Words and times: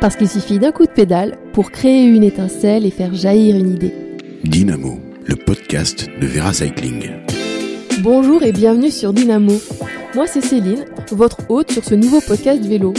Parce 0.00 0.14
qu'il 0.14 0.28
suffit 0.28 0.60
d'un 0.60 0.70
coup 0.70 0.86
de 0.86 0.90
pédale 0.90 1.36
pour 1.52 1.72
créer 1.72 2.04
une 2.04 2.22
étincelle 2.22 2.86
et 2.86 2.90
faire 2.90 3.14
jaillir 3.14 3.56
une 3.56 3.74
idée. 3.74 3.92
Dynamo, 4.44 5.00
le 5.26 5.34
podcast 5.34 6.06
de 6.20 6.26
Vera 6.26 6.52
Cycling. 6.52 7.10
Bonjour 8.00 8.44
et 8.44 8.52
bienvenue 8.52 8.92
sur 8.92 9.12
Dynamo. 9.12 9.54
Moi 10.14 10.28
c'est 10.28 10.40
Céline, 10.40 10.84
votre 11.10 11.38
hôte 11.48 11.72
sur 11.72 11.84
ce 11.84 11.96
nouveau 11.96 12.20
podcast 12.20 12.64
vélo. 12.64 12.94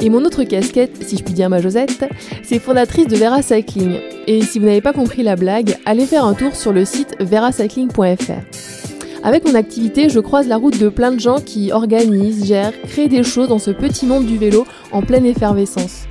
Et 0.00 0.10
mon 0.10 0.24
autre 0.24 0.44
casquette, 0.44 1.02
si 1.02 1.16
je 1.16 1.24
puis 1.24 1.34
dire 1.34 1.50
ma 1.50 1.60
Josette, 1.60 2.04
c'est 2.44 2.60
fondatrice 2.60 3.08
de 3.08 3.16
Vera 3.16 3.42
Cycling. 3.42 3.96
Et 4.28 4.42
si 4.42 4.60
vous 4.60 4.66
n'avez 4.66 4.80
pas 4.80 4.92
compris 4.92 5.24
la 5.24 5.34
blague, 5.34 5.74
allez 5.86 6.06
faire 6.06 6.24
un 6.24 6.34
tour 6.34 6.54
sur 6.54 6.72
le 6.72 6.84
site 6.84 7.16
veracycling.fr. 7.18 9.24
Avec 9.24 9.44
mon 9.44 9.56
activité, 9.56 10.08
je 10.08 10.20
croise 10.20 10.46
la 10.46 10.56
route 10.56 10.78
de 10.78 10.88
plein 10.88 11.10
de 11.10 11.18
gens 11.18 11.40
qui 11.40 11.72
organisent, 11.72 12.46
gèrent, 12.46 12.80
créent 12.82 13.08
des 13.08 13.24
choses 13.24 13.48
dans 13.48 13.58
ce 13.58 13.72
petit 13.72 14.06
monde 14.06 14.26
du 14.26 14.38
vélo 14.38 14.64
en 14.92 15.02
pleine 15.02 15.26
effervescence. 15.26 16.04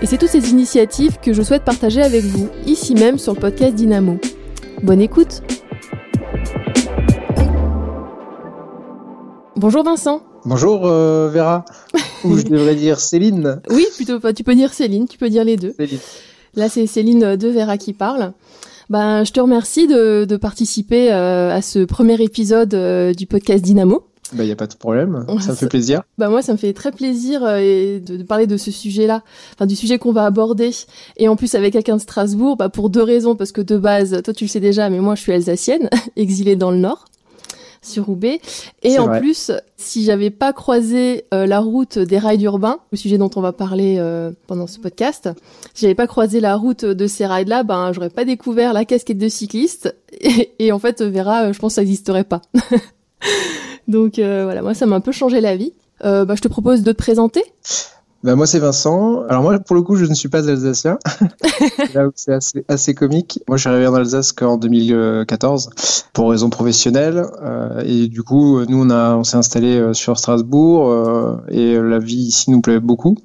Et 0.00 0.06
c'est 0.06 0.16
toutes 0.16 0.28
ces 0.28 0.50
initiatives 0.50 1.18
que 1.20 1.32
je 1.32 1.42
souhaite 1.42 1.64
partager 1.64 2.00
avec 2.00 2.22
vous, 2.22 2.48
ici 2.66 2.94
même 2.94 3.18
sur 3.18 3.34
le 3.34 3.40
podcast 3.40 3.74
Dynamo. 3.74 4.18
Bonne 4.82 5.00
écoute 5.00 5.42
Bonjour 9.56 9.82
Vincent 9.82 10.22
Bonjour 10.44 10.86
euh, 10.86 11.28
Vera, 11.30 11.64
ou 12.24 12.38
je 12.38 12.44
devrais 12.44 12.76
dire 12.76 13.00
Céline. 13.00 13.60
Oui, 13.70 13.86
plutôt 13.96 14.20
pas. 14.20 14.32
Tu 14.32 14.44
peux 14.44 14.54
dire 14.54 14.72
Céline, 14.72 15.08
tu 15.08 15.18
peux 15.18 15.28
dire 15.28 15.42
les 15.42 15.56
deux. 15.56 15.72
Céline. 15.76 15.98
Là, 16.54 16.68
c'est 16.68 16.86
Céline 16.86 17.34
de 17.34 17.48
Vera 17.48 17.76
qui 17.76 17.92
parle. 17.92 18.32
Ben, 18.88 19.24
je 19.24 19.32
te 19.32 19.40
remercie 19.40 19.88
de, 19.88 20.24
de 20.24 20.36
participer 20.36 21.12
euh, 21.12 21.50
à 21.54 21.60
ce 21.60 21.84
premier 21.84 22.22
épisode 22.22 22.72
euh, 22.72 23.12
du 23.12 23.26
podcast 23.26 23.62
Dynamo. 23.64 24.07
Il 24.32 24.38
bah, 24.38 24.44
n'y 24.44 24.52
a 24.52 24.56
pas 24.56 24.66
de 24.66 24.74
problème, 24.74 25.24
ça 25.40 25.52
me 25.52 25.56
fait 25.56 25.68
plaisir. 25.68 26.02
Bah 26.18 26.28
moi, 26.28 26.42
ça 26.42 26.52
me 26.52 26.58
fait 26.58 26.72
très 26.72 26.92
plaisir 26.92 27.42
euh, 27.44 27.58
et 27.58 28.00
de, 28.00 28.16
de 28.16 28.22
parler 28.22 28.46
de 28.46 28.56
ce 28.56 28.70
sujet-là, 28.70 29.22
enfin 29.54 29.66
du 29.66 29.76
sujet 29.76 29.98
qu'on 29.98 30.12
va 30.12 30.24
aborder. 30.24 30.70
Et 31.16 31.28
en 31.28 31.36
plus 31.36 31.54
avec 31.54 31.72
quelqu'un 31.72 31.96
de 31.96 32.00
Strasbourg, 32.00 32.56
bah 32.56 32.68
pour 32.68 32.90
deux 32.90 33.02
raisons, 33.02 33.36
parce 33.36 33.52
que 33.52 33.60
de 33.60 33.78
base, 33.78 34.22
toi 34.22 34.34
tu 34.34 34.44
le 34.44 34.48
sais 34.48 34.60
déjà, 34.60 34.90
mais 34.90 35.00
moi 35.00 35.14
je 35.14 35.22
suis 35.22 35.32
alsacienne, 35.32 35.88
exilée 36.16 36.56
dans 36.56 36.70
le 36.70 36.78
Nord, 36.78 37.06
sur 37.82 38.06
Roubaix. 38.06 38.40
Et 38.82 38.98
en 38.98 39.06
vrai. 39.06 39.20
plus, 39.20 39.50
si 39.76 40.04
j'avais 40.04 40.30
pas 40.30 40.52
croisé 40.52 41.24
euh, 41.32 41.46
la 41.46 41.60
route 41.60 41.98
des 41.98 42.18
rails 42.18 42.42
urbains, 42.44 42.78
le 42.92 42.98
sujet 42.98 43.18
dont 43.18 43.30
on 43.36 43.40
va 43.40 43.52
parler 43.52 43.96
euh, 43.98 44.30
pendant 44.46 44.66
ce 44.66 44.78
podcast, 44.78 45.30
si 45.74 45.82
j'avais 45.82 45.94
pas 45.94 46.06
croisé 46.06 46.40
la 46.40 46.56
route 46.56 46.84
de 46.84 47.06
ces 47.06 47.26
rails-là, 47.26 47.62
ben 47.62 47.92
j'aurais 47.92 48.10
pas 48.10 48.24
découvert 48.24 48.72
la 48.72 48.84
casquette 48.84 49.18
de 49.18 49.28
cycliste. 49.28 49.94
Et, 50.20 50.50
et 50.58 50.72
en 50.72 50.78
fait, 50.78 51.00
Vera, 51.02 51.44
euh, 51.44 51.52
je 51.52 51.58
pense 51.58 51.72
que 51.72 51.74
ça 51.76 51.82
n'existerait 51.82 52.24
pas. 52.24 52.42
Donc 53.88 54.18
euh, 54.18 54.44
voilà, 54.44 54.62
moi 54.62 54.74
ça 54.74 54.86
m'a 54.86 54.96
un 54.96 55.00
peu 55.00 55.12
changé 55.12 55.40
la 55.40 55.56
vie. 55.56 55.72
Euh, 56.04 56.24
bah, 56.24 56.34
je 56.36 56.42
te 56.42 56.48
propose 56.48 56.82
de 56.82 56.92
te 56.92 56.96
présenter. 56.96 57.42
Bah, 58.22 58.34
moi 58.34 58.46
c'est 58.46 58.58
Vincent. 58.58 59.22
Alors 59.28 59.42
moi 59.42 59.58
pour 59.58 59.74
le 59.74 59.82
coup 59.82 59.96
je 59.96 60.04
ne 60.04 60.14
suis 60.14 60.28
pas 60.28 60.48
alsacien. 60.48 60.98
C'est 62.14 62.32
assez, 62.32 62.64
assez 62.68 62.94
comique. 62.94 63.40
Moi 63.48 63.56
je 63.56 63.62
suis 63.62 63.70
arrivé 63.70 63.86
en 63.86 63.94
Alsace 63.94 64.32
qu'en 64.32 64.56
2014 64.56 65.70
pour 66.12 66.30
raisons 66.30 66.50
professionnelles. 66.50 67.24
Euh, 67.42 67.82
et 67.84 68.08
du 68.08 68.22
coup 68.22 68.64
nous 68.66 68.84
on, 68.84 68.90
a, 68.90 69.14
on 69.14 69.24
s'est 69.24 69.36
installé 69.36 69.94
sur 69.94 70.18
Strasbourg 70.18 71.40
et 71.48 71.76
la 71.80 71.98
vie 71.98 72.16
ici 72.16 72.50
nous 72.50 72.60
plaît 72.60 72.80
beaucoup. 72.80 73.16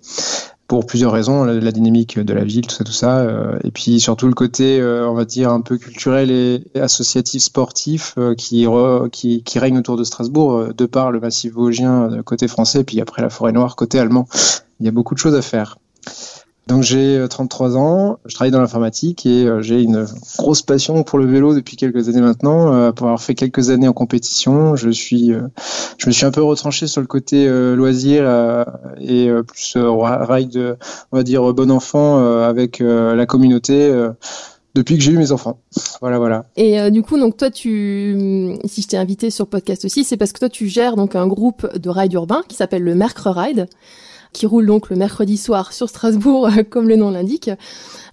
Pour 0.67 0.86
plusieurs 0.86 1.11
raisons, 1.11 1.44
la, 1.44 1.72
dynamique 1.72 2.17
de 2.17 2.33
la 2.33 2.44
ville, 2.44 2.66
tout 2.66 2.75
ça, 2.75 2.83
tout 2.83 2.94
ça, 2.94 3.19
euh, 3.19 3.59
et 3.64 3.72
puis 3.72 4.00
surtout 4.00 4.28
le 4.28 4.33
côté, 4.33 4.80
euh, 4.80 5.08
on 5.09 5.14
va 5.14 5.25
dire, 5.25 5.52
un 5.52 5.61
peu 5.61 5.78
culturel 5.78 6.31
et, 6.31 6.64
associatif 6.80 7.44
sportif 7.44 8.16
euh, 8.17 8.33
qui, 8.33 8.64
re- 8.66 9.09
qui, 9.09 9.59
règne 9.59 9.78
autour 9.78 9.97
de 9.97 10.03
Strasbourg, 10.03 10.53
euh, 10.53 10.73
de 10.73 10.86
par 10.86 11.11
le 11.11 11.19
massif 11.19 11.53
vosgien 11.53 12.23
côté 12.23 12.47
français, 12.47 12.84
puis 12.84 13.02
après 13.02 13.22
la 13.22 13.30
forêt 13.30 13.52
noire 13.52 13.75
côté 13.75 14.00
allemand. 14.00 14.28
Il 14.80 14.86
y 14.86 14.89
a 14.89 14.91
beaucoup 14.91 15.14
de 15.14 15.19
choses 15.19 15.36
à 15.36 15.41
faire. 15.41 15.78
Donc 16.67 16.81
j'ai 16.83 17.17
euh, 17.17 17.28
33 17.28 17.78
ans, 17.78 18.19
je 18.25 18.33
travaille 18.33 18.52
dans 18.52 18.61
l'informatique 18.61 19.25
et 19.25 19.45
euh, 19.45 19.61
j'ai 19.61 19.81
une 19.81 20.08
grosse 20.38 20.61
passion 20.61 21.03
pour 21.03 21.19
le 21.19 21.25
vélo 21.25 21.53
depuis 21.53 21.75
quelques 21.75 22.07
années 22.07 22.22
maintenant. 22.22 22.74
Euh, 22.74 22.91
pour 22.91 23.07
avoir 23.07 23.22
fait 23.22 23.35
quelques 23.35 23.69
années 23.69 23.88
en 23.88 23.94
compétition, 23.94 24.78
je 24.78 24.90
suis, 24.90 25.34
euh, 25.34 25.41
je 25.97 26.07
me 26.07 26.12
suis 26.12 26.25
un 26.25 26.31
peu 26.31 26.41
retranché 26.41 26.88
sur 26.88 27.01
le 27.01 27.07
côté 27.07 27.47
euh, 27.47 27.75
loisir 27.75 28.24
euh, 28.25 28.63
et 29.01 29.29
euh, 29.29 29.44
plus 29.44 29.74
euh, 29.75 29.91
ride, 29.91 30.56
euh, 30.56 30.75
on 31.12 31.18
va 31.18 31.24
dire 31.24 31.53
bon 31.53 31.69
enfant 31.69 32.19
euh, 32.19 32.47
avec 32.47 32.80
euh, 32.80 33.13
la 33.13 33.25
communauté 33.25 33.74
euh, 33.90 34.12
depuis 34.75 34.97
que 34.97 35.03
j'ai 35.03 35.12
eu 35.12 35.18
mes 35.18 35.31
enfants. 35.31 35.59
Voilà, 36.01 36.18
voilà. 36.18 36.45
Et 36.56 36.80
euh, 36.80 36.90
du 36.90 37.03
coup, 37.03 37.19
donc 37.19 37.38
toi, 37.38 37.51
tu, 37.51 38.57
si 38.66 38.81
je 38.81 38.88
t'ai 38.88 38.97
invité 38.97 39.30
sur 39.30 39.47
podcast 39.47 39.85
aussi, 39.85 40.03
c'est 40.03 40.18
parce 40.18 40.31
que 40.31 40.40
toi, 40.40 40.50
tu 40.50 40.68
gères 40.68 40.95
donc 40.95 41.16
un 41.16 41.28
groupe 41.28 41.78
de 41.78 41.90
ride 41.90 42.13
urbain 42.13 42.41
qui 42.47 42.56
s'appelle 42.56 42.84
le 42.84 42.95
Mercre 42.95 43.30
Ride, 43.30 43.68
qui 44.33 44.45
roule 44.45 44.66
donc 44.66 44.89
le 44.89 44.95
mercredi 44.95 45.38
soir 45.38 45.71
sur 45.71 45.88
Strasbourg, 45.88 46.49
comme 46.69 46.89
le 46.89 46.95
nom 46.95 47.11
l'indique. 47.11 47.49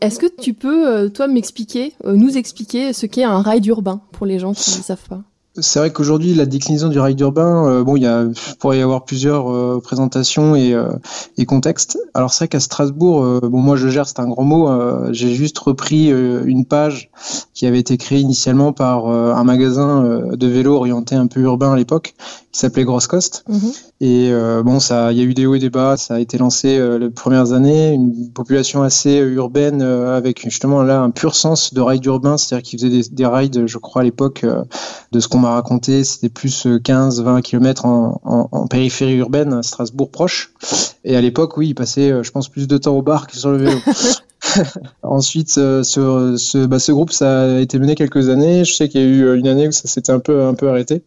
Est-ce 0.00 0.18
que 0.18 0.26
tu 0.26 0.54
peux, 0.54 0.88
euh, 0.88 1.08
toi, 1.08 1.26
m'expliquer, 1.26 1.94
euh, 2.04 2.14
nous 2.14 2.36
expliquer 2.36 2.92
ce 2.92 3.06
qu'est 3.06 3.24
un 3.24 3.42
ride 3.42 3.66
urbain 3.66 4.00
pour 4.12 4.26
les 4.26 4.38
gens 4.38 4.52
qui 4.52 4.78
ne 4.78 4.82
savent 4.82 5.08
pas? 5.08 5.22
C'est 5.58 5.80
vrai 5.80 5.92
qu'aujourd'hui, 5.92 6.32
la 6.34 6.46
déclinaison 6.46 6.88
du 6.88 7.00
ride 7.00 7.18
urbain, 7.20 7.66
euh, 7.66 7.82
bon, 7.82 7.96
il 7.96 8.04
y 8.04 8.06
a, 8.06 8.22
il 8.22 8.56
pourrait 8.60 8.78
y 8.78 8.82
avoir 8.82 9.04
plusieurs 9.04 9.50
euh, 9.50 9.80
présentations 9.82 10.54
et, 10.54 10.72
euh, 10.74 10.92
et 11.38 11.44
contextes. 11.44 11.98
Alors 12.14 12.32
c'est 12.32 12.44
vrai 12.44 12.48
qu'à 12.48 12.60
Strasbourg, 12.60 13.40
bon, 13.42 13.58
moi 13.58 13.76
je 13.76 13.88
gère, 13.88 14.06
c'est 14.06 14.20
un 14.20 14.28
grand 14.28 14.44
mot. 14.44 14.68
j'ai 15.12 15.34
juste 15.34 15.58
repris 15.58 16.08
une 16.08 16.64
page 16.64 17.10
qui 17.54 17.66
avait 17.66 17.78
été 17.78 17.96
créée 17.96 18.20
initialement 18.20 18.72
par 18.72 19.06
un 19.06 19.44
magasin 19.44 20.22
de 20.32 20.46
vélo 20.46 20.74
orienté 20.74 21.14
un 21.14 21.26
peu 21.26 21.40
urbain 21.40 21.72
à 21.72 21.76
l'époque, 21.76 22.14
qui 22.52 22.60
s'appelait 22.60 22.84
Grosse 22.84 23.06
Coste. 23.06 23.44
Et 24.02 24.30
euh, 24.30 24.62
bon, 24.62 24.80
ça, 24.80 25.12
il 25.12 25.18
y 25.18 25.20
a 25.20 25.24
eu 25.24 25.34
des 25.34 25.44
hauts 25.44 25.54
et 25.54 25.58
des 25.58 25.68
bas. 25.68 25.96
Ça 25.98 26.14
a 26.14 26.18
été 26.20 26.38
lancé 26.38 26.78
euh, 26.78 26.98
les 26.98 27.10
premières 27.10 27.52
années, 27.52 27.92
une 27.92 28.30
population 28.32 28.82
assez 28.82 29.20
euh, 29.20 29.32
urbaine 29.32 29.82
euh, 29.82 30.16
avec 30.16 30.42
justement 30.42 30.82
là 30.82 31.00
un 31.02 31.10
pur 31.10 31.34
sens 31.34 31.74
de 31.74 31.80
ride 31.82 32.04
urbain, 32.06 32.38
c'est-à-dire 32.38 32.62
qu'ils 32.62 32.78
faisaient 32.78 32.90
des, 32.90 33.08
des 33.10 33.26
rides, 33.26 33.66
je 33.66 33.78
crois 33.78 34.00
à 34.00 34.04
l'époque, 34.04 34.44
euh, 34.44 34.64
de 35.12 35.20
ce 35.20 35.28
qu'on 35.28 35.38
m'a 35.38 35.50
raconté, 35.50 36.02
c'était 36.04 36.30
plus 36.30 36.66
15-20 36.66 37.42
km 37.42 37.84
en, 37.84 38.20
en, 38.24 38.48
en 38.50 38.66
périphérie 38.66 39.16
urbaine, 39.16 39.52
à 39.52 39.62
Strasbourg 39.62 40.10
proche. 40.10 40.54
Et 41.04 41.16
à 41.16 41.20
l'époque, 41.20 41.56
oui, 41.56 41.68
ils 41.68 41.74
passaient, 41.74 42.10
euh, 42.10 42.22
je 42.22 42.30
pense, 42.30 42.48
plus 42.48 42.68
de 42.68 42.78
temps 42.78 42.96
au 42.96 43.02
bar 43.02 43.26
que 43.26 43.36
sur 43.36 43.50
le 43.50 43.58
vélo. 43.58 43.78
Ensuite, 45.02 45.56
euh, 45.58 45.82
ce, 45.82 46.36
ce, 46.36 46.66
bah, 46.66 46.78
ce 46.78 46.92
groupe, 46.92 47.12
ça 47.12 47.42
a 47.42 47.58
été 47.60 47.78
mené 47.78 47.94
quelques 47.94 48.28
années. 48.28 48.64
Je 48.64 48.74
sais 48.74 48.88
qu'il 48.88 49.00
y 49.00 49.04
a 49.04 49.06
eu 49.06 49.22
euh, 49.24 49.38
une 49.38 49.48
année 49.48 49.68
où 49.68 49.72
ça 49.72 49.88
s'était 49.88 50.12
un 50.12 50.18
peu, 50.20 50.44
un 50.44 50.54
peu 50.54 50.68
arrêté. 50.68 51.02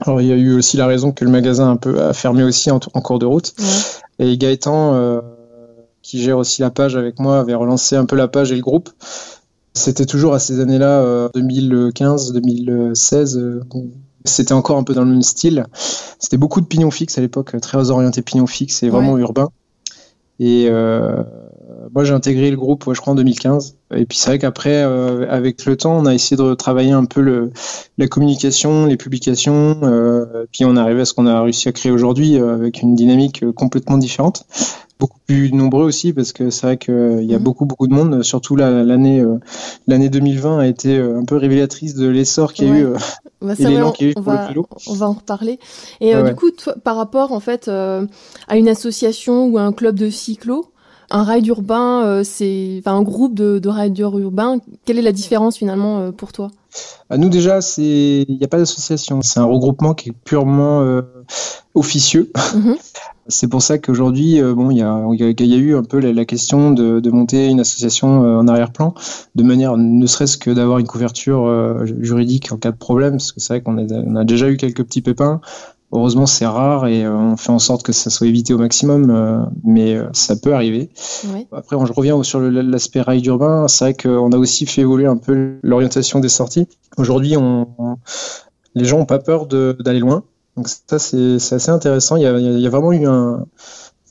Alors, 0.00 0.20
il 0.20 0.28
y 0.28 0.32
a 0.32 0.36
eu 0.36 0.54
aussi 0.54 0.76
la 0.76 0.86
raison 0.86 1.12
que 1.12 1.24
le 1.24 1.30
magasin 1.30 1.70
un 1.70 1.76
peu 1.76 2.02
a 2.02 2.12
fermé 2.12 2.42
aussi 2.42 2.70
en, 2.70 2.80
en 2.94 3.00
cours 3.00 3.18
de 3.18 3.26
route. 3.26 3.52
Ouais. 3.58 4.26
Et 4.26 4.38
Gaëtan, 4.38 4.94
euh, 4.94 5.20
qui 6.02 6.22
gère 6.22 6.38
aussi 6.38 6.62
la 6.62 6.70
page 6.70 6.96
avec 6.96 7.18
moi, 7.18 7.40
avait 7.40 7.54
relancé 7.54 7.96
un 7.96 8.06
peu 8.06 8.16
la 8.16 8.28
page 8.28 8.52
et 8.52 8.56
le 8.56 8.62
groupe. 8.62 8.90
C'était 9.74 10.06
toujours 10.06 10.34
à 10.34 10.38
ces 10.38 10.60
années-là, 10.60 11.00
euh, 11.02 11.28
2015, 11.34 12.32
2016. 12.32 13.38
euh, 13.38 13.60
c'était 14.24 14.52
encore 14.52 14.76
un 14.76 14.82
peu 14.82 14.92
dans 14.94 15.04
le 15.04 15.10
même 15.10 15.22
style. 15.22 15.64
C'était 16.18 16.36
beaucoup 16.36 16.60
de 16.60 16.66
pignon 16.66 16.90
fixe 16.90 17.16
à 17.16 17.20
l'époque, 17.20 17.58
très 17.60 17.90
orienté 17.90 18.20
pignon 18.22 18.46
fixe 18.46 18.82
et 18.82 18.90
vraiment 18.90 19.16
urbain. 19.16 19.48
Et 20.38 20.66
euh, 20.68 21.22
moi, 21.94 22.04
j'ai 22.04 22.12
intégré 22.12 22.50
le 22.50 22.56
groupe, 22.56 22.86
ouais, 22.86 22.94
je 22.94 23.00
crois, 23.00 23.12
en 23.12 23.16
2015. 23.16 23.76
Et 23.94 24.06
puis 24.06 24.16
c'est 24.18 24.30
vrai 24.30 24.38
qu'après, 24.38 24.82
euh, 24.84 25.26
avec 25.28 25.64
le 25.66 25.76
temps, 25.76 25.96
on 25.98 26.06
a 26.06 26.14
essayé 26.14 26.36
de 26.36 26.54
travailler 26.54 26.92
un 26.92 27.04
peu 27.04 27.20
le, 27.20 27.50
la 27.98 28.06
communication, 28.06 28.86
les 28.86 28.96
publications. 28.96 29.78
Euh, 29.82 30.46
puis 30.52 30.64
on 30.64 30.76
est 30.76 30.80
arrivé 30.80 31.00
à 31.00 31.04
ce 31.04 31.14
qu'on 31.14 31.26
a 31.26 31.42
réussi 31.42 31.68
à 31.68 31.72
créer 31.72 31.90
aujourd'hui 31.92 32.38
euh, 32.38 32.54
avec 32.54 32.82
une 32.82 32.94
dynamique 32.94 33.44
complètement 33.52 33.98
différente. 33.98 34.44
Beaucoup 35.00 35.18
plus 35.26 35.50
nombreux 35.52 35.84
aussi 35.84 36.12
parce 36.12 36.32
que 36.32 36.50
c'est 36.50 36.66
vrai 36.66 36.76
qu'il 36.76 37.22
y 37.24 37.34
a 37.34 37.38
Mhm. 37.38 37.42
beaucoup 37.42 37.64
beaucoup 37.64 37.88
de 37.88 37.94
monde. 37.94 38.22
Surtout 38.22 38.54
la- 38.54 38.84
l'année 38.84 39.24
l'année 39.86 40.10
2020 40.10 40.58
a 40.58 40.66
été 40.66 40.98
un 40.98 41.24
peu 41.24 41.36
révélatrice 41.36 41.94
de 41.94 42.06
l'essor 42.06 42.52
qu'il 42.52 42.66
y 42.66 42.70
a 42.70 42.72
Ouais. 42.74 42.80
eu. 42.82 42.86
Bah, 43.40 43.54
ça, 43.56 43.70
l'élan 43.70 43.86
ouais, 43.86 43.92
qu'il 43.92 44.06
y 44.08 44.10
a 44.10 44.12
eu 44.12 44.14
on, 44.18 44.20
va, 44.20 44.50
on 44.88 44.92
va 44.94 45.08
en 45.08 45.12
reparler. 45.14 45.58
Et 46.02 46.14
Ouais, 46.14 46.22
du 46.28 46.34
coup, 46.34 46.50
toi, 46.50 46.74
par 46.84 46.96
rapport 46.96 47.32
en 47.32 47.40
fait 47.40 47.68
à 47.68 48.56
une 48.56 48.68
association 48.68 49.46
ou 49.46 49.56
à 49.56 49.62
un 49.62 49.72
club 49.72 49.96
de 49.96 50.10
cyclo, 50.10 50.66
un 51.10 51.24
ride 51.24 51.46
urbain, 51.46 52.04
euh, 52.04 52.22
c'est 52.24 52.76
enfin 52.78 52.96
un 52.96 53.02
groupe 53.02 53.34
de, 53.34 53.58
de 53.58 53.68
riders 53.68 54.18
urbains. 54.18 54.58
Quelle 54.84 54.98
est 54.98 55.02
la 55.02 55.12
différence 55.12 55.56
finalement 55.56 56.00
euh, 56.00 56.12
pour 56.12 56.32
toi? 56.32 56.50
À 57.08 57.18
nous 57.18 57.28
déjà, 57.28 57.60
c'est 57.60 58.24
il 58.28 58.36
n'y 58.38 58.44
a 58.44 58.48
pas 58.48 58.58
d'association, 58.58 59.22
c'est 59.22 59.40
un 59.40 59.44
regroupement 59.44 59.94
qui 59.94 60.10
est 60.10 60.14
purement 60.24 60.82
euh, 60.82 61.02
officieux. 61.74 62.30
Mhm. 62.54 62.76
C'est 63.28 63.46
pour 63.46 63.62
ça 63.62 63.78
qu'aujourd'hui, 63.78 64.42
bon, 64.42 64.72
il 64.72 64.78
y 64.78 64.82
a, 64.82 65.06
il 65.12 65.20
y, 65.20 65.22
a, 65.22 65.28
il 65.28 65.46
y 65.46 65.54
a 65.54 65.56
eu 65.56 65.76
un 65.76 65.84
peu 65.84 66.00
la, 66.00 66.12
la 66.12 66.24
question 66.24 66.72
de, 66.72 66.98
de 66.98 67.10
monter 67.10 67.46
une 67.46 67.60
association 67.60 68.08
en 68.08 68.48
arrière-plan, 68.48 68.92
de 69.36 69.42
manière 69.44 69.76
ne 69.76 70.04
serait-ce 70.06 70.36
que 70.36 70.50
d'avoir 70.50 70.78
une 70.78 70.88
couverture 70.88 71.46
euh, 71.46 71.86
juridique 72.00 72.50
en 72.50 72.56
cas 72.56 72.72
de 72.72 72.76
problème, 72.76 73.12
parce 73.12 73.30
que 73.30 73.38
c'est 73.38 73.52
vrai 73.52 73.60
qu'on 73.60 73.78
a, 73.78 73.84
on 73.84 74.16
a 74.16 74.24
déjà 74.24 74.50
eu 74.50 74.56
quelques 74.56 74.82
petits 74.82 75.00
pépins. 75.00 75.40
Heureusement, 75.92 76.26
c'est 76.26 76.46
rare 76.46 76.86
et 76.86 77.04
euh, 77.04 77.12
on 77.12 77.36
fait 77.36 77.50
en 77.50 77.58
sorte 77.58 77.82
que 77.82 77.90
ça 77.92 78.10
soit 78.10 78.28
évité 78.28 78.54
au 78.54 78.58
maximum, 78.58 79.10
euh, 79.10 79.38
mais 79.64 79.96
euh, 79.96 80.04
ça 80.12 80.36
peut 80.36 80.54
arriver. 80.54 80.90
Ouais. 81.32 81.48
Après, 81.50 81.76
je 81.84 81.92
reviens 81.92 82.22
sur 82.22 82.38
l'aspect 82.40 83.02
ride 83.02 83.26
urbain. 83.26 83.66
C'est 83.66 83.84
vrai 83.84 83.94
qu'on 83.94 84.30
a 84.30 84.36
aussi 84.36 84.66
fait 84.66 84.82
évoluer 84.82 85.06
un 85.06 85.16
peu 85.16 85.54
l'orientation 85.62 86.20
des 86.20 86.28
sorties. 86.28 86.68
Aujourd'hui, 86.96 87.36
on, 87.36 87.68
on- 87.78 87.96
les 88.76 88.84
gens 88.84 88.98
n'ont 88.98 89.04
pas 89.06 89.18
peur 89.18 89.46
d'aller 89.46 89.98
loin. 89.98 90.22
Donc 90.56 90.68
ça, 90.68 91.00
c'est 91.00 91.34
assez 91.36 91.70
intéressant. 91.70 92.14
Il 92.14 92.22
y, 92.22 92.26
a, 92.26 92.38
il 92.38 92.60
y 92.60 92.68
vraiment 92.68 92.92
eu 92.92 93.04
un, 93.06 93.44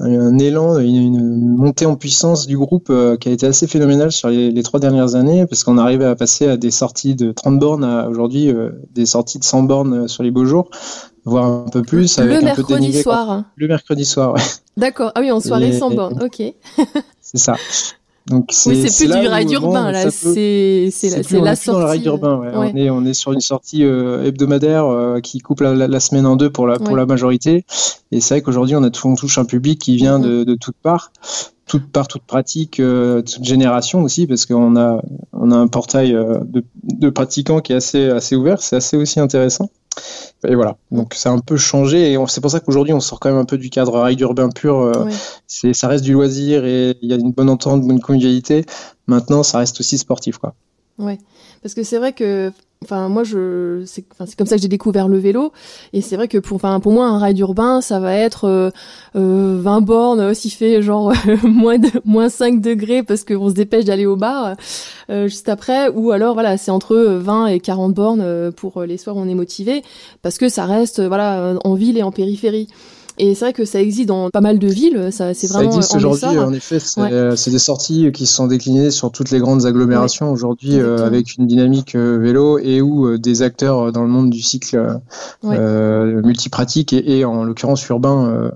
un 0.01 0.37
élan, 0.37 0.77
une, 0.79 1.55
montée 1.55 1.85
en 1.85 1.95
puissance 1.95 2.45
du 2.45 2.57
groupe 2.57 2.91
qui 3.21 3.29
a 3.29 3.31
été 3.31 3.45
assez 3.47 3.67
phénoménale 3.67 4.11
sur 4.11 4.27
les, 4.27 4.51
les 4.51 4.63
trois 4.63 4.81
dernières 4.81 5.15
années, 5.15 5.45
parce 5.45 5.63
qu'on 5.63 5.77
arrive 5.77 6.01
à 6.01 6.13
passer 6.17 6.47
à 6.49 6.57
des 6.57 6.71
sorties 6.71 7.15
de 7.15 7.31
30 7.31 7.57
bornes 7.57 7.85
à 7.85 8.09
aujourd'hui 8.09 8.53
des 8.93 9.05
sorties 9.05 9.39
de 9.39 9.45
100 9.45 9.63
bornes 9.63 10.07
sur 10.09 10.23
les 10.23 10.31
beaux 10.31 10.45
jours 10.45 10.69
voire 11.29 11.45
un 11.45 11.69
peu 11.71 11.81
plus. 11.81 12.17
Le 12.17 12.23
avec 12.23 12.43
mercredi 12.43 12.87
un 12.87 12.91
peu 12.91 13.01
soir. 13.01 13.43
Le 13.55 13.67
mercredi 13.67 14.05
soir, 14.05 14.33
ouais. 14.33 14.41
D'accord. 14.77 15.11
Ah 15.15 15.21
oui, 15.21 15.31
en 15.31 15.39
soirée 15.39 15.71
sans 15.73 15.91
borne. 15.91 16.21
Ok. 16.23 16.41
c'est 17.21 17.37
ça. 17.37 17.55
Donc 18.29 18.51
oui, 18.67 18.87
c'est 18.87 19.07
plus 19.07 19.19
du 19.19 19.27
rail 19.27 19.51
urbain 19.53 19.91
là, 19.91 20.11
c'est 20.11 20.91
la, 21.03 21.39
la 21.39 21.55
sortie. 21.55 21.83
rail 21.83 22.05
urbain, 22.05 22.37
ouais. 22.37 22.51
On 22.53 22.75
est 22.75 22.89
on 22.89 23.05
est 23.05 23.13
sur 23.13 23.33
une 23.33 23.41
sortie 23.41 23.83
euh, 23.83 24.23
hebdomadaire 24.23 24.85
euh, 24.85 25.19
qui 25.19 25.39
coupe 25.39 25.61
la, 25.61 25.73
la, 25.73 25.99
semaine 25.99 26.27
en 26.27 26.35
deux 26.35 26.51
pour 26.51 26.67
la 26.67 26.77
pour 26.77 26.95
la 26.95 27.07
majorité. 27.07 27.65
Et 28.11 28.21
c'est 28.21 28.35
vrai 28.35 28.41
qu'aujourd'hui 28.41 28.75
on 28.75 29.15
touche 29.15 29.37
un 29.39 29.45
public 29.45 29.79
qui 29.79 29.95
vient 29.95 30.19
de, 30.19 30.43
de 30.43 30.55
toutes 30.55 30.77
parts 30.77 31.11
toute 31.65 31.91
part, 31.91 32.07
toute 32.07 32.23
pratique, 32.23 32.79
euh, 32.79 33.21
toute 33.21 33.43
génération 33.43 34.01
aussi, 34.01 34.25
parce 34.25 34.47
qu'on 34.47 34.75
a, 34.75 35.03
on 35.33 35.51
a 35.51 35.55
un 35.55 35.67
portail 35.67 36.13
de, 36.13 36.63
de, 36.83 37.09
pratiquants 37.11 37.61
qui 37.61 37.73
est 37.73 37.75
assez, 37.75 38.09
assez 38.09 38.35
ouvert, 38.35 38.59
c'est 38.59 38.77
assez 38.77 38.97
aussi 38.97 39.19
intéressant. 39.19 39.69
Et 40.47 40.55
voilà, 40.55 40.77
donc 40.91 41.13
c'est 41.15 41.29
un 41.29 41.39
peu 41.39 41.57
changé 41.57 42.13
et 42.13 42.17
c'est 42.27 42.39
pour 42.41 42.51
ça 42.51 42.59
qu'aujourd'hui 42.59 42.93
on 42.93 42.99
sort 42.99 43.19
quand 43.19 43.29
même 43.29 43.39
un 43.39 43.45
peu 43.45 43.57
du 43.57 43.69
cadre 43.69 43.99
ride 44.01 44.19
urbain 44.21 44.49
pur. 44.49 44.79
Euh, 44.79 45.09
c'est, 45.47 45.73
ça 45.73 45.87
reste 45.87 46.03
du 46.03 46.13
loisir 46.13 46.65
et 46.65 46.97
il 47.01 47.09
y 47.09 47.13
a 47.13 47.17
une 47.17 47.31
bonne 47.31 47.49
entente, 47.49 47.81
une 47.81 47.87
bonne 47.87 47.99
convivialité. 47.99 48.65
Maintenant, 49.07 49.43
ça 49.43 49.57
reste 49.57 49.79
aussi 49.79 49.97
sportif, 49.97 50.37
quoi. 50.37 50.53
Ouais, 50.97 51.17
parce 51.61 51.73
que 51.73 51.83
c'est 51.83 51.97
vrai 51.97 52.13
que 52.13 52.51
Enfin, 52.85 53.09
moi, 53.09 53.25
je, 53.25 53.83
c'est, 53.85 54.05
comme 54.37 54.47
ça 54.47 54.55
que 54.55 54.61
j'ai 54.61 54.69
découvert 54.69 55.09
le 55.09 55.17
vélo. 55.17 55.51
Et 55.91 55.99
c'est 55.99 56.15
vrai 56.15 56.29
que 56.29 56.37
pour, 56.37 56.55
enfin, 56.55 56.79
pour 56.79 56.93
moi, 56.93 57.07
un 57.07 57.19
ride 57.19 57.37
urbain, 57.39 57.81
ça 57.81 57.99
va 57.99 58.15
être 58.15 58.45
euh, 58.45 58.71
20 59.13 59.19
euh, 59.19 59.81
bornes, 59.81 60.33
s'il 60.33 60.53
fait 60.53 60.81
genre 60.81 61.11
moins 61.43 61.77
de, 61.77 61.89
moins 62.05 62.29
5 62.29 62.61
degrés 62.61 63.03
parce 63.03 63.25
qu'on 63.25 63.49
se 63.49 63.53
dépêche 63.53 63.83
d'aller 63.83 64.05
au 64.05 64.15
bar 64.15 64.55
euh, 65.09 65.27
juste 65.27 65.49
après. 65.49 65.89
Ou 65.89 66.11
alors, 66.11 66.35
voilà, 66.35 66.55
c'est 66.55 66.71
entre 66.71 66.95
20 66.95 67.47
et 67.47 67.59
40 67.59 67.93
bornes 67.93 68.21
euh, 68.21 68.49
pour 68.49 68.81
les 68.83 68.97
soirs 68.97 69.17
où 69.17 69.19
on 69.19 69.27
est 69.27 69.35
motivé 69.35 69.83
parce 70.21 70.37
que 70.37 70.47
ça 70.47 70.63
reste, 70.63 71.01
voilà, 71.01 71.55
en 71.65 71.73
ville 71.73 71.97
et 71.97 72.03
en 72.03 72.13
périphérie. 72.13 72.69
Et 73.21 73.35
c'est 73.35 73.45
vrai 73.45 73.53
que 73.53 73.65
ça 73.65 73.81
existe 73.81 74.07
dans 74.07 74.29
pas 74.29 74.39
mal 74.39 74.59
de 74.59 74.67
villes. 74.67 75.09
Ça, 75.11 75.33
c'est 75.33 75.47
vraiment. 75.47 75.71
Ça 75.71 75.77
existe 75.77 75.95
aujourd'hui. 75.95 76.39
En 76.39 76.53
effet, 76.53 76.77
euh, 76.97 77.35
c'est 77.35 77.51
des 77.51 77.59
sorties 77.59 78.11
qui 78.13 78.25
se 78.25 78.33
sont 78.33 78.47
déclinées 78.47 78.91
sur 78.91 79.11
toutes 79.11 79.29
les 79.29 79.39
grandes 79.39 79.65
agglomérations 79.65 80.31
aujourd'hui, 80.31 80.79
euh, 80.79 81.05
avec 81.05 81.35
une 81.35 81.45
dynamique 81.45 81.95
euh, 81.95 82.17
vélo 82.17 82.59
et 82.59 82.81
où 82.81 83.17
des 83.17 83.41
acteurs 83.41 83.91
dans 83.91 84.03
le 84.03 84.09
monde 84.09 84.29
du 84.29 84.41
cycle 84.41 84.99
multipratique 85.43 86.93
et, 86.93 87.19
et, 87.19 87.25
en 87.25 87.43
l'occurrence 87.43 87.85
urbain 87.89 88.51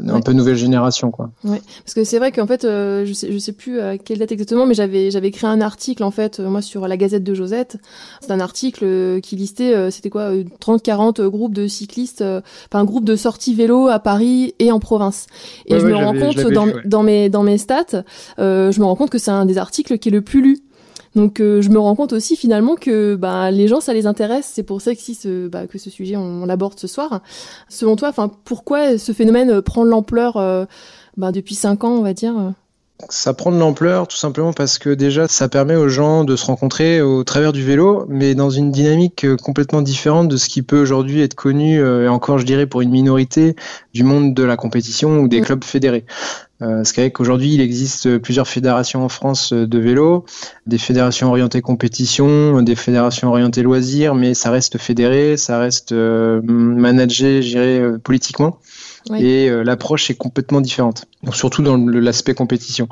un 0.00 0.20
peu 0.20 0.32
nouvelle 0.32 0.56
génération 0.56 1.10
quoi. 1.10 1.30
Ouais, 1.44 1.60
parce 1.84 1.94
que 1.94 2.04
c'est 2.04 2.18
vrai 2.18 2.32
qu'en 2.32 2.46
fait 2.46 2.64
euh, 2.64 3.04
je 3.06 3.12
sais 3.12 3.30
je 3.30 3.38
sais 3.38 3.52
plus 3.52 3.80
à 3.80 3.96
quelle 3.96 4.18
date 4.18 4.32
exactement 4.32 4.66
mais 4.66 4.74
j'avais 4.74 5.10
j'avais 5.10 5.28
écrit 5.28 5.46
un 5.46 5.60
article 5.60 6.02
en 6.02 6.10
fait 6.10 6.40
euh, 6.40 6.48
moi 6.48 6.62
sur 6.62 6.88
la 6.88 6.96
Gazette 6.96 7.22
de 7.22 7.34
Josette. 7.34 7.76
C'est 8.20 8.30
un 8.30 8.40
article 8.40 8.84
euh, 8.84 9.20
qui 9.20 9.36
listait 9.36 9.90
c'était 9.90 10.10
quoi 10.10 10.30
30 10.60 10.82
40 10.82 11.20
groupes 11.22 11.54
de 11.54 11.66
cyclistes 11.66 12.22
enfin 12.22 12.80
un 12.80 12.84
groupe 12.84 13.04
de 13.04 13.16
sorties 13.16 13.54
vélo 13.54 13.88
à 13.88 13.98
Paris 13.98 14.54
et 14.58 14.72
en 14.72 14.80
province. 14.80 15.26
Et 15.66 15.78
je 15.78 15.86
me 15.86 15.94
rends 15.94 16.14
compte 16.18 16.40
dans, 16.52 16.66
dans 16.84 17.02
mes 17.02 17.28
dans 17.28 17.42
mes 17.42 17.58
stats 17.58 18.04
je 18.38 18.80
me 18.80 18.84
rends 18.84 18.96
compte 18.96 19.10
que 19.10 19.18
c'est 19.18 19.30
un 19.30 19.46
des 19.46 19.58
articles 19.58 19.98
qui 19.98 20.08
est 20.08 20.12
le 20.12 20.22
plus 20.22 20.42
lu. 20.42 20.58
Donc 21.14 21.40
euh, 21.40 21.62
je 21.62 21.70
me 21.70 21.78
rends 21.78 21.94
compte 21.94 22.12
aussi 22.12 22.36
finalement 22.36 22.74
que 22.74 23.14
bah, 23.14 23.50
les 23.50 23.68
gens 23.68 23.80
ça 23.80 23.94
les 23.94 24.06
intéresse. 24.06 24.50
C'est 24.52 24.62
pour 24.62 24.80
ça 24.80 24.94
que 24.94 25.00
si 25.00 25.14
ce, 25.14 25.48
bah, 25.48 25.66
que 25.66 25.78
ce 25.78 25.90
sujet 25.90 26.16
on, 26.16 26.44
l'aborde 26.46 26.78
ce 26.78 26.86
soir. 26.86 27.20
Selon 27.68 27.96
toi, 27.96 28.08
enfin 28.08 28.30
pourquoi 28.44 28.98
ce 28.98 29.12
phénomène 29.12 29.50
euh, 29.50 29.62
prend 29.62 29.84
l'ampleur 29.84 30.36
euh, 30.36 30.64
bah, 31.16 31.32
depuis 31.32 31.54
cinq 31.54 31.84
ans, 31.84 31.92
on 31.92 32.02
va 32.02 32.14
dire 32.14 32.54
ça 33.08 33.34
prend 33.34 33.50
de 33.50 33.58
l'ampleur 33.58 34.06
tout 34.06 34.16
simplement 34.16 34.52
parce 34.52 34.78
que 34.78 34.90
déjà 34.90 35.26
ça 35.28 35.48
permet 35.48 35.76
aux 35.76 35.88
gens 35.88 36.24
de 36.24 36.36
se 36.36 36.46
rencontrer 36.46 37.02
au 37.02 37.24
travers 37.24 37.52
du 37.52 37.64
vélo, 37.64 38.06
mais 38.08 38.34
dans 38.34 38.50
une 38.50 38.70
dynamique 38.70 39.26
complètement 39.42 39.82
différente 39.82 40.28
de 40.28 40.36
ce 40.36 40.48
qui 40.48 40.62
peut 40.62 40.80
aujourd'hui 40.80 41.20
être 41.20 41.34
connu, 41.34 41.80
et 41.80 42.08
encore 42.08 42.38
je 42.38 42.46
dirais 42.46 42.66
pour 42.66 42.82
une 42.82 42.90
minorité, 42.90 43.56
du 43.94 44.04
monde 44.04 44.34
de 44.34 44.42
la 44.42 44.56
compétition 44.56 45.18
ou 45.18 45.28
des 45.28 45.40
mm. 45.40 45.44
clubs 45.44 45.64
fédérés. 45.64 46.04
Euh, 46.62 46.76
parce 46.76 46.92
qu'aujourd'hui, 46.92 47.54
il 47.54 47.60
existe 47.60 48.18
plusieurs 48.18 48.48
fédérations 48.48 49.04
en 49.04 49.08
France 49.08 49.52
de 49.52 49.78
vélo, 49.78 50.24
des 50.66 50.78
fédérations 50.78 51.28
orientées 51.28 51.62
compétition, 51.62 52.62
des 52.62 52.76
fédérations 52.76 53.28
orientées 53.28 53.62
loisirs, 53.62 54.14
mais 54.14 54.34
ça 54.34 54.50
reste 54.50 54.78
fédéré, 54.78 55.36
ça 55.36 55.58
reste 55.58 55.92
euh, 55.92 56.40
managé, 56.42 57.42
géré 57.42 57.80
euh, 57.80 57.98
politiquement. 57.98 58.58
Et 59.18 59.50
euh, 59.50 59.62
l'approche 59.62 60.10
est 60.10 60.14
complètement 60.14 60.60
différente, 60.60 61.04
donc 61.22 61.36
surtout 61.36 61.62
dans 61.62 61.76
l'aspect 61.76 62.34
compétition. 62.34 62.88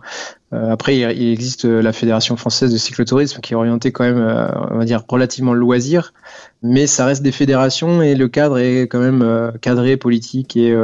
après, 0.53 0.99
il, 0.99 1.32
existe 1.32 1.64
la 1.64 1.93
Fédération 1.93 2.37
française 2.37 2.70
de 2.70 2.76
cyclotourisme 2.76 3.41
qui 3.41 3.55
est 3.55 3.56
orientée 3.56 3.93
quand 3.93 4.05
même, 4.05 4.20
on 4.70 4.79
va 4.79 4.85
dire, 4.85 5.03
relativement 5.09 5.55
loisir, 5.55 6.12
mais 6.62 6.87
ça 6.87 7.06
reste 7.06 7.23
des 7.23 7.32
fédérations 7.32 8.03
et 8.03 8.14
le 8.14 8.29
cadre 8.29 8.59
est 8.59 8.82
quand 8.82 8.99
même 8.99 9.53
cadré, 9.62 9.97
politique 9.97 10.56
et, 10.56 10.76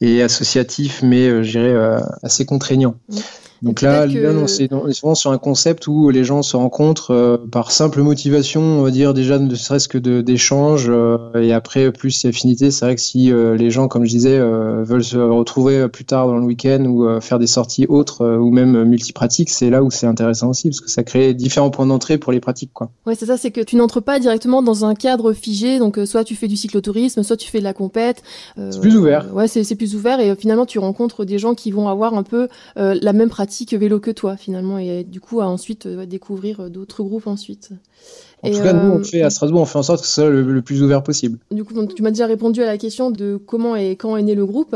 et 0.00 0.22
associatif, 0.22 1.02
mais 1.02 1.28
euh, 1.28 1.42
je 1.42 1.50
dirais 1.50 1.72
euh, 1.72 2.00
assez 2.22 2.46
contraignant. 2.46 2.96
Donc 3.62 3.82
là, 3.82 4.06
là 4.06 4.30
on, 4.32 4.46
est, 4.46 4.92
souvent 4.92 5.14
sur 5.14 5.32
un 5.32 5.38
concept 5.38 5.86
où 5.86 6.08
les 6.08 6.24
gens 6.24 6.42
se 6.42 6.56
rencontrent 6.56 7.10
euh, 7.10 7.36
par 7.36 7.72
simple 7.72 8.00
motivation, 8.00 8.62
on 8.62 8.82
va 8.82 8.90
dire 8.90 9.12
déjà 9.12 9.38
ne 9.38 9.54
serait-ce 9.54 9.88
que 9.88 9.98
d'échange, 9.98 10.86
euh, 10.88 11.18
et 11.34 11.52
après 11.52 11.92
plus 11.92 12.24
affinité. 12.24 12.70
C'est 12.70 12.84
vrai 12.86 12.94
que 12.94 13.00
si 13.02 13.30
euh, 13.30 13.56
les 13.56 13.70
gens, 13.70 13.88
comme 13.88 14.04
je 14.04 14.10
disais, 14.10 14.38
veulent 14.38 15.04
se 15.04 15.18
retrouver 15.18 15.88
plus 15.88 16.04
tard 16.04 16.26
dans 16.26 16.38
le 16.38 16.44
week-end 16.44 16.84
ou 16.86 17.20
faire 17.20 17.38
des 17.38 17.46
sorties 17.46 17.86
autres 17.86 18.26
ou 18.36 18.50
même 18.50 18.84
multipratiques, 18.84 19.50
c'est 19.50 19.70
là 19.70 19.82
où 19.82 19.90
c'est 19.90 20.06
intéressant 20.06 20.48
aussi 20.48 20.68
parce 20.68 20.80
que 20.80 20.90
ça 20.90 21.02
crée 21.02 21.34
différents 21.34 21.70
points 21.70 21.86
d'entrée 21.86 22.18
pour 22.18 22.32
les 22.32 22.40
pratiques. 22.40 22.72
Quoi. 22.72 22.90
Ouais, 23.06 23.14
c'est 23.14 23.26
ça, 23.26 23.36
c'est 23.36 23.50
que 23.50 23.60
tu 23.60 23.76
n'entres 23.76 24.00
pas 24.00 24.18
directement 24.18 24.62
dans 24.62 24.84
un 24.84 24.94
cadre 24.94 25.32
figé, 25.32 25.78
donc 25.78 25.98
soit 26.04 26.24
tu 26.24 26.34
fais 26.34 26.48
du 26.48 26.56
cyclotourisme, 26.56 27.22
soit 27.22 27.36
tu 27.36 27.50
fais 27.50 27.58
de 27.58 27.64
la 27.64 27.74
compète. 27.74 28.22
c'est 28.56 28.80
plus 28.80 28.96
ouvert. 28.96 29.26
Ouais, 29.34 29.48
c'est 29.48 29.74
plus 29.74 29.94
ouvert 29.94 30.20
et 30.20 30.34
finalement 30.36 30.66
tu 30.66 30.78
rencontres 30.78 31.24
des 31.24 31.38
gens 31.38 31.54
qui 31.54 31.70
vont 31.70 31.88
avoir 31.88 32.14
un 32.14 32.22
peu 32.22 32.48
la 32.76 33.12
même 33.12 33.28
pratique 33.28 33.49
que 33.66 33.76
vélo 33.76 34.00
que 34.00 34.10
toi 34.10 34.36
finalement 34.36 34.78
et 34.78 35.04
du 35.04 35.20
coup 35.20 35.40
à 35.40 35.46
ensuite 35.46 35.86
euh, 35.86 36.06
découvrir 36.06 36.60
euh, 36.60 36.68
d'autres 36.68 37.02
groupes 37.02 37.26
ensuite. 37.26 37.70
En 38.42 38.50
tout 38.50 38.62
cas, 38.62 38.72
nous, 38.72 38.92
on 38.92 39.00
euh, 39.00 39.04
fait, 39.04 39.20
à 39.20 39.28
Strasbourg, 39.28 39.60
on 39.60 39.66
fait 39.66 39.76
en 39.76 39.82
sorte 39.82 40.00
que 40.00 40.06
ce 40.06 40.14
soit 40.14 40.30
le, 40.30 40.62
plus 40.62 40.82
ouvert 40.82 41.02
possible. 41.02 41.38
Du 41.50 41.62
coup, 41.62 41.74
tu 41.86 42.02
m'as 42.02 42.08
déjà 42.08 42.24
répondu 42.24 42.62
à 42.62 42.66
la 42.66 42.78
question 42.78 43.10
de 43.10 43.36
comment 43.36 43.76
et 43.76 43.96
quand 43.96 44.16
est 44.16 44.22
né 44.22 44.34
le 44.34 44.46
groupe. 44.46 44.74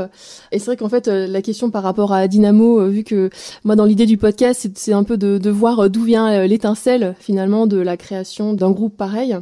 Et 0.53 0.59
c'est 0.59 0.67
vrai 0.67 0.77
qu'en 0.77 0.91
fait, 0.91 1.07
la 1.07 1.41
question 1.41 1.71
par 1.71 1.83
rapport 1.83 2.13
à 2.13 2.29
Dynamo, 2.29 2.87
vu 2.91 3.05
que 3.05 3.31
moi, 3.65 3.75
dans 3.75 3.87
l'idée 3.87 4.05
du 4.05 4.19
podcast, 4.19 4.69
c'est 4.75 4.93
un 4.93 5.03
peu 5.03 5.17
de, 5.17 5.39
de 5.39 5.51
voir 5.51 5.89
d'où 5.89 6.05
vient 6.05 6.47
l'étincelle, 6.47 7.17
finalement, 7.19 7.67
de 7.67 7.79
la 7.79 7.97
création 7.97 8.53
d'un 8.53 8.71
groupe 8.71 8.99
pareil. 8.99 9.35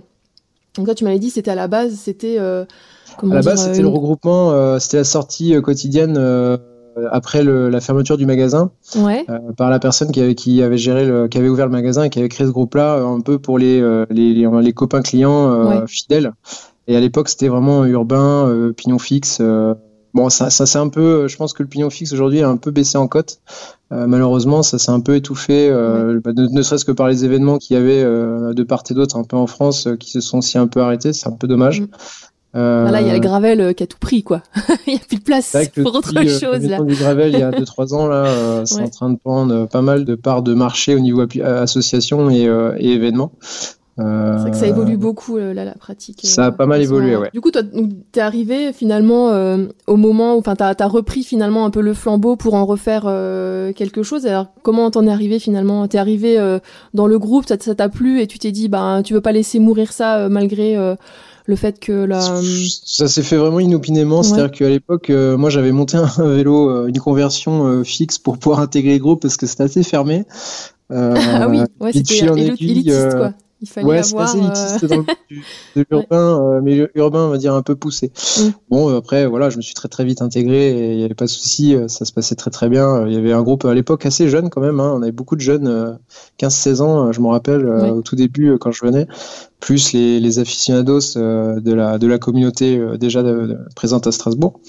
Donc 0.77 0.87
là, 0.87 0.95
tu 0.95 1.03
m'avais 1.03 1.19
dit, 1.19 1.31
c'était 1.31 1.51
à 1.51 1.57
la 1.57 1.67
base, 1.67 1.95
c'était... 1.97 2.39
à 2.39 2.67
la 3.25 3.43
base, 3.43 3.65
c'était 3.65 3.83
le 3.83 3.89
regroupement, 3.89 4.79
c'était 4.79 4.99
la 4.99 5.05
sortie 5.05 5.61
quotidienne 5.61 6.17
euh, 6.17 6.57
après 7.11 7.43
le, 7.43 7.69
la 7.69 7.81
fermeture 7.81 8.17
du 8.17 8.27
magasin 8.27 8.71
ouais. 8.97 9.25
euh, 9.29 9.39
par 9.57 9.71
la 9.71 9.79
personne 9.79 10.11
qui 10.13 10.21
avait, 10.21 10.35
qui 10.35 10.63
avait 10.63 10.79
géré 10.79 11.05
le, 11.05 11.29
qui 11.29 11.39
avait 11.39 11.49
ouvert 11.49 11.67
le 11.67 11.73
magasin 11.73 12.05
et 12.05 12.11
qui 12.11 12.19
avait 12.19 12.29
créé 12.29 12.47
ce 12.47 12.53
groupe-là 12.53 12.97
euh, 12.97 13.07
un 13.07 13.21
peu 13.21 13.39
pour 13.39 13.59
les, 13.59 13.81
euh, 13.81 14.07
les, 14.11 14.35
les, 14.35 14.49
les, 14.63 14.73
copains 14.73 15.03
clients 15.03 15.87
fidèles. 15.87 16.33
Et 16.89 16.97
à 16.97 17.01
l'époque, 17.01 17.29
c'était 17.29 17.49
vraiment 17.49 17.85
urbain, 17.85 18.73
pignon 18.77 18.99
fixe. 18.99 19.41
Bon, 20.15 20.29
ça, 20.29 20.51
ça 20.51 20.67
c'est 20.67 20.79
un 20.79 20.89
peu. 20.89 21.27
Je 21.29 21.37
pense 21.37 21.55
que 21.55 21.63
le 21.63 21.69
pignon 21.69 21.89
fixe 21.89 22.13
aujourd'hui 22.13 22.43
a 22.43 22.49
un 22.49 22.57
peu 22.57 22.71
baissé 22.71 22.99
en 22.99 23.07
cote. 23.07 23.41
Euh, 23.93 24.07
malheureusement, 24.07 24.63
ça 24.63 24.79
s'est 24.79 24.91
un 24.91 25.01
peu 25.01 25.17
étouffé, 25.17 25.69
euh, 25.71 26.21
bah, 26.23 26.33
ne, 26.35 26.63
serait-ce 26.63 26.85
que 26.85 26.93
par 26.93 27.09
les 27.09 27.25
événements 27.25 27.59
qu'il 27.59 27.77
y 27.77 27.81
avait 27.81 28.03
euh, 28.03 28.53
de 28.55 28.63
part 28.63 28.83
et 28.91 28.95
d'autre, 28.95 29.17
un 29.17 29.25
peu 29.25 29.37
en 29.37 29.47
France, 29.47 29.89
qui 30.01 30.11
se 30.11 30.21
sont 30.21 30.39
aussi 30.39 30.59
un 30.59 30.67
peu 30.67 30.81
arrêtés. 30.81 31.13
C'est 31.13 31.29
un 31.29 31.37
peu 31.37 31.47
dommage. 31.47 31.83
Euh, 32.54 32.90
là, 32.90 33.00
il 33.00 33.06
y 33.06 33.11
a 33.11 33.14
le 33.14 33.21
gravel 33.21 33.61
euh, 33.61 33.73
qui 33.73 33.82
a 33.82 33.87
tout 33.87 33.99
pris, 33.99 34.23
quoi. 34.23 34.42
Il 34.87 34.92
n'y 34.92 35.00
a 35.00 35.02
plus 35.02 35.16
de 35.16 35.23
place 35.23 35.56
pour 35.75 35.94
autre 35.94 36.12
euh, 36.14 36.38
chose. 36.38 36.68
Là. 36.68 36.82
du 36.82 36.94
gravel, 36.94 37.32
il 37.32 37.38
y 37.38 37.42
a 37.42 37.50
2-3 37.50 37.94
ans, 37.94 38.06
là, 38.06 38.26
euh, 38.26 38.64
c'est 38.66 38.82
en 38.82 38.88
train 38.88 39.11
de 39.11 39.16
prendre 39.16 39.66
pas 39.66 39.80
mal 39.80 40.04
de 40.04 40.14
parts 40.14 40.42
de 40.42 40.52
marché 40.52 40.94
au 40.94 41.00
niveau 41.00 41.25
association 41.42 42.30
et, 42.30 42.42
et 42.78 42.92
événements. 42.92 43.32
C'est 43.99 44.04
vrai 44.04 44.50
que 44.50 44.56
ça 44.56 44.66
évolue 44.66 44.97
beaucoup 44.97 45.37
là, 45.37 45.64
la 45.64 45.75
pratique. 45.75 46.21
Ça 46.25 46.47
a 46.47 46.50
pas 46.50 46.66
mal 46.66 46.82
évolué, 46.82 47.14
ouais. 47.16 47.30
Du 47.32 47.40
coup, 47.40 47.50
toi, 47.50 47.62
t'es 48.11 48.21
arrivé 48.21 48.73
finalement 48.73 49.28
au 49.87 49.97
moment, 49.97 50.37
enfin, 50.37 50.56
t'as 50.56 50.75
as 50.76 50.87
repris 50.88 51.23
finalement 51.23 51.64
un 51.64 51.71
peu 51.71 51.80
le 51.80 51.94
flambeau 51.94 52.35
pour 52.35 52.54
en 52.54 52.66
refaire 52.66 53.02
quelque 53.76 54.02
chose. 54.02 54.26
Alors, 54.26 54.47
comment 54.62 54.90
t'en 54.90 55.06
es 55.06 55.11
arrivé 55.11 55.38
finalement? 55.38 55.87
T'es 55.87 55.99
arrivé 55.99 56.59
dans 56.94 57.06
le 57.06 57.18
groupe, 57.18 57.44
ça 57.47 57.56
t'a 57.56 57.88
plu 57.88 58.21
et 58.21 58.26
tu 58.26 58.38
t'es 58.38 58.50
dit, 58.50 58.68
bah, 58.68 59.02
tu 59.04 59.14
veux 59.14 59.21
pas 59.21 59.32
laisser 59.32 59.59
mourir 59.59 59.92
ça 59.92 60.28
malgré 60.28 60.76
le 61.47 61.57
fait 61.57 61.81
que 61.81 62.05
la... 62.05 62.21
Ça 62.21 63.09
s'est 63.09 63.23
fait 63.23 63.37
vraiment 63.37 63.61
inopinément, 63.61 64.23
c'est-à-dire 64.23 64.51
qu'à 64.51 64.69
l'époque, 64.69 65.11
euh, 65.11 65.37
moi 65.37 65.51
j'avais 65.51 65.73
monté 65.73 65.97
un 65.97 66.07
vélo, 66.19 66.71
euh, 66.71 66.87
une 66.87 66.99
conversion 66.99 67.67
euh, 67.67 67.85
fixe 67.85 68.19
pour 68.19 68.39
pouvoir 68.39 68.61
intégrer 68.61 68.95
le 68.95 69.01
groupe 69.01 69.23
parce 69.23 69.37
que 69.37 69.47
c'était 69.47 69.65
assez 69.65 69.83
fermé. 69.83 70.25
ah 70.91 71.49
oui, 71.49 71.61
ouais, 71.81 71.93
c'était 71.93 72.19
élitiste 72.19 73.17
quoi. 73.17 73.33
Il 73.63 73.69
fallait 73.69 73.87
ouais, 73.87 74.03
c'est 74.03 74.19
assez 74.19 74.39
élitiste 74.39 74.85
dans 74.87 75.03
de 75.77 75.87
l'urbain, 75.89 76.61
mais 76.63 76.91
urbain, 76.97 77.27
on 77.27 77.29
va 77.29 77.39
dire 77.39 77.55
un 77.55 77.63
peu 77.63 77.77
poussé. 77.77 78.11
Mm. 78.37 78.49
Bon, 78.69 78.97
après, 78.97 79.25
voilà, 79.27 79.51
je 79.51 79.57
me 79.57 79.63
suis 79.63 79.73
très 79.73 79.89
très 79.89 80.05
vite 80.05 80.21
intégré 80.21 80.71
et 80.71 80.93
il 80.93 80.97
n'y 80.99 81.05
avait 81.05 81.15
pas 81.15 81.27
de 81.27 81.31
souci, 81.31 81.77
ça 81.87 82.05
se 82.05 82.13
passait 82.13 82.35
très 82.35 82.51
très 82.51 82.69
bien. 82.69 83.07
Il 83.07 83.15
y 83.15 83.17
avait 83.17 83.33
un 83.33 83.43
groupe 83.43 83.65
à 83.65 83.73
l'époque 83.73 84.05
assez 84.05 84.29
jeune 84.29 84.51
quand 84.51 84.61
même, 84.61 84.81
hein. 84.81 84.93
on 84.97 85.03
avait 85.03 85.13
beaucoup 85.13 85.37
de 85.37 85.41
jeunes, 85.41 85.97
15-16 86.41 86.83
ans, 86.83 87.13
je 87.13 87.21
me 87.21 87.29
rappelle, 87.29 87.67
au 87.67 88.03
tout 88.03 88.17
début 88.17 88.59
quand 88.59 88.73
je 88.73 88.85
venais, 88.85 89.07
plus 89.62 89.95
les, 89.95 90.21
les 90.21 90.38
aficionados 90.40 91.14
de, 91.14 91.73
la, 91.73 91.97
de 91.97 92.07
la 92.07 92.19
communauté 92.19 92.78
déjà 92.99 93.23
présente 93.75 94.07
à 94.07 94.12
Strasbourg. 94.12 94.61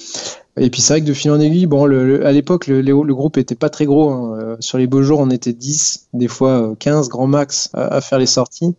Et 0.56 0.70
puis 0.70 0.82
c'est 0.82 0.94
vrai 0.94 1.02
que 1.02 1.08
de 1.08 1.14
fil 1.14 1.32
en 1.32 1.40
aiguille, 1.40 1.66
bon, 1.66 1.86
le, 1.86 2.26
à 2.26 2.32
l'époque, 2.32 2.68
le, 2.68 2.82
le, 2.82 3.14
groupe 3.16 3.38
était 3.38 3.56
pas 3.56 3.70
très 3.70 3.86
gros. 3.86 4.12
Hein. 4.12 4.38
Euh, 4.40 4.56
sur 4.60 4.78
les 4.78 4.86
beaux 4.86 5.02
jours, 5.02 5.20
on 5.20 5.32
était 5.32 5.54
10, 5.54 6.10
des 6.14 6.28
fois 6.28 6.76
15 6.78 7.08
euh, 7.08 7.10
grand 7.10 7.28
max 7.28 7.70
à, 7.74 8.02
faire 8.02 8.20
les 8.20 8.28
sorties. 8.28 8.76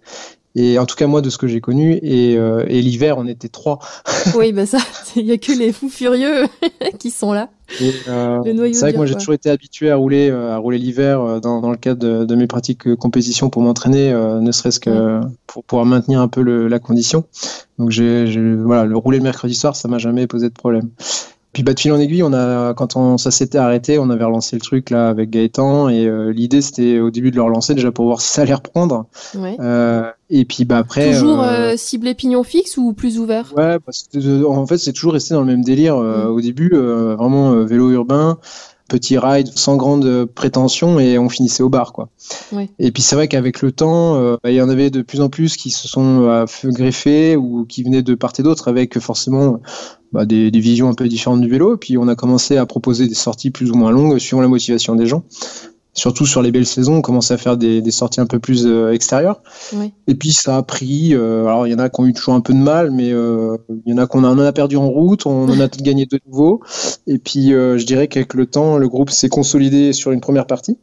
Et 0.56 0.78
en 0.78 0.86
tout 0.86 0.94
cas, 0.94 1.08
moi, 1.08 1.20
de 1.20 1.30
ce 1.30 1.38
que 1.38 1.48
j'ai 1.48 1.60
connu, 1.60 1.98
et, 2.02 2.36
euh, 2.36 2.64
et 2.68 2.80
l'hiver, 2.80 3.18
on 3.18 3.26
était 3.26 3.48
trois. 3.48 3.80
oui, 4.36 4.52
bah 4.52 4.66
ça, 4.66 4.78
il 5.16 5.24
y 5.24 5.32
a 5.32 5.38
que 5.38 5.52
les 5.52 5.72
fous 5.72 5.88
furieux 5.88 6.44
qui 6.98 7.10
sont 7.10 7.32
là. 7.32 7.50
Euh, 8.08 8.40
c'est 8.44 8.80
vrai 8.80 8.92
que 8.92 8.98
moi, 8.98 9.06
j'ai 9.06 9.14
toujours 9.14 9.34
été 9.34 9.50
habitué 9.50 9.90
à 9.90 9.96
rouler, 9.96 10.30
à 10.30 10.56
rouler 10.58 10.78
l'hiver 10.78 11.40
dans, 11.40 11.60
dans, 11.60 11.70
le 11.70 11.76
cadre 11.76 11.98
de, 11.98 12.24
de 12.24 12.34
mes 12.34 12.46
pratiques 12.46 12.94
compétition 12.94 13.50
pour 13.50 13.62
m'entraîner, 13.62 14.12
ne 14.12 14.52
serait-ce 14.52 14.78
que 14.78 15.20
pour 15.46 15.64
pouvoir 15.64 15.86
maintenir 15.86 16.20
un 16.20 16.28
peu 16.28 16.42
le, 16.42 16.68
la 16.68 16.78
condition. 16.78 17.24
Donc, 17.78 17.90
j'ai, 17.90 18.26
voilà, 18.56 18.84
le 18.84 18.96
rouler 18.96 19.18
le 19.18 19.24
mercredi 19.24 19.54
soir, 19.54 19.74
ça 19.74 19.88
m'a 19.88 19.98
jamais 19.98 20.26
posé 20.26 20.50
de 20.50 20.54
problème. 20.54 20.90
Puis 21.54 21.62
bah, 21.62 21.72
de 21.72 21.78
fil 21.78 21.92
en 21.92 22.00
aiguille, 22.00 22.24
on 22.24 22.32
a, 22.32 22.74
quand 22.74 22.96
on, 22.96 23.16
ça 23.16 23.30
s'était 23.30 23.58
arrêté, 23.58 24.00
on 24.00 24.10
avait 24.10 24.24
relancé 24.24 24.56
le 24.56 24.60
truc 24.60 24.90
là 24.90 25.08
avec 25.08 25.30
Gaëtan 25.30 25.88
et 25.88 26.04
euh, 26.04 26.32
l'idée 26.32 26.60
c'était 26.60 26.98
au 26.98 27.12
début 27.12 27.30
de 27.30 27.36
le 27.36 27.42
relancer 27.42 27.74
déjà 27.74 27.92
pour 27.92 28.06
voir 28.06 28.20
si 28.20 28.32
ça 28.32 28.42
allait 28.42 28.54
reprendre. 28.54 29.06
Ouais. 29.36 29.56
Euh, 29.60 30.10
et 30.30 30.44
puis 30.44 30.64
bah 30.64 30.78
après. 30.78 31.12
Toujours 31.12 31.40
euh, 31.40 31.74
euh 31.74 31.76
ciblé 31.76 32.14
pignon 32.14 32.42
fixe 32.42 32.76
ou 32.76 32.92
plus 32.92 33.20
ouvert? 33.20 33.52
Ouais, 33.56 33.78
bah, 33.78 34.48
en 34.48 34.66
fait 34.66 34.78
c'est 34.78 34.92
toujours 34.92 35.12
resté 35.12 35.34
dans 35.34 35.42
le 35.42 35.46
même 35.46 35.62
délire. 35.62 35.96
Euh, 35.96 36.24
mm. 36.24 36.32
Au 36.32 36.40
début, 36.40 36.70
vraiment 36.70 37.54
vélo 37.64 37.90
urbain 37.90 38.38
petit 38.86 39.16
ride 39.16 39.48
sans 39.56 39.76
grande 39.76 40.26
prétention 40.26 41.00
et 41.00 41.18
on 41.18 41.30
finissait 41.30 41.62
au 41.62 41.70
bar 41.70 41.92
quoi. 41.92 42.10
Ouais. 42.52 42.68
Et 42.78 42.92
puis 42.92 43.02
c'est 43.02 43.16
vrai 43.16 43.28
qu'avec 43.28 43.62
le 43.62 43.72
temps, 43.72 44.20
bah, 44.42 44.50
il 44.50 44.54
y 44.54 44.60
en 44.60 44.68
avait 44.68 44.90
de 44.90 45.02
plus 45.02 45.20
en 45.20 45.30
plus 45.30 45.56
qui 45.56 45.70
se 45.70 45.88
sont 45.88 46.44
greffés 46.64 47.34
ou 47.36 47.64
qui 47.64 47.82
venaient 47.82 48.02
de 48.02 48.14
part 48.14 48.32
et 48.38 48.42
d'autre 48.42 48.68
avec 48.68 48.98
forcément 48.98 49.60
bah, 50.14 50.24
des, 50.24 50.50
des, 50.50 50.60
visions 50.60 50.88
un 50.88 50.94
peu 50.94 51.08
différentes 51.08 51.40
du 51.40 51.48
vélo. 51.48 51.74
Et 51.74 51.76
puis 51.76 51.98
on 51.98 52.08
a 52.08 52.14
commencé 52.14 52.56
à 52.56 52.64
proposer 52.64 53.08
des 53.08 53.14
sorties 53.14 53.50
plus 53.50 53.70
ou 53.70 53.74
moins 53.74 53.90
longues 53.90 54.18
suivant 54.18 54.40
la 54.40 54.48
motivation 54.48 54.94
des 54.94 55.06
gens. 55.06 55.24
Surtout 55.92 56.26
sur 56.26 56.42
les 56.42 56.50
belles 56.50 56.66
saisons, 56.66 56.96
on 56.96 57.02
commençait 57.02 57.34
à 57.34 57.36
faire 57.36 57.56
des, 57.56 57.80
des 57.80 57.90
sorties 57.92 58.20
un 58.20 58.26
peu 58.26 58.40
plus 58.40 58.66
euh, 58.66 58.92
extérieures. 58.92 59.40
Oui. 59.72 59.92
Et 60.08 60.16
puis 60.16 60.32
ça 60.32 60.56
a 60.56 60.62
pris. 60.62 61.14
Euh, 61.14 61.46
alors 61.46 61.68
il 61.68 61.70
y 61.70 61.74
en 61.74 61.78
a 61.78 61.88
qui 61.88 62.00
ont 62.00 62.06
eu 62.06 62.12
toujours 62.12 62.34
un 62.34 62.40
peu 62.40 62.52
de 62.52 62.58
mal, 62.58 62.90
mais 62.90 63.12
euh, 63.12 63.56
il 63.86 63.92
y 63.92 63.94
en 63.94 63.98
a 63.98 64.06
qu'on 64.06 64.24
en 64.24 64.38
a 64.38 64.52
perdu 64.52 64.76
en 64.76 64.88
route, 64.88 65.26
on 65.26 65.48
en 65.48 65.60
a 65.60 65.68
gagné 65.82 66.06
de 66.06 66.18
nouveau. 66.26 66.62
Et 67.06 67.18
puis 67.18 67.50
je 67.50 67.84
dirais 67.84 68.08
qu'avec 68.08 68.34
le 68.34 68.46
temps, 68.46 68.76
le 68.76 68.88
groupe 68.88 69.10
s'est 69.10 69.28
consolidé 69.28 69.92
sur 69.92 70.10
une 70.10 70.20
première 70.20 70.46
partie. 70.46 70.78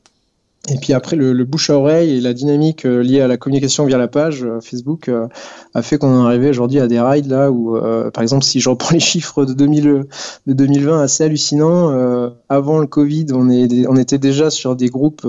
Et 0.70 0.78
puis 0.78 0.94
après, 0.94 1.16
le, 1.16 1.34
le, 1.34 1.44
bouche 1.44 1.72
à 1.72 1.78
oreille 1.78 2.18
et 2.18 2.22
la 2.22 2.34
dynamique 2.34 2.86
euh, 2.86 3.02
liée 3.02 3.22
à 3.22 3.28
la 3.28 3.38
communication 3.38 3.86
via 3.86 3.98
la 3.98 4.08
page 4.08 4.44
euh, 4.44 4.60
Facebook 4.62 5.10
euh, 5.10 5.28
a 5.74 5.82
fait 5.82 5.98
qu'on 5.98 6.24
est 6.24 6.28
arrivé 6.28 6.50
aujourd'hui 6.50 6.80
à 6.80 6.88
des 6.88 7.00
rides 7.00 7.26
là 7.26 7.52
où, 7.52 7.80
par 8.14 8.22
exemple, 8.22 8.44
si 8.44 8.60
je 8.60 8.70
reprends 8.70 8.92
les 8.94 9.00
chiffres 9.00 9.44
de, 9.44 9.54
2000, 9.54 10.06
de 10.46 10.54
2020, 10.54 11.02
assez 11.02 11.24
hallucinant. 11.24 12.32
avant 12.50 12.80
le 12.80 12.88
Covid, 12.88 13.28
on, 13.34 13.50
est, 13.50 13.88
on 13.88 13.96
était 13.96 14.20
déjà 14.20 14.50
sur 14.50 14.76
des 14.76 14.90
groupes 14.90 15.26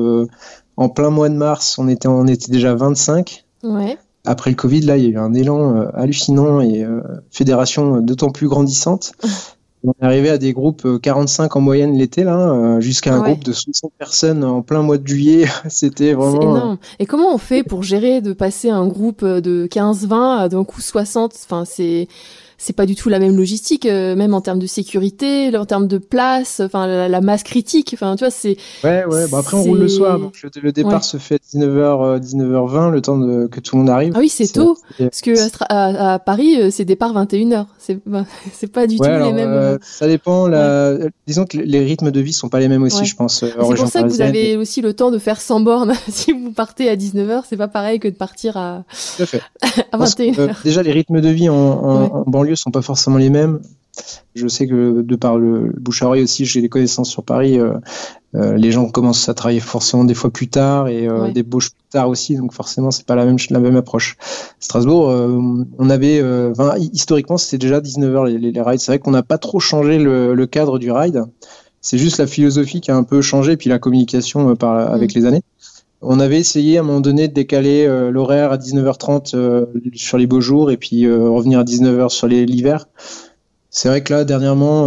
en 0.77 0.89
plein 0.89 1.11
mois 1.11 1.29
de 1.29 1.35
mars, 1.35 1.79
on 1.79 1.89
était, 1.89 2.09
on 2.09 2.27
était 2.27 2.51
déjà 2.51 2.75
25. 2.75 3.45
Ouais. 3.63 3.97
Après 4.25 4.51
le 4.51 4.57
Covid, 4.57 4.83
là, 4.83 4.97
il 4.97 5.05
y 5.05 5.07
a 5.07 5.11
eu 5.11 5.19
un 5.19 5.33
élan 5.33 5.87
hallucinant 5.95 6.61
et 6.61 6.85
fédération 7.31 8.01
d'autant 8.01 8.31
plus 8.31 8.49
grandissante. 8.49 9.13
On 9.85 9.91
est 9.91 10.05
arrivé 10.05 10.29
à 10.29 10.39
des 10.39 10.53
groupes 10.53 11.01
45 11.01 11.45
euh, 11.45 11.59
en 11.59 11.61
moyenne 11.61 11.97
l'été, 11.97 12.23
là, 12.23 12.53
euh, 12.53 12.81
jusqu'à 12.81 13.15
un 13.15 13.21
groupe 13.21 13.43
de 13.43 13.53
60 13.53 13.93
personnes 13.99 14.45
en 14.45 14.63
plein 14.63 14.83
mois 14.83 14.99
de 14.99 15.07
juillet. 15.07 15.47
C'était 15.69 16.13
vraiment. 16.13 16.41
C'est 16.41 16.47
énorme. 16.47 16.79
Et 16.99 17.07
comment 17.07 17.35
on 17.35 17.39
fait 17.39 17.63
pour 17.63 17.83
gérer 17.83 18.21
de 18.21 18.33
passer 18.33 18.71
un 18.71 18.87
groupe 18.87 19.25
de 19.25 19.67
15-20 19.67 20.39
à 20.39 20.49
d'un 20.49 20.65
coup 20.65 20.81
60 20.81 21.35
Enfin, 21.45 21.65
c'est 21.65 22.07
c'est 22.63 22.75
pas 22.75 22.87
du 22.87 22.95
tout 22.95 23.09
la 23.09 23.19
même 23.19 23.37
logistique, 23.37 23.87
euh, 23.87 24.15
même 24.15 24.35
en 24.35 24.41
termes 24.41 24.61
de 24.61 24.69
sécurité, 24.69 25.55
en 25.57 25.67
termes 25.67 25.89
de 25.89 25.99
place, 25.99 26.61
enfin 26.61 26.87
la, 26.87 27.21
masse 27.21 27.43
critique. 27.43 27.91
Enfin, 27.93 28.15
tu 28.15 28.23
vois, 28.23 28.31
c'est. 28.31 28.57
Ouais, 28.85 29.05
ouais. 29.05 29.27
Bah 29.29 29.39
après, 29.39 29.57
on 29.57 29.65
roule 29.65 29.81
le 29.81 29.89
soir, 29.89 30.21
donc 30.21 30.35
le, 30.63 30.71
départ 30.71 31.03
se 31.03 31.17
fait 31.17 31.35
à 31.35 31.59
19h, 31.59 32.21
19h20, 32.21 32.91
le 32.91 33.01
temps 33.01 33.19
de, 33.19 33.49
que 33.49 33.59
tout 33.59 33.75
le 33.75 33.81
monde 33.81 33.91
arrive. 33.91 34.13
Ah 34.15 34.21
oui, 34.21 34.29
c'est 34.29 34.47
tôt, 34.47 34.79
parce 34.97 35.23
que 35.23 35.33
à, 35.71 36.21
Paris, 36.21 36.61
euh, 36.61 36.71
c'est 36.71 36.85
départ 36.85 37.13
21h. 37.13 37.67
C'est 37.79 37.99
c'est 38.53 38.71
pas 38.71 38.87
du 38.87 38.97
tout 38.97 39.03
les 39.03 39.33
mêmes. 39.33 39.49
Euh, 39.49 39.79
ça 39.83 40.07
dépend. 40.07 40.47
La... 40.47 40.95
Disons 41.27 41.47
que 41.47 41.57
les 41.57 41.81
rythmes 41.81 42.13
de 42.13 42.21
vie 42.21 42.33
sont 42.33 42.49
pas 42.49 42.61
les 42.61 42.69
mêmes 42.69 42.85
aussi, 42.85 43.05
je 43.05 43.17
pense. 43.17 43.41
C'est 43.41 43.57
pour 43.57 43.89
ça 43.89 44.05
que 44.05 44.09
vous 44.09 44.21
avez 44.21 44.57
aussi 44.57 44.83
le 44.83 44.95
temps 44.95 45.11
de 45.11 45.19
faire 45.19 45.41
100 45.41 45.61
bornes. 45.61 45.95
si 46.09 46.31
vous 46.31 46.53
partez 46.53 46.89
à 46.89 46.95
19h, 46.95 47.43
c'est 47.49 47.57
pas 47.57 47.69
pareil 47.69 47.99
que 47.99 48.07
de 48.07 48.15
partir 48.15 48.57
à, 48.57 48.85
à 49.91 49.99
21h. 49.99 50.55
déjà, 50.65 50.85
les 50.85 50.93
rythmes 50.93 51.21
de 51.21 51.29
vie 51.29 51.49
en, 51.49 51.57
en 51.57 52.25
banlieue 52.29 52.52
sont 52.55 52.71
pas 52.71 52.83
forcément 52.83 53.17
les 53.17 53.31
mêmes. 53.31 53.61
Je 54.35 54.49
sais 54.49 54.67
que 54.67 55.03
de 55.03 55.17
par 55.17 55.37
le 55.37 55.73
bouche 55.79 56.03
à 56.03 56.07
oreille 56.07 56.23
aussi, 56.23 56.47
j'ai 56.47 56.63
des 56.63 56.71
connaissances 56.71 57.11
sur 57.11 57.23
Paris. 57.23 57.59
Euh, 57.59 57.75
euh, 58.35 58.57
les 58.57 58.73
gens 58.73 58.89
commencent 58.89 59.29
à 59.29 59.35
travailler 59.35 59.61
forcément 59.61 60.05
des 60.05 60.15
fois 60.15 60.31
plus 60.31 60.49
tard 60.49 60.89
et 60.89 61.07
euh, 61.07 61.27
des 61.27 61.43
débauchent 61.43 61.71
plus 61.71 61.91
tard 61.91 62.09
aussi, 62.09 62.35
donc 62.37 62.55
forcément 62.55 62.91
c'est 62.91 63.05
pas 63.05 63.15
la 63.15 63.27
même 63.27 63.37
la 63.51 63.61
même 63.61 63.77
approche. 63.77 64.17
Strasbourg, 64.59 65.09
on 65.79 65.91
avait 65.91 66.23
historiquement 66.93 67.37
c'était 67.37 67.59
déjà 67.59 67.81
19h 67.81 68.27
les, 68.27 68.53
les, 68.53 68.63
rides. 68.63 68.81
C'est 68.81 68.93
vrai 68.93 68.99
qu'on 68.99 69.11
n'a 69.11 69.23
pas 69.23 69.39
trop 69.39 69.61
changé 69.61 69.99
le, 69.99 70.47
cadre 70.47 70.79
du 70.79 70.91
ride. 70.91 71.25
C'est 71.83 71.99
juste 71.99 72.19
la 72.19 72.27
philosophie 72.27 72.81
qui 72.81 72.91
a 72.91 72.97
un 72.97 73.03
peu 73.03 73.21
changé, 73.21 73.57
puis 73.57 73.69
la 73.69 73.79
communication 73.79 74.55
par, 74.57 74.93
avec 74.93 75.15
mm. 75.15 75.19
les 75.19 75.27
années. 75.27 75.43
On 76.05 76.19
avait 76.19 76.41
essayé 76.41 76.79
à 76.79 76.81
un 76.81 76.85
moment 76.85 77.01
donné 77.01 77.29
de 77.29 77.33
décaler 77.33 77.87
euh, 77.87 78.11
l'horaire 78.11 78.51
à 78.51 78.59
19h30 78.59 79.37
euh, 79.37 79.67
sur 79.95 80.19
les 80.19 80.27
beaux 80.27 80.41
jours 80.41 80.73
et 80.73 80.77
puis 80.77 81.07
euh, 81.07 81.31
revenir 81.31 81.61
à 81.61 81.65
19h 81.65 82.09
sur 82.09 82.27
l'hiver. 82.27 82.89
C'est 83.71 83.89
vrai 83.89 84.03
que 84.03 84.13
là, 84.13 84.25
dernièrement, 84.25 84.85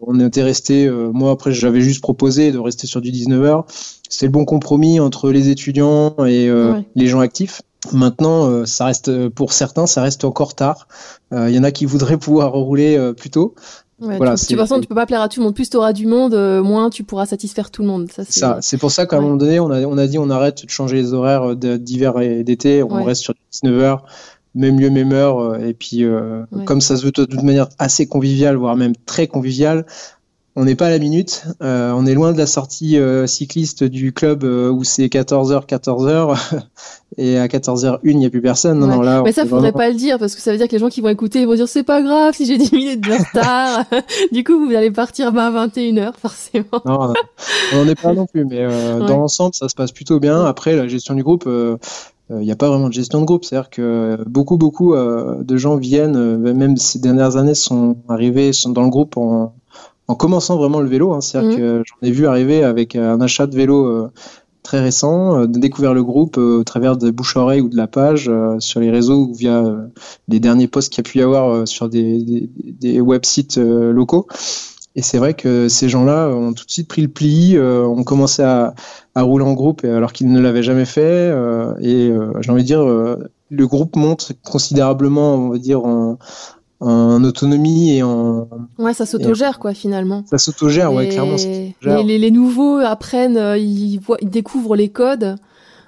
on 0.00 0.20
était 0.20 0.44
resté, 0.44 0.88
moi 0.88 1.32
après 1.32 1.50
j'avais 1.50 1.80
juste 1.80 2.00
proposé 2.00 2.52
de 2.52 2.58
rester 2.60 2.86
sur 2.86 3.00
du 3.00 3.10
19h. 3.10 3.64
C'était 4.08 4.26
le 4.26 4.30
bon 4.30 4.44
compromis 4.44 5.00
entre 5.00 5.32
les 5.32 5.48
étudiants 5.48 6.14
et 6.24 6.48
les 6.94 7.06
gens 7.08 7.18
actifs. 7.18 7.62
Maintenant, 7.92 8.64
ça 8.64 8.84
reste 8.84 9.28
pour 9.30 9.52
certains, 9.52 9.88
ça 9.88 10.02
reste 10.02 10.22
encore 10.22 10.54
tard. 10.54 10.86
Il 11.32 11.50
y 11.50 11.58
en 11.58 11.64
a 11.64 11.72
qui 11.72 11.84
voudraient 11.84 12.16
pouvoir 12.18 12.52
rouler 12.52 13.12
plus 13.16 13.30
tôt. 13.30 13.56
Ouais, 14.00 14.16
voilà, 14.16 14.34
de 14.34 14.40
toute 14.40 14.56
façon, 14.56 14.80
tu 14.80 14.86
peux 14.86 14.94
pas 14.94 15.06
plaire 15.06 15.22
à 15.22 15.28
tout 15.28 15.40
le 15.40 15.44
monde. 15.46 15.54
Plus 15.54 15.70
tu 15.70 15.76
auras 15.76 15.92
du 15.92 16.06
monde, 16.06 16.32
euh, 16.34 16.62
moins 16.62 16.88
tu 16.88 17.02
pourras 17.02 17.26
satisfaire 17.26 17.70
tout 17.70 17.82
le 17.82 17.88
monde. 17.88 18.08
Ça, 18.10 18.58
c'est 18.60 18.78
pour 18.78 18.92
ça 18.92 19.06
qu'à 19.06 19.16
un 19.16 19.20
moment 19.20 19.36
donné, 19.36 19.58
on 19.58 19.70
a, 19.70 19.82
on 19.82 19.98
a 19.98 20.06
dit 20.06 20.18
on 20.18 20.30
arrête 20.30 20.64
de 20.64 20.70
changer 20.70 20.96
les 20.96 21.14
horaires 21.14 21.56
d'hiver 21.56 22.18
et 22.20 22.44
d'été. 22.44 22.82
On 22.82 23.02
reste 23.02 23.22
sur 23.22 23.34
19 23.52 23.80
heures, 23.80 24.04
même 24.54 24.78
lieu, 24.78 24.90
même 24.90 25.12
heure. 25.12 25.40
Euh, 25.40 25.58
et 25.66 25.74
puis, 25.74 26.04
euh, 26.04 26.44
comme 26.64 26.80
ça 26.80 26.96
se 26.96 27.04
veut 27.04 27.10
de 27.10 27.24
toute 27.24 27.42
manière 27.42 27.68
assez 27.78 28.06
convivial, 28.06 28.54
voire 28.56 28.76
même 28.76 28.94
très 29.04 29.26
convivial, 29.26 29.84
on 30.58 30.64
n'est 30.64 30.74
pas 30.74 30.86
à 30.86 30.90
la 30.90 30.98
minute. 30.98 31.44
Euh, 31.62 31.92
on 31.94 32.04
est 32.04 32.14
loin 32.14 32.32
de 32.32 32.38
la 32.38 32.46
sortie 32.46 32.98
euh, 32.98 33.28
cycliste 33.28 33.84
du 33.84 34.12
club 34.12 34.42
euh, 34.42 34.68
où 34.70 34.82
c'est 34.82 35.06
14h, 35.06 35.66
14h. 35.66 36.36
et 37.16 37.38
à 37.38 37.46
14h1, 37.46 38.00
il 38.02 38.18
n'y 38.18 38.26
a 38.26 38.30
plus 38.30 38.42
personne. 38.42 38.80
Non, 38.80 39.00
là, 39.00 39.22
Mais 39.24 39.30
ça, 39.30 39.46
faudrait 39.46 39.70
pas 39.70 39.88
le 39.88 39.94
dire 39.94 40.18
parce 40.18 40.34
que 40.34 40.40
ça 40.40 40.50
veut 40.50 40.58
dire 40.58 40.66
que 40.66 40.72
les 40.72 40.80
gens 40.80 40.88
qui 40.88 41.00
vont 41.00 41.10
écouter 41.10 41.46
vont 41.46 41.54
dire 41.54 41.68
c'est 41.68 41.84
pas 41.84 42.02
grave 42.02 42.34
si 42.34 42.44
j'ai 42.44 42.58
10 42.58 42.72
minutes 42.72 43.00
de 43.02 43.12
retard. 43.12 43.84
du 44.32 44.42
coup, 44.42 44.66
vous 44.66 44.74
allez 44.74 44.90
partir 44.90 45.28
à 45.28 45.50
21h, 45.68 46.14
forcément. 46.20 46.82
non, 46.84 47.14
on 47.72 47.76
n'en 47.76 47.88
est 47.88 48.00
pas 48.00 48.12
non 48.12 48.26
plus. 48.26 48.44
Mais 48.44 48.66
dans 48.98 49.18
l'ensemble, 49.18 49.54
ça 49.54 49.68
se 49.68 49.76
passe 49.76 49.92
plutôt 49.92 50.18
bien. 50.18 50.44
Après, 50.44 50.74
la 50.74 50.88
gestion 50.88 51.14
du 51.14 51.22
groupe, 51.22 51.48
il 51.48 52.36
n'y 52.36 52.50
a 52.50 52.56
pas 52.56 52.68
vraiment 52.68 52.88
de 52.88 52.94
gestion 52.94 53.20
de 53.20 53.26
groupe. 53.26 53.44
C'est-à-dire 53.44 53.70
que 53.70 54.18
beaucoup, 54.26 54.56
beaucoup 54.56 54.96
de 54.96 55.56
gens 55.56 55.76
viennent, 55.76 56.36
même 56.36 56.76
ces 56.78 56.98
dernières 56.98 57.36
années, 57.36 57.54
sont 57.54 57.98
arrivés, 58.08 58.52
sont 58.52 58.70
dans 58.70 58.82
le 58.82 58.90
groupe 58.90 59.16
en, 59.16 59.54
en 60.08 60.14
commençant 60.14 60.56
vraiment 60.56 60.80
le 60.80 60.88
vélo. 60.88 61.12
Hein, 61.12 61.20
C'est-à-dire 61.20 61.50
mmh. 61.50 61.56
que 61.56 61.82
j'en 61.86 62.06
ai 62.06 62.10
vu 62.10 62.26
arriver 62.26 62.64
avec 62.64 62.96
un 62.96 63.20
achat 63.20 63.46
de 63.46 63.54
vélo 63.54 63.86
euh, 63.86 64.10
très 64.62 64.80
récent, 64.80 65.38
euh, 65.38 65.46
de 65.46 65.58
découvrir 65.58 65.94
le 65.94 66.02
groupe 66.02 66.38
euh, 66.38 66.60
au 66.60 66.64
travers 66.64 66.96
de 66.96 67.10
bouche-oreille 67.10 67.60
ou 67.60 67.68
de 67.68 67.76
la 67.76 67.86
page 67.86 68.30
sur 68.58 68.80
les 68.80 68.90
réseaux 68.90 69.26
ou 69.26 69.34
via 69.34 69.62
les 70.26 70.40
derniers 70.40 70.66
posts 70.66 70.90
qu'il 70.90 71.04
y 71.04 71.06
a 71.06 71.10
pu 71.10 71.18
y 71.18 71.22
avoir 71.22 71.68
sur 71.68 71.88
des, 71.88 72.22
des, 72.22 72.50
des 72.56 73.00
websites 73.00 73.58
locaux. 73.58 74.26
Et 74.96 75.02
c'est 75.02 75.18
vrai 75.18 75.34
que 75.34 75.68
ces 75.68 75.88
gens-là 75.88 76.28
ont 76.28 76.52
tout 76.54 76.64
de 76.64 76.70
suite 76.70 76.88
pris 76.88 77.02
le 77.02 77.08
pli, 77.08 77.56
ont 77.60 78.02
commencé 78.02 78.42
à, 78.42 78.74
à, 79.14 79.22
rouler 79.22 79.44
en 79.44 79.52
groupe 79.52 79.84
alors 79.84 80.12
qu'ils 80.12 80.32
ne 80.32 80.40
l'avaient 80.40 80.62
jamais 80.62 80.86
fait. 80.86 81.32
et 81.80 82.10
j'ai 82.40 82.50
envie 82.50 82.62
de 82.62 82.66
dire, 82.66 82.82
le 82.82 83.66
groupe 83.66 83.94
monte 83.94 84.32
considérablement, 84.42 85.34
on 85.34 85.50
va 85.50 85.58
dire, 85.58 85.84
en, 85.84 86.18
en 86.80 87.24
autonomie 87.24 87.96
et 87.96 88.02
en 88.02 88.48
ouais 88.78 88.94
ça 88.94 89.04
s'autogère 89.04 89.58
quoi 89.58 89.74
finalement 89.74 90.22
ça 90.26 90.38
s'autogère 90.38 90.92
ouais 90.92 91.08
clairement 91.08 91.36
les, 91.82 92.18
les, 92.18 92.30
nouveaux 92.30 92.78
apprennent 92.78 93.36
euh, 93.36 93.58
ils 93.58 93.98
voient 93.98 94.18
ils 94.20 94.30
découvrent 94.30 94.76
les 94.76 94.88
codes 94.88 95.36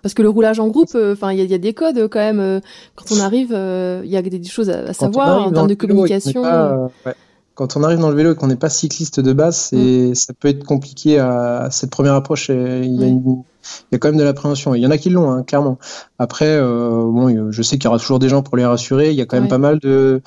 Parce 0.02 0.14
que 0.14 0.23
le 0.23 0.30
roulage 0.30 0.59
en 0.59 0.68
groupe, 0.68 0.97
enfin, 0.97 1.30
il 1.32 1.44
y, 1.44 1.54
a 1.54 1.59
des 1.59 1.75
codes 1.75 2.09
quand 2.09 2.20
même. 2.20 2.62
quand 2.97 3.14
on 3.14 3.20
arrive, 3.20 3.50
il 3.50 4.11
y 4.11 4.16
a 4.16 4.23
des, 4.23 4.42
choses 4.44 4.70
à, 4.70 4.94
savoir 4.94 5.47
en 5.47 5.52
termes 5.52 5.68
de 5.68 5.75
communication. 5.75 6.42
Quand 7.54 7.76
on 7.76 7.82
arrive 7.82 7.99
dans 7.99 8.09
le 8.09 8.16
vélo 8.16 8.32
et 8.32 8.35
qu'on 8.35 8.47
n'est 8.47 8.56
pas 8.56 8.70
cycliste 8.70 9.20
de 9.20 9.35
base, 9.35 9.73
mm. 9.73 10.14
ça 10.14 10.32
peut 10.32 10.49
être 10.49 10.64
compliqué 10.64 11.18
à, 11.18 11.68
cette 11.70 11.90
première 11.90 12.14
approche. 12.14 12.49
Il 12.49 12.99
y, 12.99 13.04
a 13.04 13.09
il 13.09 13.42
y 13.92 13.94
a 13.94 13.99
quand 13.99 14.09
même 14.09 14.16
de 14.16 14.25
l'appréhension. 14.25 14.75
Il 14.75 14.80
y 14.80 14.87
en 14.87 14.90
a 14.90 14.97
qui 14.97 15.11
l'ont, 15.11 15.30
hein, 15.30 15.42
clairement. 15.42 15.78
Après, 16.18 16.59
bon, 16.59 17.52
je 17.52 17.62
sais 17.62 17.76
qu'il 17.76 17.85
y 17.85 17.88
aura 17.88 17.99
toujours 17.99 18.20
des 18.20 18.30
gens 18.30 18.42
pour 18.42 18.56
les 18.56 18.64
rassurer. 18.64 19.11
Il 19.11 19.16
y 19.16 19.20
a 19.20 19.26
quand 19.26 19.38
même 19.38 19.50
pas 19.50 19.59
mal 19.59 19.78
de, 19.80 20.23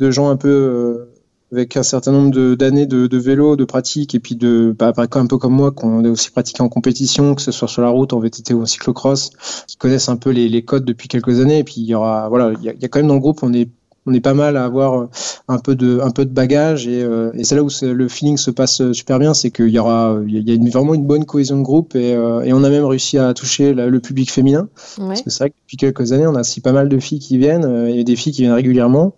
de 0.00 0.10
gens 0.10 0.30
un 0.30 0.36
peu 0.36 1.08
avec 1.52 1.76
un 1.76 1.82
certain 1.82 2.12
nombre 2.12 2.54
d'années 2.54 2.86
de, 2.86 3.06
de, 3.06 3.18
vélo, 3.18 3.56
de 3.56 3.64
pratique, 3.64 4.14
et 4.14 4.20
puis 4.20 4.36
de, 4.36 4.74
bah, 4.78 4.92
un 4.96 5.26
peu 5.26 5.36
comme 5.36 5.54
moi, 5.54 5.72
qu'on 5.72 6.04
est 6.04 6.08
aussi 6.08 6.30
pratiqué 6.30 6.62
en 6.62 6.68
compétition, 6.68 7.34
que 7.34 7.42
ce 7.42 7.50
soit 7.50 7.68
sur 7.68 7.82
la 7.82 7.88
route, 7.88 8.12
en 8.12 8.20
VTT 8.20 8.54
ou 8.54 8.62
en 8.62 8.66
cyclocross, 8.66 9.30
qui 9.66 9.76
connaissent 9.76 10.08
un 10.08 10.16
peu 10.16 10.30
les, 10.30 10.48
les 10.48 10.62
codes 10.62 10.84
depuis 10.84 11.08
quelques 11.08 11.40
années. 11.40 11.58
Et 11.58 11.64
puis 11.64 11.76
il 11.78 11.86
y 11.86 11.94
aura, 11.94 12.28
voilà, 12.28 12.52
il 12.58 12.64
y 12.64 12.68
a, 12.68 12.72
il 12.72 12.80
y 12.80 12.84
a 12.84 12.88
quand 12.88 13.00
même 13.00 13.08
dans 13.08 13.14
le 13.14 13.20
groupe, 13.20 13.42
on 13.42 13.52
est 13.52 13.68
on 14.06 14.14
est 14.14 14.20
pas 14.20 14.32
mal 14.32 14.56
à 14.56 14.64
avoir 14.64 15.08
un 15.46 15.58
peu 15.58 15.74
de 15.74 16.00
un 16.00 16.10
peu 16.10 16.24
de 16.24 16.32
bagage. 16.32 16.88
Et, 16.88 17.02
euh, 17.02 17.32
et 17.34 17.44
c'est 17.44 17.54
là 17.54 17.62
où 17.62 17.68
le 17.82 18.08
feeling 18.08 18.38
se 18.38 18.50
passe 18.50 18.92
super 18.92 19.18
bien 19.18 19.34
c'est 19.34 19.50
qu'il 19.50 19.68
y 19.68 19.78
aura 19.78 20.18
il 20.26 20.48
y 20.48 20.50
a 20.50 20.54
une, 20.54 20.70
vraiment 20.70 20.94
une 20.94 21.06
bonne 21.06 21.26
cohésion 21.26 21.58
de 21.58 21.62
groupe 21.62 21.94
et, 21.94 22.14
euh, 22.14 22.40
et 22.40 22.54
on 22.54 22.64
a 22.64 22.70
même 22.70 22.86
réussi 22.86 23.18
à 23.18 23.34
toucher 23.34 23.74
le 23.74 24.00
public 24.00 24.30
féminin. 24.32 24.68
Parce 24.96 25.22
que 25.22 25.30
c'est 25.30 25.44
vrai 25.44 25.50
que 25.50 25.56
depuis 25.62 25.76
quelques 25.76 26.12
années 26.12 26.26
on 26.26 26.34
a 26.34 26.40
aussi 26.40 26.60
pas 26.60 26.72
mal 26.72 26.88
de 26.88 26.98
filles 26.98 27.18
qui 27.18 27.36
viennent 27.36 27.64
euh, 27.66 27.88
et 27.88 28.04
des 28.04 28.16
filles 28.16 28.32
qui 28.32 28.42
viennent 28.42 28.54
régulièrement 28.54 29.14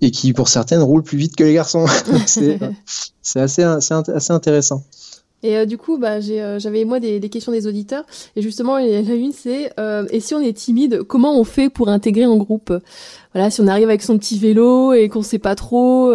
et 0.00 0.10
qui 0.10 0.32
pour 0.32 0.48
certaines 0.48 0.82
roulent 0.82 1.02
plus 1.02 1.18
vite 1.18 1.36
que 1.36 1.44
les 1.44 1.54
garçons. 1.54 1.86
c'est 2.26 3.40
assez, 3.40 3.62
assez, 3.62 4.32
intéressant. 4.32 4.84
Et 5.42 5.56
euh, 5.56 5.66
du 5.66 5.78
coup, 5.78 5.98
bah, 5.98 6.18
euh, 6.28 6.58
j'avais 6.58 6.84
moi 6.84 6.98
des, 7.00 7.20
questions 7.28 7.52
des 7.52 7.66
auditeurs. 7.66 8.04
Et 8.34 8.42
justement, 8.42 8.78
la 8.78 9.00
une, 9.00 9.32
c'est 9.32 9.72
euh, 9.78 10.06
et 10.10 10.20
si 10.20 10.34
on 10.34 10.40
est 10.40 10.56
timide, 10.56 11.02
comment 11.02 11.38
on 11.38 11.44
fait 11.44 11.68
pour 11.68 11.88
intégrer 11.88 12.24
un 12.24 12.36
groupe? 12.36 12.72
Voilà, 13.34 13.50
si 13.50 13.60
on 13.60 13.66
arrive 13.66 13.88
avec 13.88 14.02
son 14.02 14.18
petit 14.18 14.38
vélo 14.38 14.92
et 14.92 15.08
qu'on 15.08 15.22
sait 15.22 15.38
pas 15.38 15.54
trop. 15.54 16.12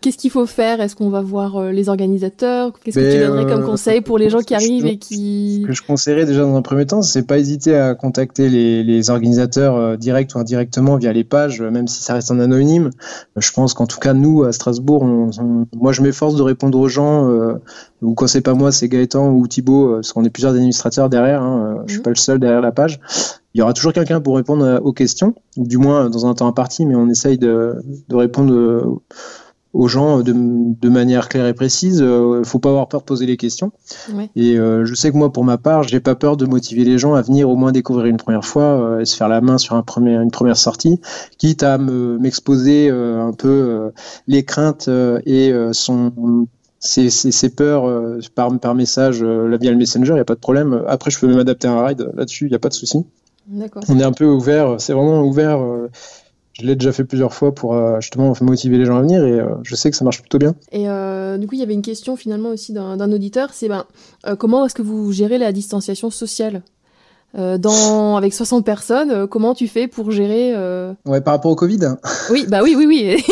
Qu'est-ce 0.00 0.16
qu'il 0.16 0.30
faut 0.30 0.46
faire? 0.46 0.80
Est-ce 0.80 0.94
qu'on 0.94 1.08
va 1.08 1.22
voir 1.22 1.56
euh, 1.56 1.72
les 1.72 1.88
organisateurs? 1.88 2.72
Qu'est-ce 2.84 3.00
que 3.00 3.12
tu 3.12 3.18
donnerais 3.18 3.52
comme 3.52 3.64
euh, 3.64 3.66
conseil 3.66 4.00
pour 4.00 4.16
les 4.16 4.30
gens 4.30 4.38
qui 4.38 4.54
arrivent 4.54 4.86
et 4.86 4.96
qui... 4.96 5.62
Ce 5.62 5.66
que 5.66 5.72
je 5.72 5.82
conseillerais 5.82 6.24
déjà 6.24 6.42
dans 6.42 6.54
un 6.54 6.62
premier 6.62 6.86
temps, 6.86 7.02
c'est 7.02 7.26
pas 7.26 7.36
hésiter 7.36 7.74
à 7.74 7.96
contacter 7.96 8.48
les, 8.48 8.84
les 8.84 9.10
organisateurs 9.10 9.74
euh, 9.74 9.96
direct 9.96 10.36
ou 10.36 10.38
indirectement 10.38 10.98
via 10.98 11.12
les 11.12 11.24
pages, 11.24 11.60
même 11.60 11.88
si 11.88 12.00
ça 12.00 12.14
reste 12.14 12.30
en 12.30 12.38
anonyme. 12.38 12.90
Je 13.36 13.50
pense 13.50 13.74
qu'en 13.74 13.88
tout 13.88 13.98
cas, 13.98 14.14
nous, 14.14 14.44
à 14.44 14.52
Strasbourg, 14.52 15.02
on, 15.02 15.30
moi, 15.76 15.90
je 15.90 16.02
m'efforce 16.02 16.36
de 16.36 16.42
répondre 16.42 16.78
aux 16.78 16.88
gens, 16.88 17.28
ou 18.00 18.14
quand 18.14 18.28
c'est 18.28 18.40
pas 18.40 18.54
moi, 18.54 18.70
c'est 18.70 18.88
Gaëtan 18.88 19.30
ou 19.30 19.48
Thibaut, 19.48 19.94
parce 19.94 20.12
qu'on 20.12 20.24
est 20.24 20.30
plusieurs 20.30 20.52
administrateurs 20.52 21.08
derrière, 21.08 21.42
hein, 21.42 21.82
je 21.86 21.92
suis 21.92 21.98
mhm. 21.98 22.04
pas 22.04 22.10
le 22.10 22.16
seul 22.16 22.38
derrière 22.38 22.60
la 22.60 22.72
page 22.72 23.00
il 23.54 23.58
y 23.58 23.62
aura 23.62 23.72
toujours 23.72 23.92
quelqu'un 23.92 24.20
pour 24.20 24.36
répondre 24.36 24.80
aux 24.84 24.92
questions, 24.92 25.34
ou 25.56 25.66
du 25.66 25.78
moins 25.78 26.10
dans 26.10 26.26
un 26.26 26.34
temps 26.34 26.46
imparti, 26.46 26.86
mais 26.86 26.94
on 26.94 27.08
essaye 27.08 27.38
de, 27.38 27.82
de 28.08 28.14
répondre 28.14 29.00
aux 29.74 29.88
gens 29.88 30.20
de, 30.20 30.32
de, 30.34 30.88
manière 30.88 31.28
claire 31.28 31.46
et 31.46 31.54
précise. 31.54 32.00
Euh, 32.02 32.42
faut 32.44 32.58
pas 32.58 32.70
avoir 32.70 32.88
peur 32.88 33.00
de 33.00 33.06
poser 33.06 33.26
les 33.26 33.36
questions. 33.36 33.72
Et 34.34 34.56
euh, 34.56 34.84
je 34.84 34.94
sais 34.94 35.10
que 35.10 35.16
moi, 35.16 35.32
pour 35.32 35.44
ma 35.44 35.58
part, 35.58 35.82
j'ai 35.82 36.00
pas 36.00 36.14
peur 36.14 36.36
de 36.36 36.46
motiver 36.46 36.84
les 36.84 36.98
gens 36.98 37.14
à 37.14 37.22
venir 37.22 37.48
au 37.48 37.56
moins 37.56 37.72
découvrir 37.72 38.06
une 38.06 38.16
première 38.16 38.44
fois 38.44 38.62
euh, 38.62 39.00
et 39.00 39.04
se 39.04 39.16
faire 39.16 39.28
la 39.28 39.40
main 39.40 39.58
sur 39.58 39.74
un 39.74 39.82
premier, 39.82 40.14
une 40.14 40.30
première 40.30 40.56
sortie, 40.56 41.00
quitte 41.36 41.62
à 41.62 41.78
m'exposer 41.78 42.90
un 42.90 43.32
peu 43.32 43.92
les 44.26 44.44
craintes 44.44 44.88
et 45.26 45.52
son 45.72 46.46
ses, 46.80 47.10
ses, 47.10 47.48
peurs 47.50 48.18
par, 48.34 48.56
par 48.58 48.74
message 48.74 49.22
via 49.22 49.70
le 49.70 49.76
messenger, 49.76 50.12
il 50.12 50.14
n'y 50.14 50.20
a 50.20 50.24
pas 50.24 50.34
de 50.34 50.40
problème. 50.40 50.84
Après, 50.86 51.10
je 51.10 51.18
peux 51.18 51.32
m'adapter 51.32 51.68
à 51.68 51.72
un 51.72 51.86
ride 51.86 52.10
là-dessus, 52.14 52.46
il 52.46 52.50
n'y 52.50 52.56
a 52.56 52.60
pas 52.60 52.68
de 52.68 52.74
souci. 52.74 53.04
On 53.88 53.98
est 53.98 54.04
un 54.04 54.12
peu 54.12 54.26
ouvert, 54.26 54.76
c'est 54.78 54.92
vraiment 54.92 55.22
ouvert 55.22 55.60
je 56.60 56.66
l'ai 56.66 56.74
déjà 56.74 56.92
fait 56.92 57.04
plusieurs 57.04 57.32
fois 57.32 57.54
pour 57.54 57.74
euh, 57.74 58.00
justement 58.00 58.32
motiver 58.40 58.78
les 58.78 58.84
gens 58.84 58.96
à 58.96 59.00
venir 59.00 59.24
et 59.24 59.38
euh, 59.38 59.46
je 59.62 59.76
sais 59.76 59.90
que 59.90 59.96
ça 59.96 60.04
marche 60.04 60.20
plutôt 60.20 60.38
bien. 60.38 60.54
Et 60.72 60.88
euh, 60.88 61.38
du 61.38 61.46
coup, 61.46 61.54
il 61.54 61.60
y 61.60 61.62
avait 61.62 61.74
une 61.74 61.82
question 61.82 62.16
finalement 62.16 62.50
aussi 62.50 62.72
d'un 62.72 63.12
auditeur, 63.12 63.50
c'est 63.52 63.68
ben, 63.68 63.84
comment 64.38 64.66
est-ce 64.66 64.74
que 64.74 64.82
vous 64.82 65.12
gérez 65.12 65.38
la 65.38 65.52
distanciation 65.52 66.10
sociale? 66.10 66.62
Dans, 67.34 68.16
avec 68.16 68.32
60 68.32 68.64
personnes, 68.64 69.28
comment 69.28 69.54
tu 69.54 69.68
fais 69.68 69.86
pour 69.86 70.10
gérer 70.10 70.54
Ouais, 71.04 71.20
par 71.20 71.34
rapport 71.34 71.52
au 71.52 71.56
Covid? 71.56 71.78
Oui, 72.30 72.46
bah 72.48 72.60
oui, 72.64 72.74
oui, 72.76 72.86
oui. 72.86 73.22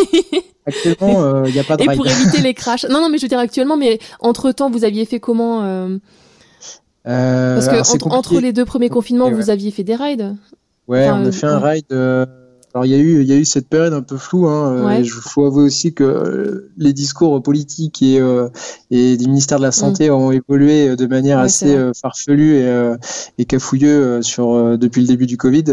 actuellement, 0.66 1.44
il 1.44 1.52
n'y 1.52 1.58
a 1.58 1.64
pas 1.64 1.76
de 1.76 1.82
Et 1.82 1.96
pour 1.96 2.06
éviter 2.06 2.40
les 2.42 2.52
crashs. 2.52 2.84
Non, 2.84 3.00
non, 3.00 3.08
mais 3.08 3.16
je 3.16 3.22
veux 3.22 3.28
dire 3.28 3.38
actuellement, 3.38 3.76
mais 3.76 3.98
entre-temps, 4.20 4.70
vous 4.70 4.84
aviez 4.84 5.06
fait 5.06 5.18
comment 5.18 5.60
Parce 7.04 7.68
que 7.68 8.08
entre, 8.08 8.38
les 8.38 8.52
deux 8.52 8.66
premiers 8.66 8.90
confinements, 8.90 9.30
vous 9.30 9.50
aviez 9.50 9.70
fait 9.70 9.82
des 9.82 9.96
rides. 9.96 10.36
Ouais, 10.86 11.08
on 11.10 11.24
a 11.24 11.32
fait 11.32 11.46
un 11.46 11.58
ride 11.58 11.86
alors 12.76 12.84
il 12.84 12.92
y 12.92 12.94
a 12.94 12.98
eu 12.98 13.22
il 13.22 13.26
y 13.26 13.32
a 13.32 13.36
eu 13.36 13.46
cette 13.46 13.70
période 13.70 13.94
un 13.94 14.02
peu 14.02 14.18
floue. 14.18 14.46
Hein, 14.48 14.98
Il 14.98 15.08
faut 15.08 15.46
avouer 15.46 15.64
aussi 15.64 15.94
que 15.94 16.04
euh, 16.04 16.70
les 16.76 16.92
discours 16.92 17.42
politiques 17.42 18.02
et 18.02 18.20
euh, 18.20 18.50
et 18.90 19.16
du 19.16 19.28
ministère 19.28 19.56
de 19.56 19.62
la 19.62 19.72
santé 19.72 20.10
mm. 20.10 20.12
ont 20.12 20.30
évolué 20.30 20.94
de 20.94 21.06
manière 21.06 21.38
assez 21.38 21.74
euh, 21.74 21.92
farfelue 21.94 22.56
et, 22.56 22.94
et 23.38 23.46
cafouilleux 23.46 24.20
sur 24.20 24.76
depuis 24.76 25.00
le 25.00 25.06
début 25.06 25.24
du 25.24 25.38
Covid. 25.38 25.64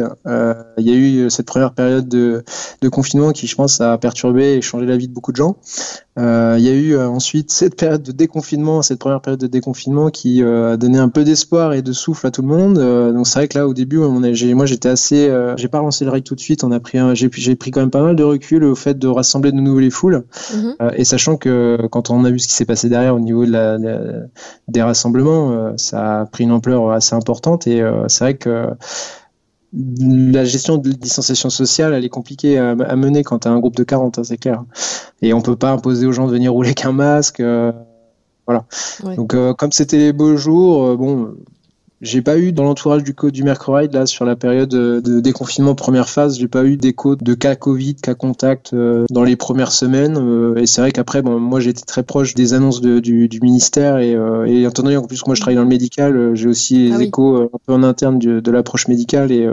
il 0.78 0.88
y 0.88 0.92
a 0.92 0.96
eu 0.96 1.30
cette 1.30 1.46
première 1.46 1.74
période 1.74 2.08
de, 2.08 2.46
de 2.82 2.90
confinement 2.90 3.34
qui 3.34 3.48
je 3.48 3.56
pense 3.56 3.82
a 3.82 3.98
perturbé 3.98 4.54
et 4.54 4.62
changé 4.62 4.86
la 4.86 4.96
vie 4.96 5.10
de 5.10 5.14
beaucoup 5.14 5.34
de 5.34 5.38
gens. 5.38 5.58
Euh, 6.20 6.58
il 6.60 6.64
y 6.64 6.70
a 6.70 6.74
eu 6.74 6.96
euh, 6.96 7.10
ensuite 7.10 7.52
cette 7.52 7.76
période 7.76 8.04
de 8.04 8.12
déconfinement, 8.12 8.84
cette 8.84 9.00
première 9.00 9.20
période 9.20 9.40
de 9.40 9.48
déconfinement 9.48 10.12
qui 10.12 10.44
euh, 10.44 10.74
a 10.74 10.78
donné 10.78 11.00
un 11.00 11.10
peu 11.10 11.24
d'espoir 11.24 11.74
et 11.74 11.82
de 11.82 11.92
souffle 11.92 12.28
à 12.28 12.32
tout 12.32 12.44
le 12.44 12.48
monde. 12.48 12.76
donc 13.14 13.26
c'est 13.26 13.40
vrai 13.40 13.48
que 13.48 13.58
là 13.58 13.68
au 13.68 13.74
début, 13.74 13.98
on 13.98 14.24
a, 14.24 14.54
moi 14.54 14.66
j'étais 14.66 14.90
assez, 14.90 15.32
j'ai 15.58 15.68
pas 15.68 15.80
lancé 15.80 16.06
le 16.06 16.12
ride 16.12 16.24
tout 16.24 16.36
de 16.36 16.40
suite. 16.40 16.64
On 16.64 16.72
a 16.72 16.80
pris, 16.80 17.00
j'ai 17.16 17.56
pris 17.56 17.72
quand 17.72 17.80
même 17.80 17.90
pas 17.90 18.04
mal 18.04 18.16
de 18.16 18.24
recul 18.24 18.64
au 18.64 18.76
fait 18.76 18.98
de 18.98 19.08
rassembler 19.08 19.52
de 19.52 19.58
nouveau 19.58 19.80
les 19.80 19.90
foules. 19.90 20.24
Mhm. 20.54 20.76
et 20.96 21.04
sachant 21.04 21.38
que 21.38 21.88
quand 21.92 22.10
on 22.10 22.26
a 22.26 22.32
vu 22.32 22.40
ce 22.40 22.48
qui 22.48 22.54
s'est 22.54 22.66
passé 22.66 22.90
derrière 22.90 23.16
au 23.16 23.20
niveau 23.20 23.46
de 23.46 23.52
la, 23.52 23.78
des 24.68 24.82
rassemblements, 24.82 25.74
ça 25.78 26.22
a 26.22 26.26
pris 26.26 26.44
une 26.44 26.52
ampleur 26.52 26.92
assez 26.92 27.16
importante. 27.16 27.66
Et 27.68 27.84
c'est 28.08 28.24
vrai 28.24 28.34
que 28.36 28.68
la 29.74 30.46
gestion 30.46 30.78
de 30.78 30.92
distanciation 30.92 31.50
sociale, 31.50 31.94
elle 31.94 32.06
est 32.06 32.10
compliquée 32.10 32.58
à, 32.58 32.76
mener 32.96 33.24
quand 33.24 33.40
tu 33.40 33.48
as 33.48 33.52
un 33.52 33.60
groupe 33.60 33.76
de 33.76 33.84
40, 33.84 34.20
hein, 34.20 34.24
c'est 34.24 34.38
clair. 34.38 34.64
Et 35.22 35.34
on 35.34 35.42
peut 35.42 35.56
pas 35.56 35.72
imposer 35.72 36.06
aux 36.06 36.12
gens 36.12 36.28
de 36.28 36.32
venir 36.32 36.54
rouler 36.54 36.74
qu'un 36.74 36.92
masque. 36.92 37.40
Euh, 37.40 37.72
voilà. 38.46 38.66
Donc, 39.16 39.34
euh, 39.34 39.54
comme 39.54 39.72
c'était 39.72 39.98
les 39.98 40.14
beaux 40.14 40.36
jours, 40.36 40.86
euh, 40.86 40.96
bon, 40.96 41.34
j'ai 42.04 42.22
pas 42.22 42.38
eu 42.38 42.52
dans 42.52 42.64
l'entourage 42.64 43.04
du 43.04 43.16
code 43.16 43.34
du 43.34 43.44
Mercuride 43.44 43.94
là 43.94 44.06
sur 44.06 44.26
la 44.26 44.36
période 44.36 44.70
de 44.70 45.20
déconfinement 45.20 45.74
première 45.74 46.10
phase, 46.10 46.38
j'ai 46.38 46.48
pas 46.48 46.66
eu 46.66 46.78
d'écho 46.78 47.16
de 47.16 47.34
cas 47.34 47.56
Covid, 47.56 47.96
cas 47.96 48.14
contact 48.14 48.74
euh, 48.74 49.06
dans 49.10 49.24
les 49.24 49.36
premières 49.36 49.72
semaines. 49.72 50.18
Euh, 50.18 50.56
et 50.58 50.66
c'est 50.66 50.82
vrai 50.82 50.92
qu'après, 50.92 51.22
bon, 51.22 51.40
moi 51.40 51.60
j'étais 51.60 51.84
très 51.86 52.04
proche 52.04 52.34
des 52.36 52.54
annonces 52.54 52.82
de, 52.82 53.00
du, 53.00 53.28
du, 53.28 53.40
ministère 53.40 53.98
et, 53.98 54.16
euh, 54.16 54.46
et 54.46 54.64
étant 54.64 54.84
donné 54.84 54.98
en 54.98 55.04
plus 55.04 55.22
que 55.22 55.30
moi 55.30 55.36
je 55.36 55.42
travaille 55.42 55.56
dans 55.56 55.64
le 55.64 55.68
médical, 55.68 56.32
j'ai 56.36 56.48
aussi 56.48 56.90
les 56.90 56.96
ah 56.96 57.04
échos 57.04 57.38
un 57.38 57.58
peu 57.66 57.74
en 57.74 57.84
interne 57.84 58.20
de, 58.20 58.40
de 58.40 58.52
l'approche 58.52 58.88
médicale 58.88 59.32
et 59.32 59.50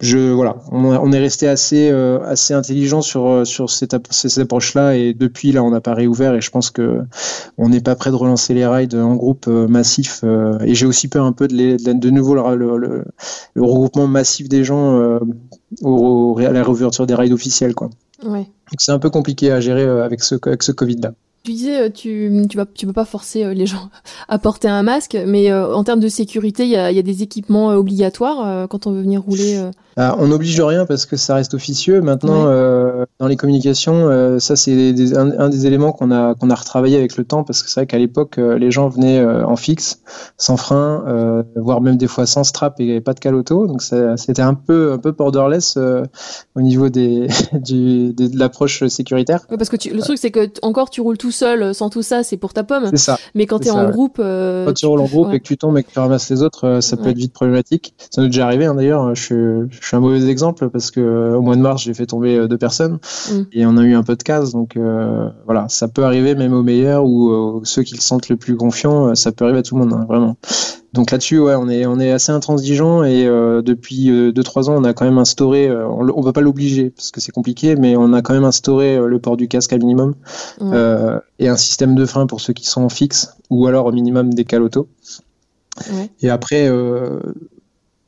je 0.00 0.32
voilà, 0.32 0.56
on, 0.70 1.12
est 1.12 1.18
resté 1.18 1.48
assez 1.48 1.90
assez 1.90 2.54
intelligent 2.54 3.02
sur 3.02 3.46
sur 3.46 3.70
cette, 3.70 3.94
cette 4.10 4.38
approche 4.38 4.74
là 4.74 4.96
et 4.96 5.14
depuis 5.14 5.52
là 5.52 5.62
on 5.62 5.70
n'a 5.70 5.80
pas 5.80 5.94
réouvert 5.94 6.34
et 6.34 6.40
je 6.40 6.50
pense 6.50 6.70
que 6.70 7.00
on 7.58 7.68
n'est 7.68 7.80
pas 7.80 7.94
prêt 7.94 8.10
de 8.10 8.16
relancer 8.16 8.54
les 8.54 8.66
rides 8.66 8.94
en 8.94 9.14
groupe 9.14 9.46
massif 9.46 10.24
et 10.64 10.74
j'ai 10.74 10.86
aussi 10.86 11.08
peur 11.08 11.24
un 11.24 11.32
peu 11.32 11.48
de 11.48 11.54
les 11.54 11.81
de 11.82 12.10
nouveau 12.10 12.34
le, 12.34 12.76
le, 12.76 13.04
regroupement 13.56 14.06
massif 14.06 14.48
des 14.48 14.64
gens 14.64 14.98
euh, 14.98 15.18
au, 15.82 16.38
à 16.38 16.50
la 16.50 16.62
réouverture 16.62 17.06
des 17.06 17.14
rides 17.14 17.32
officiels. 17.32 17.74
Quoi. 17.74 17.90
Ouais. 18.24 18.46
c'est 18.78 18.92
un 18.92 18.98
peu 18.98 19.10
compliqué 19.10 19.50
à 19.50 19.60
gérer 19.60 19.82
euh, 19.82 20.04
avec 20.04 20.22
ce, 20.22 20.36
avec 20.46 20.62
ce 20.62 20.72
Covid-là. 20.72 21.12
Tu 21.44 21.52
disais, 21.52 21.80
euh, 21.80 21.90
tu 21.90 22.46
tu 22.48 22.56
vas 22.56 22.66
tu 22.66 22.86
peux 22.86 22.92
pas 22.92 23.04
forcer 23.04 23.52
les 23.54 23.66
gens 23.66 23.90
à 24.28 24.38
porter 24.38 24.68
un 24.68 24.82
masque, 24.82 25.18
mais 25.26 25.52
en 25.52 25.82
termes 25.84 26.00
de 26.00 26.08
sécurité, 26.08 26.64
il 26.64 26.70
y 26.70 26.76
a, 26.76 26.92
y 26.92 26.98
a, 26.98 27.02
des 27.02 27.22
équipements 27.22 27.68
obligatoires 27.68 28.68
quand 28.68 28.86
on 28.86 28.92
veut 28.92 29.02
venir 29.02 29.22
rouler. 29.22 29.60
Ah, 29.96 30.16
on 30.18 30.28
n'oblige 30.28 30.60
rien 30.60 30.86
parce 30.86 31.06
que 31.06 31.16
ça 31.16 31.34
reste 31.34 31.54
officieux. 31.54 32.00
Maintenant, 32.00 32.44
dans 33.18 33.26
les 33.26 33.36
communications, 33.36 34.38
ça 34.38 34.56
c'est 34.56 34.94
un, 35.16 35.48
des 35.48 35.66
éléments 35.66 35.92
qu'on 35.92 36.10
a 36.10 36.34
qu'on 36.34 36.50
a 36.50 36.54
retravaillé 36.54 36.96
avec 36.96 37.16
le 37.16 37.24
temps 37.24 37.44
parce 37.44 37.62
que 37.62 37.68
c'est 37.68 37.80
vrai 37.80 37.86
qu'à 37.86 37.98
l'époque, 37.98 38.36
les 38.36 38.70
gens 38.70 38.88
venaient 38.88 39.24
en 39.24 39.56
fixe, 39.56 40.00
sans 40.36 40.56
frein, 40.56 41.44
voire 41.56 41.80
même 41.80 41.96
des 41.96 42.06
fois 42.06 42.26
sans 42.26 42.44
strap 42.44 42.80
et 42.80 43.00
pas 43.00 43.14
de 43.14 43.20
caloto. 43.20 43.66
Donc 43.66 43.82
c'était 43.82 44.42
un 44.42 44.54
peu 44.54 44.92
un 44.92 44.98
peu 44.98 45.12
borderless 45.12 45.76
au 46.54 46.60
niveau 46.60 46.88
des 46.88 47.26
du, 47.52 48.12
de 48.12 48.38
l'approche 48.38 48.86
sécuritaire. 48.86 49.46
parce 49.48 49.68
que 49.68 49.76
tu, 49.76 49.90
le 49.90 50.00
truc 50.00 50.18
c'est 50.18 50.30
que 50.30 50.50
encore 50.62 50.90
tu 50.90 51.00
roules 51.00 51.18
tout 51.18 51.30
seul 51.30 51.62
euh, 51.62 51.72
sans 51.72 51.90
tout 51.90 52.02
ça, 52.02 52.22
c'est 52.22 52.36
pour 52.36 52.52
ta 52.52 52.64
pomme. 52.64 52.88
C'est 52.90 52.98
ça. 52.98 53.18
Mais 53.34 53.46
quand 53.46 53.60
tu 53.60 53.68
es 53.68 53.70
en 53.70 53.90
groupe. 53.90 54.18
Euh, 54.18 54.66
quand 54.66 54.74
tu 54.74 54.86
roules 54.86 55.00
en 55.00 55.06
groupe 55.06 55.32
et 55.32 55.40
que 55.40 55.44
tu 55.44 55.56
tombes 55.56 55.78
et 55.78 55.82
que 55.82 55.90
tu 55.90 55.98
ramasses 55.98 56.30
les 56.30 56.42
autres, 56.42 56.66
euh, 56.66 56.80
ça 56.80 56.96
peut 56.96 57.08
être 57.08 57.16
vite 57.16 57.32
problématique. 57.32 57.94
Ça 58.10 58.20
nous 58.20 58.26
est 58.26 58.30
déjà 58.30 58.46
arrivé 58.46 58.66
hein, 58.66 58.74
d'ailleurs. 58.74 59.14
Je, 59.14 59.66
je, 59.70 59.80
suis 59.86 59.96
un 59.96 60.00
mauvais 60.00 60.28
exemple 60.28 60.68
parce 60.70 60.90
que 60.90 61.34
au 61.34 61.42
mois 61.42 61.56
de 61.56 61.60
mars, 61.60 61.82
j'ai 61.82 61.94
fait 61.94 62.06
tomber 62.06 62.46
deux 62.48 62.58
personnes 62.58 62.98
mm. 63.30 63.42
et 63.52 63.66
on 63.66 63.76
a 63.76 63.82
eu 63.82 63.94
un 63.94 64.02
peu 64.02 64.16
de 64.16 64.22
casse. 64.22 64.52
Donc 64.52 64.78
voilà, 65.44 65.66
ça 65.68 65.88
peut 65.88 66.04
arriver 66.04 66.34
même 66.34 66.52
aux 66.52 66.62
meilleurs 66.62 67.04
ou 67.04 67.60
ceux 67.64 67.82
qui 67.82 67.94
le 67.94 68.00
sentent 68.00 68.28
le 68.28 68.36
plus 68.36 68.56
confiants. 68.56 69.14
Ça 69.14 69.32
peut 69.32 69.44
arriver 69.44 69.60
à 69.60 69.62
tout 69.62 69.76
le 69.76 69.84
monde, 69.84 69.92
hein, 69.92 70.04
vraiment. 70.08 70.36
Donc 70.92 71.10
là-dessus, 71.10 71.38
ouais, 71.38 71.54
on 71.54 71.70
est, 71.70 71.86
on 71.86 71.98
est 71.98 72.10
assez 72.10 72.32
intransigeant 72.32 73.02
et 73.02 73.26
euh, 73.26 73.62
depuis 73.62 74.10
2-3 74.10 74.68
ans, 74.68 74.74
on 74.76 74.84
a 74.84 74.92
quand 74.92 75.06
même 75.06 75.16
instauré, 75.16 75.70
on 75.74 76.04
ne 76.04 76.24
va 76.24 76.32
pas 76.34 76.42
l'obliger 76.42 76.90
parce 76.90 77.10
que 77.10 77.20
c'est 77.20 77.32
compliqué, 77.32 77.76
mais 77.76 77.96
on 77.96 78.12
a 78.12 78.20
quand 78.20 78.34
même 78.34 78.44
instauré 78.44 78.98
le 78.98 79.18
port 79.18 79.38
du 79.38 79.48
casque 79.48 79.72
à 79.72 79.78
minimum 79.78 80.14
et 81.38 81.48
un 81.48 81.56
système 81.56 81.94
de 81.94 82.04
frein 82.04 82.26
pour 82.26 82.40
ceux 82.40 82.52
qui 82.52 82.66
sont 82.66 82.82
en 82.82 82.88
fixe 82.88 83.36
ou 83.48 83.66
alors 83.66 83.86
au 83.86 83.92
minimum 83.92 84.34
des 84.34 84.44
calotos. 84.44 84.88
Ouais. 85.90 86.10
Et 86.20 86.28
après, 86.28 86.70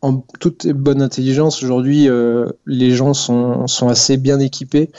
en 0.04 0.22
toute 0.38 0.66
bonne 0.66 1.00
intelligence, 1.00 1.62
aujourd'hui, 1.62 2.10
euh, 2.10 2.50
les 2.66 2.90
gens 2.90 3.14
sont, 3.14 3.64
assez 3.88 4.18
bien 4.18 4.38
équipés 4.38 4.90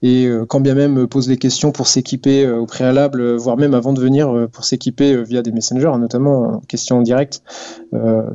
et 0.00 0.24
euh, 0.24 0.46
quand 0.46 0.60
bien 0.60 0.74
même 0.74 1.06
posent 1.06 1.26
des 1.26 1.36
questions 1.36 1.70
pour 1.70 1.86
s'équiper 1.86 2.46
euh, 2.46 2.60
au 2.60 2.64
préalable, 2.66 3.34
voire 3.36 3.58
même 3.58 3.74
avant 3.74 3.92
de 3.92 4.00
venir 4.00 4.48
pour 4.50 4.64
s'équiper 4.64 5.22
via 5.22 5.42
des 5.42 5.52
messengers, 5.52 5.92
notamment 5.98 6.54
en 6.54 6.60
question 6.60 7.02
directe 7.02 7.42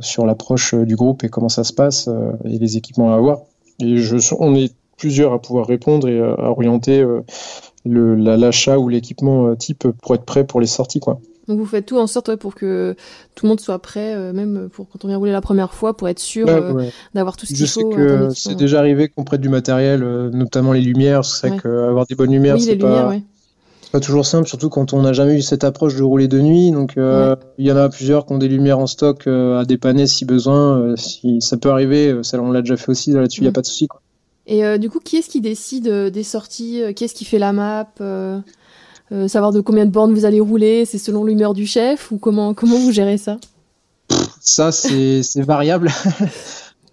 sur 0.00 0.24
l'approche 0.24 0.74
du 0.74 0.94
groupe 0.94 1.24
et 1.24 1.28
comment 1.28 1.48
ça 1.48 1.64
se 1.64 1.72
passe 1.72 2.08
et 2.44 2.58
les 2.58 2.76
équipements 2.76 3.12
à 3.12 3.16
avoir. 3.16 3.40
Et 3.80 3.96
je, 3.96 4.16
on 4.38 4.54
est 4.54 4.72
plusieurs 4.96 5.32
à 5.32 5.40
pouvoir 5.40 5.66
répondre 5.66 6.08
et 6.08 6.20
à 6.20 6.50
orienter 6.50 7.04
l'achat 7.84 8.78
ou 8.78 8.88
l'équipement 8.88 9.54
type 9.56 9.88
pour 10.02 10.14
être 10.14 10.24
prêt 10.24 10.46
pour 10.46 10.60
les 10.60 10.66
sorties. 10.66 11.00
quoi. 11.00 11.20
Donc 11.50 11.58
vous 11.58 11.66
faites 11.66 11.84
tout 11.84 11.98
en 11.98 12.06
sorte 12.06 12.36
pour 12.36 12.54
que 12.54 12.94
tout 13.34 13.44
le 13.44 13.48
monde 13.48 13.58
soit 13.58 13.80
prêt, 13.80 14.14
euh, 14.14 14.32
même 14.32 14.68
pour 14.72 14.88
quand 14.88 15.04
on 15.04 15.08
vient 15.08 15.16
rouler 15.16 15.32
la 15.32 15.40
première 15.40 15.74
fois, 15.74 15.96
pour 15.96 16.08
être 16.08 16.20
sûr 16.20 16.46
euh, 16.48 16.84
d'avoir 17.12 17.36
tout 17.36 17.44
ce 17.44 17.52
qu'il 17.52 17.66
faut. 17.66 17.90
Je 17.90 17.96
sais 17.96 17.96
que 17.96 18.30
c'est 18.32 18.54
déjà 18.54 18.78
arrivé 18.78 19.08
qu'on 19.08 19.24
prête 19.24 19.40
du 19.40 19.48
matériel, 19.48 20.04
euh, 20.04 20.30
notamment 20.30 20.72
les 20.72 20.80
lumières. 20.80 21.24
C'est 21.24 21.48
vrai 21.48 21.58
qu'avoir 21.58 22.06
des 22.06 22.14
bonnes 22.14 22.30
lumières, 22.30 22.60
c'est 22.60 22.76
pas... 22.76 23.12
pas 23.90 23.98
toujours 23.98 24.26
simple, 24.26 24.46
surtout 24.46 24.68
quand 24.68 24.92
on 24.92 25.02
n'a 25.02 25.12
jamais 25.12 25.38
eu 25.38 25.42
cette 25.42 25.64
approche 25.64 25.96
de 25.96 26.04
rouler 26.04 26.28
de 26.28 26.40
nuit. 26.40 26.70
Donc 26.70 26.92
il 26.96 27.66
y 27.66 27.72
en 27.72 27.76
a 27.76 27.88
plusieurs 27.88 28.26
qui 28.26 28.32
ont 28.32 28.38
des 28.38 28.48
lumières 28.48 28.78
en 28.78 28.86
stock 28.86 29.26
à 29.26 29.64
dépanner 29.64 30.06
si 30.06 30.24
besoin. 30.24 30.94
si 30.94 31.40
ça 31.40 31.56
peut 31.56 31.70
arriver, 31.70 32.20
ça 32.22 32.40
on 32.40 32.52
l'a 32.52 32.60
déjà 32.60 32.76
fait 32.76 32.90
aussi. 32.90 33.10
Là-dessus, 33.10 33.40
il 33.40 33.44
n'y 33.44 33.48
a 33.48 33.52
pas 33.52 33.62
de 33.62 33.66
souci. 33.66 33.88
Et 34.46 34.78
du 34.78 34.88
coup, 34.88 35.00
qui 35.00 35.16
est-ce 35.16 35.28
qui 35.28 35.40
décide 35.40 35.88
des 35.88 36.22
sorties 36.22 36.82
Qui 36.94 37.04
est-ce 37.04 37.14
qui 37.14 37.24
fait 37.24 37.40
la 37.40 37.52
map 37.52 37.88
euh, 38.00 38.38
savoir 39.28 39.52
de 39.52 39.60
combien 39.60 39.86
de 39.86 39.90
bornes 39.90 40.14
vous 40.14 40.24
allez 40.24 40.40
rouler, 40.40 40.84
c'est 40.84 40.98
selon 40.98 41.24
l'humeur 41.24 41.54
du 41.54 41.66
chef 41.66 42.10
ou 42.12 42.18
comment, 42.18 42.54
comment 42.54 42.78
vous 42.78 42.92
gérez 42.92 43.18
ça? 43.18 43.38
Ça, 44.40 44.72
c'est 44.72 45.22
variable. 45.42 45.90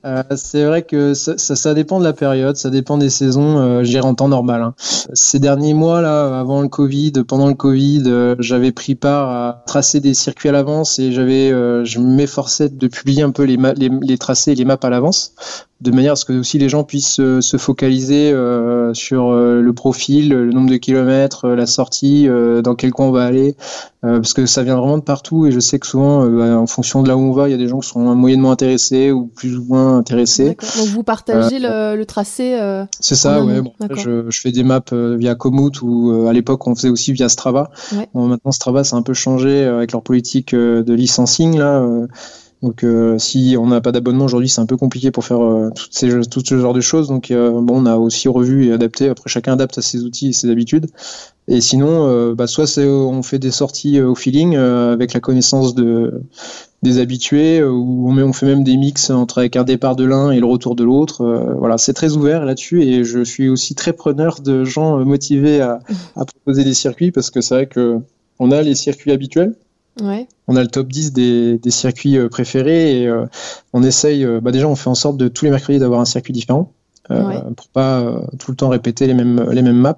Euh, 0.06 0.24
c'est 0.36 0.64
vrai 0.64 0.84
que 0.84 1.14
ça, 1.14 1.38
ça, 1.38 1.74
dépend 1.74 2.00
de 2.00 2.04
la 2.04 2.14
période, 2.14 2.56
ça 2.56 2.70
dépend 2.70 2.98
des 2.98 3.10
saisons. 3.10 3.58
Euh, 3.58 4.02
en 4.02 4.14
temps 4.14 4.30
normal. 4.30 4.62
Hein. 4.62 4.74
Ces 4.78 5.40
derniers 5.40 5.74
mois 5.74 6.02
là, 6.02 6.40
avant 6.40 6.62
le 6.62 6.68
Covid, 6.70 7.12
pendant 7.28 7.48
le 7.48 7.56
Covid, 7.56 8.04
euh, 8.06 8.36
j'avais 8.40 8.72
pris 8.72 8.96
part 8.96 9.30
à 9.30 9.64
tracer 9.66 10.00
des 10.00 10.14
circuits 10.14 10.50
à 10.50 10.52
l'avance 10.52 11.00
et 11.00 11.12
j'avais, 11.12 11.50
je 11.50 12.00
m'efforçais 12.00 12.70
de 12.70 12.88
publier 12.88 13.24
un 13.24 13.32
peu 13.32 13.44
les, 13.44 13.58
les, 13.76 13.90
les 13.90 14.18
tracés 14.18 14.52
et 14.52 14.56
les 14.56 14.66
maps 14.66 14.78
à 14.82 14.90
l'avance 14.90 15.34
de 15.80 15.92
manière 15.92 16.14
à 16.14 16.16
ce 16.16 16.26
que 16.26 16.34
aussi 16.34 16.58
les 16.58 16.70
gens 16.70 16.84
puissent 16.84 17.20
euh, 17.20 17.40
se 17.40 17.58
focaliser 17.58 18.32
euh, 18.32 18.94
sur 18.96 19.30
euh, 19.30 19.62
le 19.62 19.74
profil, 19.74 20.30
le 20.30 20.52
nombre 20.52 20.70
de 20.70 20.78
kilomètres, 20.78 21.48
la 21.50 21.68
sortie, 21.68 22.28
dans 22.64 22.76
quel 22.76 22.92
coin 22.92 23.08
on 23.08 23.12
va 23.12 23.26
aller, 23.26 23.56
parce 24.02 24.34
que 24.34 24.46
ça 24.46 24.64
vient 24.64 24.76
vraiment 24.76 24.98
de 24.98 25.04
partout 25.04 25.46
et 25.46 25.52
je 25.52 25.60
sais 25.60 25.80
que 25.80 25.86
souvent, 25.86 26.26
bah, 26.26 26.58
en 26.58 26.68
fonction 26.68 27.04
de 27.04 27.08
là 27.08 27.18
où 27.18 27.22
on 27.22 27.32
va, 27.32 27.48
il 27.48 27.52
y 27.52 27.56
a 27.56 27.58
des 27.58 27.68
gens 27.68 27.80
qui 27.80 27.90
sont 27.90 28.00
moyennement 28.16 28.52
intéressés 28.52 29.12
ou 29.12 29.28
plus 29.28 29.58
ou 29.58 29.66
moins 29.66 29.98
intéressés. 29.98 30.58
Donc 30.78 30.88
vous 30.88 31.04
partagez 31.04 31.60
le, 31.60 32.04
tracé. 32.06 32.58
c'est 33.00 33.16
ça, 33.16 33.44
ouais. 33.44 33.62
Bon, 33.62 33.74
je, 33.96 34.30
je, 34.30 34.40
fais 34.40 34.52
des 34.52 34.64
maps 34.64 34.82
via 34.92 35.36
Komoot 35.36 35.82
ou 35.82 36.26
à 36.28 36.34
l'époque 36.34 36.66
on 36.68 36.76
faisait 36.76 36.90
aussi 36.90 37.12
via 37.14 37.30
Strava. 37.30 37.70
Bon, 38.14 38.28
maintenant 38.28 38.52
Strava, 38.52 38.84
c'est 38.84 38.96
un 38.96 39.04
peu 39.04 39.14
changé 39.14 39.64
avec 39.66 39.92
leur 39.92 40.02
politique 40.02 40.56
de 40.56 40.94
licensing 40.94 41.58
là. 41.58 41.86
Donc 42.64 42.84
euh, 42.84 43.20
si 43.20 43.56
on 43.60 43.68
n'a 43.68 43.82
pas 43.82 43.92
d'abonnement 43.92 44.26
aujourd'hui, 44.26 44.50
c'est 44.50 44.62
un 44.62 44.66
peu 44.66 44.78
compliqué 44.78 45.12
pour 45.12 45.24
faire 45.24 45.44
euh, 45.44 45.70
toutes 45.76 45.94
ces, 45.94 46.10
tout 46.28 46.42
ce 46.44 46.58
genre 46.58 46.74
de 46.74 46.82
choses. 46.82 47.08
Donc 47.08 47.30
euh, 47.30 47.62
bon, 47.62 47.84
on 47.84 47.86
a 47.86 47.98
aussi 47.98 48.28
revu 48.28 48.66
et 48.66 48.74
adapté. 48.74 49.10
Après, 49.10 49.30
chacun 49.30 49.54
adapte 49.54 49.78
à 49.78 49.82
ses 49.82 50.04
outils 50.04 50.30
et 50.30 50.34
ses 50.34 50.50
habitudes. 50.50 50.88
Et 51.48 51.62
sinon, 51.62 52.34
bah, 52.34 52.46
soit 52.46 52.78
on 52.78 53.24
fait 53.24 53.40
des 53.40 53.52
sorties 53.52 54.02
au 54.02 54.16
feeling 54.16 54.58
avec 54.58 55.14
la 55.14 55.22
connaissance 55.22 55.76
de, 55.76 56.22
des 56.84 57.00
habitués, 57.00 57.64
ou 57.64 58.10
on 58.10 58.34
fait 58.34 58.46
même 58.46 58.66
des 58.66 58.76
mix 58.76 59.10
entre 59.12 59.38
avec 59.38 59.56
un 59.56 59.64
départ 59.64 59.96
de 59.96 60.04
l'un 60.04 60.32
et 60.32 60.42
le 60.42 60.46
retour 60.46 60.76
de 60.76 60.84
l'autre. 60.84 61.24
voilà, 61.58 61.78
c'est 61.78 61.94
très 61.94 62.18
ouvert 62.18 62.44
là-dessus 62.44 62.84
et 62.84 63.06
je 63.06 63.24
suis 63.24 63.48
aussi 63.48 63.76
très 63.76 63.94
preneur 63.94 64.42
de 64.42 64.66
gens 64.66 64.98
motivés 65.06 65.62
à, 65.62 65.80
à 66.18 66.26
proposer 66.26 66.66
des 66.66 66.74
circuits 66.74 67.12
parce 67.12 67.30
que 67.30 67.40
c'est 67.40 67.56
vrai 67.56 67.68
que 67.68 68.00
on 68.40 68.52
a 68.52 68.62
les 68.62 68.76
circuits 68.76 69.14
habituels 69.14 69.56
on 70.48 70.56
a 70.56 70.62
le 70.62 70.68
top 70.68 70.88
10 70.88 71.14
des, 71.14 71.60
circuits 71.70 72.18
euh, 72.18 72.30
préférés 72.30 73.02
et 73.02 73.08
euh, 73.08 73.26
on 73.74 73.84
essaye, 73.84 74.24
euh, 74.24 74.40
bah 74.40 74.52
déjà 74.52 74.68
on 74.68 74.76
fait 74.76 74.90
en 74.90 74.96
sorte 74.96 75.18
de 75.18 75.28
tous 75.28 75.46
les 75.46 75.52
mercredis 75.52 75.80
d'avoir 75.80 76.00
un 76.00 76.06
circuit 76.06 76.34
différent 76.34 76.74
pour 77.56 77.70
pas 77.70 78.04
tout 78.38 78.52
le 78.52 78.58
temps 78.58 78.68
répéter 78.68 79.08
les 79.08 79.14
mêmes, 79.14 79.50
les 79.50 79.62
mêmes 79.62 79.78
maps. 79.78 79.98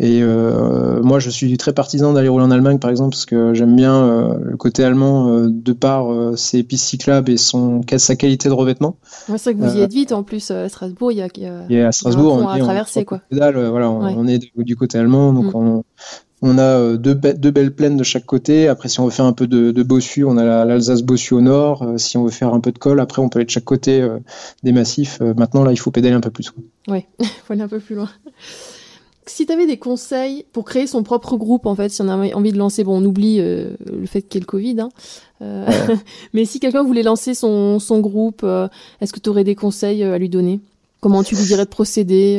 Et 0.00 0.22
moi, 0.22 1.20
je 1.20 1.30
suis 1.30 1.56
très 1.58 1.72
partisan 1.72 2.12
d'aller 2.12 2.28
rouler 2.28 2.44
en 2.44 2.50
Allemagne, 2.50 2.78
par 2.78 2.90
exemple, 2.90 3.10
parce 3.10 3.26
que 3.26 3.54
j'aime 3.54 3.76
bien 3.76 4.36
le 4.42 4.56
côté 4.56 4.82
allemand 4.82 5.46
de 5.46 5.72
par 5.72 6.36
ses 6.36 6.64
pistes 6.64 6.86
cyclables 6.86 7.30
et 7.30 7.36
son, 7.36 7.82
sa 7.98 8.16
qualité 8.16 8.48
de 8.48 8.54
revêtement. 8.54 8.96
c'est 9.28 9.36
vrai 9.36 9.54
que 9.54 9.60
vous 9.60 9.76
y 9.76 9.80
êtes 9.80 9.92
vite 9.92 10.12
en 10.12 10.24
plus 10.24 10.50
à 10.50 10.68
Strasbourg. 10.68 11.12
Il 11.12 11.18
y 11.18 11.22
a, 11.22 11.28
y 11.68 11.80
a, 11.80 11.88
à 11.88 11.92
Strasbourg, 11.92 12.34
on, 12.34 12.48
à 12.48 12.58
traverser 12.58 13.04
quoi. 13.04 13.20
voilà, 13.30 13.90
on, 13.90 14.26
est 14.26 14.40
du, 14.56 14.76
côté 14.76 14.98
allemand, 14.98 15.32
donc 15.32 15.52
mm. 15.52 15.56
on, 15.56 15.84
on 16.42 16.58
a 16.58 16.62
euh, 16.62 16.96
deux, 16.96 17.14
belles 17.14 17.72
plaines 17.72 17.96
de 17.96 18.02
chaque 18.02 18.26
côté. 18.26 18.66
Après, 18.66 18.88
si 18.88 18.98
on 18.98 19.04
veut 19.04 19.12
faire 19.12 19.24
un 19.24 19.32
peu 19.32 19.46
de, 19.46 19.82
bossu, 19.82 20.24
on 20.24 20.36
a 20.36 20.64
l'Alsace 20.64 21.02
bossu 21.02 21.34
au 21.34 21.40
nord. 21.40 21.82
Euh, 21.82 21.98
si 21.98 22.16
on 22.16 22.24
veut 22.24 22.30
faire 22.30 22.52
un 22.52 22.60
peu 22.60 22.72
de 22.72 22.78
col, 22.78 23.00
après, 23.00 23.22
on 23.22 23.28
peut 23.28 23.38
aller 23.38 23.46
de 23.46 23.50
chaque 23.50 23.64
côté 23.64 24.02
euh, 24.02 24.18
des 24.64 24.72
massifs. 24.72 25.20
maintenant, 25.20 25.62
là, 25.62 25.70
il 25.70 25.78
faut 25.78 25.92
pédaler 25.92 26.14
un 26.14 26.20
peu 26.20 26.30
plus. 26.30 26.52
Oui, 26.88 27.06
il 27.20 27.26
faut 27.46 27.52
aller 27.52 27.62
un 27.62 27.68
peu 27.68 27.78
plus 27.78 27.94
loin. 27.94 28.10
Si 29.26 29.46
tu 29.46 29.52
avais 29.52 29.66
des 29.66 29.78
conseils 29.78 30.44
pour 30.52 30.64
créer 30.64 30.86
son 30.86 31.02
propre 31.02 31.36
groupe, 31.36 31.66
en 31.66 31.74
fait, 31.74 31.88
si 31.90 32.02
on 32.02 32.08
a 32.08 32.34
envie 32.34 32.52
de 32.52 32.58
lancer, 32.58 32.82
bon, 32.82 33.00
on 33.00 33.04
oublie 33.04 33.38
le 33.38 34.06
fait 34.06 34.22
qu'il 34.22 34.34
y 34.34 34.38
ait 34.38 34.40
le 34.40 34.46
Covid, 34.46 34.80
hein, 34.80 34.88
mais 36.32 36.44
si 36.44 36.58
quelqu'un 36.58 36.82
voulait 36.82 37.04
lancer 37.04 37.34
son, 37.34 37.78
groupe, 38.00 38.44
est-ce 39.00 39.12
que 39.12 39.20
tu 39.20 39.30
aurais 39.30 39.44
des 39.44 39.54
conseils 39.54 40.02
à 40.02 40.18
lui 40.18 40.28
donner? 40.28 40.60
Comment 41.00 41.22
tu 41.22 41.36
lui 41.36 41.44
dirais 41.44 41.64
de 41.64 41.70
procéder 41.70 42.38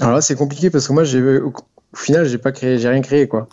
Alors 0.00 0.14
là, 0.14 0.20
c'est 0.20 0.36
compliqué 0.36 0.70
parce 0.70 0.86
que 0.86 0.92
moi, 0.92 1.02
j'ai 1.02 1.20
au 1.92 1.96
final, 1.96 2.26
j'ai 2.26 2.38
pas 2.38 2.52
créé, 2.52 2.78
j'ai 2.78 2.88
rien 2.88 3.00
créé 3.00 3.28
quoi. 3.28 3.48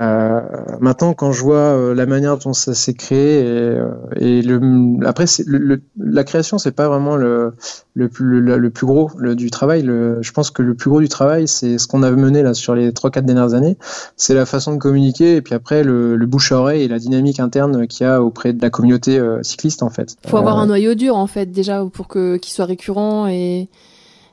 Euh, 0.00 0.40
maintenant, 0.80 1.12
quand 1.12 1.32
je 1.32 1.42
vois 1.42 1.56
euh, 1.56 1.94
la 1.94 2.06
manière 2.06 2.38
dont 2.38 2.52
ça 2.52 2.72
s'est 2.74 2.94
créé 2.94 3.40
et, 3.40 3.44
euh, 3.44 3.90
et 4.16 4.42
le, 4.42 4.60
après, 5.04 5.24
le, 5.44 5.82
la 5.98 6.22
création, 6.22 6.58
c'est 6.58 6.72
pas 6.72 6.88
vraiment 6.88 7.16
le, 7.16 7.54
le, 7.94 8.08
plus, 8.08 8.40
le, 8.40 8.70
plus 8.70 8.86
gros 8.86 9.10
du 9.34 9.50
travail. 9.50 9.82
je 9.84 10.32
pense 10.32 10.50
que 10.50 10.62
le 10.62 10.74
plus 10.74 10.88
gros 10.88 11.00
du 11.00 11.08
travail, 11.08 11.48
c'est 11.48 11.78
ce 11.78 11.88
qu'on 11.88 12.04
a 12.04 12.10
mené 12.12 12.42
là 12.42 12.54
sur 12.54 12.76
les 12.76 12.92
3-4 12.92 13.22
dernières 13.22 13.54
années. 13.54 13.76
C'est 14.16 14.34
la 14.34 14.46
façon 14.46 14.72
de 14.72 14.78
communiquer 14.78 15.36
et 15.36 15.42
puis 15.42 15.54
après 15.54 15.82
le, 15.82 16.16
bouche 16.28 16.52
à 16.52 16.58
oreille 16.58 16.82
et 16.82 16.88
la 16.88 16.98
dynamique 16.98 17.40
interne 17.40 17.86
qu'il 17.86 18.06
y 18.06 18.08
a 18.08 18.22
auprès 18.22 18.52
de 18.52 18.60
la 18.60 18.70
communauté 18.70 19.20
cycliste 19.42 19.82
en 19.82 19.90
fait. 19.90 20.16
Faut 20.26 20.36
avoir 20.36 20.58
un 20.58 20.66
noyau 20.66 20.94
dur 20.94 21.16
en 21.16 21.26
fait 21.26 21.46
déjà 21.46 21.84
pour 21.92 22.06
que 22.06 22.36
qu'il 22.36 22.52
soit 22.52 22.66
récurrent 22.66 23.26
et 23.26 23.68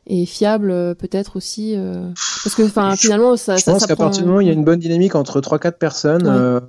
et 0.08 0.26
fiable 0.26 0.70
euh, 0.70 0.94
peut-être 0.94 1.36
aussi 1.36 1.74
euh, 1.76 2.10
parce 2.44 2.56
que 2.56 2.64
enfin 2.64 2.96
finalement 2.96 3.36
ça 3.38 3.58
je 3.58 3.66
pense 3.66 3.86
qu'à 3.88 3.96
partir 3.96 4.22
du 4.22 4.28
moment 4.28 4.38
où 4.38 4.42
il 4.42 4.48
y 4.48 4.52
a 4.52 4.54
une 4.54 4.64
bonne 4.64 4.80
dynamique 4.80 5.16
entre 5.16 5.42
trois 5.42 5.58
quatre 5.58 5.80
personnes 5.80 6.28
euh, 6.28 6.60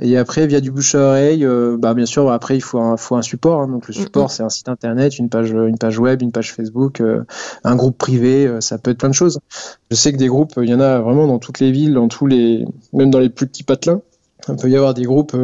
et 0.00 0.16
après 0.16 0.46
via 0.46 0.60
du 0.60 0.70
bouche 0.70 0.94
à 0.94 1.00
oreille 1.00 1.46
bah 1.78 1.94
bien 1.94 2.06
sûr 2.06 2.30
après 2.30 2.56
il 2.56 2.60
faut 2.60 2.78
un, 2.78 2.96
faut 2.96 3.16
un 3.16 3.22
support 3.22 3.62
hein. 3.62 3.68
donc 3.68 3.88
le 3.88 3.94
support 3.94 4.30
c'est 4.30 4.44
un 4.44 4.48
site 4.48 4.68
internet 4.68 5.18
une 5.18 5.28
page 5.28 5.50
une 5.50 5.76
page 5.76 5.98
web 5.98 6.22
une 6.22 6.30
page 6.30 6.52
Facebook 6.52 7.02
un 7.64 7.76
groupe 7.76 7.98
privé 7.98 8.48
ça 8.60 8.78
peut 8.78 8.92
être 8.92 8.98
plein 8.98 9.08
de 9.08 9.14
choses. 9.14 9.40
Je 9.90 9.96
sais 9.96 10.12
que 10.12 10.18
des 10.18 10.28
groupes 10.28 10.54
il 10.62 10.68
y 10.68 10.74
en 10.74 10.80
a 10.80 11.00
vraiment 11.00 11.26
dans 11.26 11.38
toutes 11.38 11.58
les 11.58 11.72
villes 11.72 11.94
dans 11.94 12.06
tous 12.06 12.26
les 12.26 12.64
même 12.92 13.10
dans 13.10 13.18
les 13.18 13.28
plus 13.30 13.46
petits 13.46 13.64
patelins. 13.64 14.00
Il 14.48 14.56
peut 14.56 14.70
y 14.70 14.76
avoir 14.76 14.94
des 14.94 15.02
groupes 15.02 15.36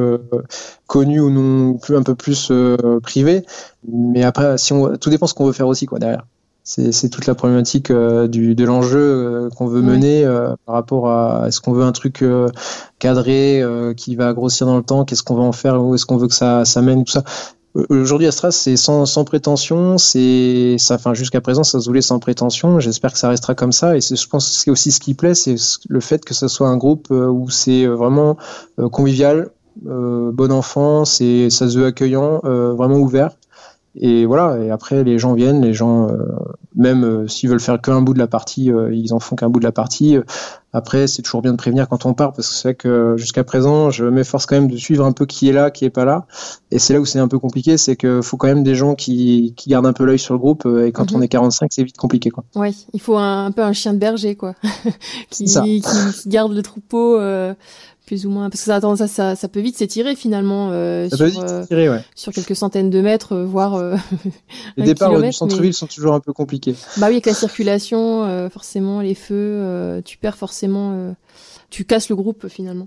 connus 0.87 1.21
ou 1.21 1.31
non 1.31 1.75
plus 1.75 1.97
un 1.97 2.03
peu 2.03 2.15
plus 2.15 2.53
privés. 3.03 3.45
Mais 3.93 4.23
après 4.23 4.57
si 4.57 4.73
on 4.73 4.97
tout 4.97 5.11
dépend 5.11 5.27
ce 5.27 5.35
qu'on 5.35 5.47
veut 5.47 5.53
faire 5.53 5.67
aussi 5.67 5.87
quoi 5.87 5.99
derrière 5.99 6.25
c'est 6.65 7.11
toute 7.11 7.27
la 7.27 7.35
problématique 7.35 7.91
euh, 7.91 8.27
du, 8.27 8.55
de 8.55 8.65
l'enjeu 8.65 8.99
euh, 8.99 9.51
qu'on 9.51 9.67
veut 9.67 9.83
mener 9.83 10.25
euh, 10.25 10.55
par 10.65 10.75
rapport 10.75 11.11
à 11.11 11.45
est-ce 11.47 11.61
qu'on 11.61 11.73
veut 11.73 11.85
un 11.85 11.93
truc 11.93 12.25
cadré 12.99 13.63
qui 13.97 14.17
va 14.17 14.33
grossir 14.33 14.67
dans 14.67 14.77
le 14.77 14.83
temps, 14.83 15.05
qu'est-ce 15.05 15.23
qu'on 15.23 15.35
va 15.35 15.43
en 15.43 15.53
faire, 15.53 15.83
où 15.83 15.95
est-ce 15.95 16.07
qu'on 16.07 16.17
veut 16.17 16.29
que 16.29 16.35
ça, 16.35 16.65
ça 16.65 16.81
mène, 16.81 17.05
tout 17.05 17.13
ça. 17.13 17.23
Aujourd'hui, 17.91 18.29
Astras, 18.29 18.53
c'est 18.53 18.77
sans, 18.77 19.05
sans 19.05 19.25
prétention, 19.25 19.99
c'est, 19.99 20.77
ça, 20.79 20.95
enfin, 20.95 21.13
jusqu'à 21.13 21.41
présent, 21.41 21.65
ça 21.65 21.81
se 21.81 21.87
voulait 21.87 22.03
sans 22.03 22.21
prétention. 22.21 22.79
J'espère 22.79 23.13
que 23.13 23.19
ça 23.19 23.29
restera 23.29 23.57
comme 23.57 23.73
ça. 23.73 23.97
Et 23.97 24.01
je 24.01 24.29
pense 24.29 24.49
que 24.49 24.55
c'est 24.55 24.71
aussi 24.71 24.93
ce 24.93 25.01
qui 25.01 25.15
plaît, 25.15 25.35
c'est 25.35 25.57
le 25.89 26.01
fait 26.01 26.25
que 26.25 26.35
ce 26.35 26.47
soit 26.47 26.69
un 26.69 26.77
groupe 26.77 27.11
où 27.11 27.51
c'est 27.51 27.85
vraiment 27.87 28.37
convivial, 28.93 29.51
bon 29.83 30.53
enfant, 30.53 31.05
c'est, 31.05 31.51
ça 31.51 31.69
se 31.69 31.77
veut 31.77 31.87
accueillant, 31.87 32.41
vraiment 32.43 32.97
ouvert. 32.97 33.31
Et 33.97 34.27
voilà. 34.27 34.59
Et 34.63 34.71
après, 34.71 35.05
les 35.05 35.19
gens 35.19 35.35
viennent, 35.35 35.63
les 35.63 35.73
gens, 35.75 36.09
euh, 36.09 36.17
même 36.75 37.05
euh, 37.05 37.29
s'ils 37.29 37.49
veulent 37.49 37.61
faire 37.61 37.81
qu'un 37.81 38.03
bout 38.03 38.15
de 38.15 38.19
la 38.19 38.27
partie, 38.27 38.73
euh, 38.73 38.93
ils 38.95 39.13
en 39.15 39.21
font 39.21 39.37
qu'un 39.37 39.49
bout 39.49 39.61
de 39.61 39.65
la 39.65 39.73
partie. 39.73 40.17
Après, 40.73 41.07
c'est 41.07 41.23
toujours 41.23 41.41
bien 41.41 41.53
de 41.53 41.57
prévenir 41.57 41.89
quand 41.89 42.05
on 42.05 42.15
part, 42.15 42.33
parce 42.33 42.49
que 42.49 42.55
c'est 42.55 42.69
vrai 42.69 42.75
que 42.75 43.15
jusqu'à 43.17 43.45
présent, 43.45 43.91
je 43.91 44.05
m'efforce 44.07 44.45
quand 44.47 44.57
même 44.57 44.69
de 44.69 44.77
suivre 44.77 45.05
un 45.05 45.13
peu 45.13 45.25
qui 45.25 45.49
est 45.49 45.53
là, 45.53 45.71
qui 45.71 45.85
est 45.85 45.91
pas 45.91 46.05
là. 46.05 46.27
Et 46.73 46.81
c'est 46.81 46.93
là 46.95 47.01
où 47.01 47.05
c'est 47.05 47.21
un 47.21 47.29
peu 47.29 47.39
compliqué, 47.39 47.77
c'est 47.77 47.95
qu'il 47.95 48.23
faut 48.25 48.37
quand 48.37 48.49
même 48.49 48.65
des 48.65 48.75
gens 48.75 48.97
qui, 48.97 49.55
qui 49.57 49.71
gardent 49.71 49.87
un 49.87 49.93
peu 49.93 50.05
l'œil 50.05 50.19
sur 50.19 50.35
le 50.35 50.41
groupe. 50.41 50.67
Et 50.85 50.91
quand 50.91 51.13
Mhm. 51.13 51.19
on 51.19 51.23
est 51.23 51.29
45, 51.29 51.69
c'est 51.73 51.85
vite 51.85 51.97
compliqué, 51.97 52.31
quoi. 52.31 52.43
Oui, 52.57 52.87
il 52.93 53.01
faut 53.01 53.17
un, 53.17 53.47
un 53.47 53.53
peu 53.53 53.63
un 53.63 53.73
chien 53.73 53.95
de 53.95 53.99
berger, 53.99 54.35
quoi, 54.35 54.55
qui, 55.31 55.45
qui, 55.45 55.81
qui 55.81 56.29
garde 56.29 56.53
le 56.53 56.63
troupeau, 56.63 57.21
euh, 57.21 57.55
plus 58.07 58.27
ou 58.27 58.31
moins, 58.31 58.51
parce 58.51 58.61
que 58.61 58.67
ça, 58.67 58.77
attends, 58.77 58.97
ça, 58.97 59.09
ça, 59.09 59.35
ça 59.35 59.49
peut 59.49 59.61
vite 59.61 59.77
s'étirer 59.77 60.15
finalement 60.15 60.69
euh, 60.73 61.09
sur, 61.09 61.23
euh, 61.23 61.65
ouais. 61.71 62.05
sur 62.15 62.33
quelques 62.33 62.55
centaines 62.55 62.91
de 62.91 63.01
mètres, 63.01 63.33
euh, 63.35 63.45
voire. 63.45 63.75
euh, 63.75 63.97
Les 64.77 64.85
départs 64.85 65.19
du 65.21 65.33
centre-ville 65.33 65.73
sont 65.75 65.87
toujours 65.87 66.15
un 66.15 66.21
peu 66.21 66.33
compliqués. 66.33 66.75
Bah 66.99 67.07
oui, 67.07 67.15
avec 67.15 67.27
la 67.27 67.35
circulation, 67.35 68.25
euh, 68.25 68.51
forcément, 68.51 69.01
les 69.01 69.15
feux, 69.15 69.35
euh, 69.35 70.03
tu 70.05 70.19
perds 70.19 70.37
forcément, 70.37 70.93
euh, 70.93 71.13
tu 71.75 71.85
casses 71.85 72.09
le 72.09 72.15
groupe 72.15 72.47
finalement. 72.47 72.87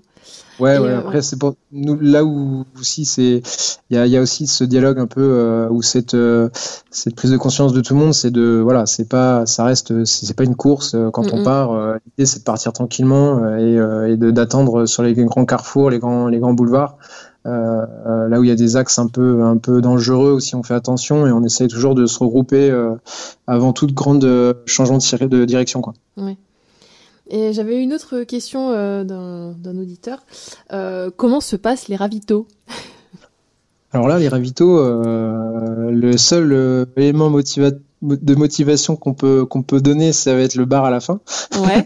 Ouais, 0.61 0.77
Et, 0.77 0.79
ouais. 0.79 0.87
euh, 0.87 0.99
Après, 0.99 1.21
c'est 1.21 1.37
pour 1.37 1.55
nous 1.73 1.99
là 1.99 2.23
où 2.23 2.63
aussi 2.79 3.03
c'est, 3.03 3.41
il 3.89 3.97
y 3.97 3.99
a, 3.99 4.05
il 4.05 4.11
y 4.13 4.15
a 4.15 4.21
aussi 4.21 4.47
ce 4.47 4.63
dialogue 4.63 4.97
un 4.97 5.07
peu 5.07 5.21
euh, 5.21 5.67
où 5.69 5.81
cette 5.81 6.13
euh, 6.13 6.47
cette 6.89 7.13
prise 7.13 7.31
de 7.31 7.37
conscience 7.37 7.73
de 7.73 7.81
tout 7.81 7.93
le 7.95 7.99
monde, 7.99 8.13
c'est 8.13 8.31
de 8.31 8.61
voilà, 8.63 8.85
c'est 8.85 9.09
pas, 9.09 9.45
ça 9.45 9.65
reste, 9.65 10.05
c'est 10.05 10.33
pas 10.35 10.45
une 10.45 10.55
course 10.55 10.95
quand 11.11 11.33
on 11.33 11.43
part. 11.43 11.73
L'idée, 12.05 12.25
c'est 12.25 12.39
de 12.39 12.43
partir 12.45 12.71
tranquillement 12.71 13.57
et, 13.57 13.75
et 14.09 14.17
d'attendre 14.17 14.85
sur 14.85 15.03
les 15.03 15.13
grands 15.13 15.45
carrefours, 15.45 15.89
les 15.89 15.99
grands 15.99 16.27
les 16.27 16.39
grands 16.39 16.53
boulevards. 16.53 16.97
Euh, 17.47 18.27
là 18.27 18.39
où 18.39 18.43
il 18.43 18.49
y 18.49 18.51
a 18.51 18.55
des 18.55 18.75
axes 18.75 18.99
un 18.99 19.07
peu 19.07 19.43
un 19.43 19.57
peu 19.57 19.79
dangereux 19.79 20.31
aussi, 20.31 20.55
on 20.55 20.63
fait 20.63 20.73
attention 20.73 21.27
et 21.27 21.31
on 21.31 21.43
essaye 21.43 21.69
toujours 21.69 21.95
de 21.95 22.05
se 22.05 22.19
regrouper 22.19 22.69
euh, 22.69 22.95
avant 23.45 23.71
toute 23.71 23.93
grande 23.93 24.25
euh, 24.25 24.53
changement 24.65 24.97
de, 24.97 25.45
direction 25.45 25.81
quoi. 25.81 25.93
Et 27.29 27.53
j'avais 27.53 27.81
une 27.81 27.93
autre 27.93 28.23
question 28.23 28.71
euh, 28.71 29.03
d'un 29.03 29.77
auditeur. 29.77 30.19
Euh, 30.71 31.09
comment 31.15 31.41
se 31.41 31.55
passent 31.55 31.87
les 31.87 31.95
ravitaux? 31.95 32.47
Alors 33.91 34.07
là, 34.07 34.19
les 34.19 34.27
ravitaux, 34.27 34.79
euh, 34.79 35.91
le 35.91 36.17
seul 36.17 36.87
élément 36.97 37.29
motiva- 37.29 37.77
de 38.03 38.35
motivation 38.35 38.95
qu'on 38.95 39.13
peut 39.15 39.45
qu'on 39.45 39.63
peut 39.63 39.81
donner, 39.81 40.13
ça 40.13 40.35
va 40.35 40.41
être 40.41 40.53
le 40.55 40.65
bar 40.65 40.85
à 40.85 40.91
la 40.91 40.99
fin. 40.99 41.19
Ouais, 41.63 41.85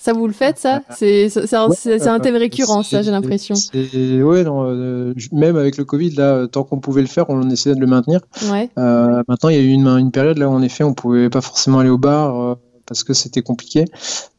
ça 0.00 0.12
vous 0.12 0.26
le 0.28 0.32
faites 0.32 0.58
ça? 0.58 0.82
C'est 0.96 1.28
un, 1.54 1.68
Ouais, 1.68 2.20
thème 2.20 2.36
récurrent, 2.36 2.82
ça, 2.84 3.02
j'ai 3.02 3.10
l'impression. 3.10 3.56
Ouais, 3.74 4.44
non, 4.44 5.14
même 5.32 5.56
avec 5.56 5.76
le 5.78 5.84
Covid, 5.84 6.10
là, 6.10 6.46
tant 6.46 6.62
qu'on 6.64 6.78
pouvait 6.78 7.00
le 7.00 7.08
faire, 7.08 7.28
on 7.28 7.48
essayait 7.50 7.74
de 7.74 7.80
le 7.80 7.86
maintenir. 7.88 8.20
Ouais. 8.50 8.70
Maintenant, 8.76 9.48
il 9.48 9.56
y 9.56 9.58
a 9.58 9.62
eu 9.62 9.70
une, 9.70 9.88
une 9.88 10.12
période 10.12 10.38
là 10.38 10.48
où 10.48 10.52
en 10.52 10.62
effet, 10.62 10.84
on 10.84 10.94
pouvait 10.94 11.28
pas 11.30 11.40
forcément 11.40 11.80
aller 11.80 11.90
au 11.90 11.98
bar 11.98 12.58
parce 12.86 13.02
que 13.04 13.12
c'était 13.12 13.42
compliqué. 13.42 13.84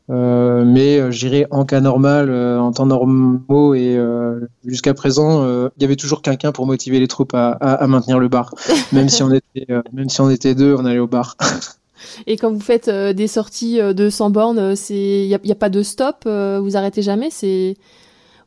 Euh, 0.09 0.63
mais 0.65 0.99
euh, 0.99 1.11
j'irais 1.11 1.45
en 1.51 1.65
cas 1.65 1.81
normal, 1.81 2.29
euh, 2.29 2.59
en 2.59 2.71
temps 2.71 2.87
normaux 2.87 3.75
et 3.75 3.95
euh, 3.95 4.39
jusqu'à 4.65 4.93
présent, 4.93 5.43
euh, 5.43 5.69
il 5.77 5.83
y 5.83 5.85
avait 5.85 5.95
toujours 5.95 6.21
quelqu'un 6.21 6.51
pour 6.51 6.65
motiver 6.65 6.99
les 6.99 7.07
troupes 7.07 7.35
à, 7.35 7.51
à, 7.51 7.73
à 7.73 7.87
maintenir 7.87 8.17
le 8.17 8.27
bar. 8.27 8.53
Même 8.91 9.09
si 9.09 9.21
on 9.21 9.31
était, 9.31 9.71
euh, 9.71 9.83
même 9.93 10.09
si 10.09 10.19
on 10.21 10.29
était 10.29 10.55
deux, 10.55 10.75
on 10.75 10.85
allait 10.85 10.99
au 10.99 11.07
bar. 11.07 11.37
Et 12.27 12.37
quand 12.37 12.51
vous 12.51 12.59
faites 12.59 12.87
euh, 12.87 13.13
des 13.13 13.27
sorties 13.27 13.79
euh, 13.79 13.93
de 13.93 14.09
100 14.09 14.29
bornes, 14.31 14.75
c'est 14.75 14.95
il 14.95 15.27
y 15.27 15.35
a, 15.35 15.39
a 15.51 15.55
pas 15.55 15.69
de 15.69 15.83
stop, 15.83 16.23
euh, 16.25 16.59
vous 16.61 16.77
arrêtez 16.77 17.01
jamais, 17.01 17.29
c'est 17.29 17.75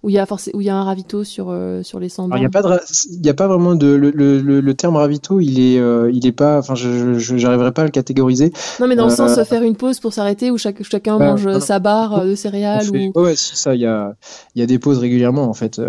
où 0.02 0.10
il 0.10 0.14
y 0.14 0.18
a 0.18 0.26
où 0.54 0.60
il 0.60 0.66
y 0.66 0.70
a 0.70 0.76
un 0.76 0.82
ravito 0.82 1.22
sur 1.24 1.46
euh, 1.50 1.82
sur 1.82 2.00
les 2.00 2.08
100 2.08 2.24
Alors, 2.24 2.36
il 2.38 2.40
n'y 2.40 2.46
a 2.46 2.50
pas 2.50 2.62
de, 2.62 2.66
ra- 2.66 2.80
il 3.10 3.24
y 3.24 3.28
a 3.28 3.34
pas 3.34 3.46
vraiment 3.46 3.74
de 3.74 3.86
le, 3.86 4.10
le, 4.10 4.60
le, 4.60 4.74
terme 4.74 4.96
ravito, 4.96 5.38
il 5.38 5.60
est, 5.60 5.78
euh, 5.78 6.10
il 6.12 6.26
est 6.26 6.32
pas, 6.32 6.58
enfin, 6.58 6.74
je, 6.74 7.18
j'arriverai 7.18 7.72
pas 7.72 7.82
à 7.82 7.84
le 7.84 7.90
catégoriser. 7.90 8.52
Non, 8.80 8.88
mais 8.88 8.96
dans 8.96 9.06
le 9.06 9.12
euh, 9.12 9.14
sens 9.14 9.40
faire 9.44 9.62
une 9.62 9.76
pause 9.76 10.00
pour 10.00 10.12
s'arrêter 10.12 10.50
où 10.50 10.58
chaque, 10.58 10.82
chacun 10.82 11.18
Ouais, 11.18 11.26
mange 11.26 11.46
non, 11.46 11.60
sa 11.60 11.78
barre 11.78 12.24
de 12.24 12.34
céréales 12.34 12.84
fait- 12.86 13.12
ou 13.14 13.20
Ouais, 13.20 13.34
ça, 13.36 13.74
il 13.74 13.80
y 13.80 13.86
a, 13.86 14.14
il 14.56 14.60
y 14.60 14.62
a 14.62 14.66
des 14.66 14.78
pauses 14.78 14.98
régulièrement 14.98 15.44
en 15.44 15.54
fait. 15.54 15.80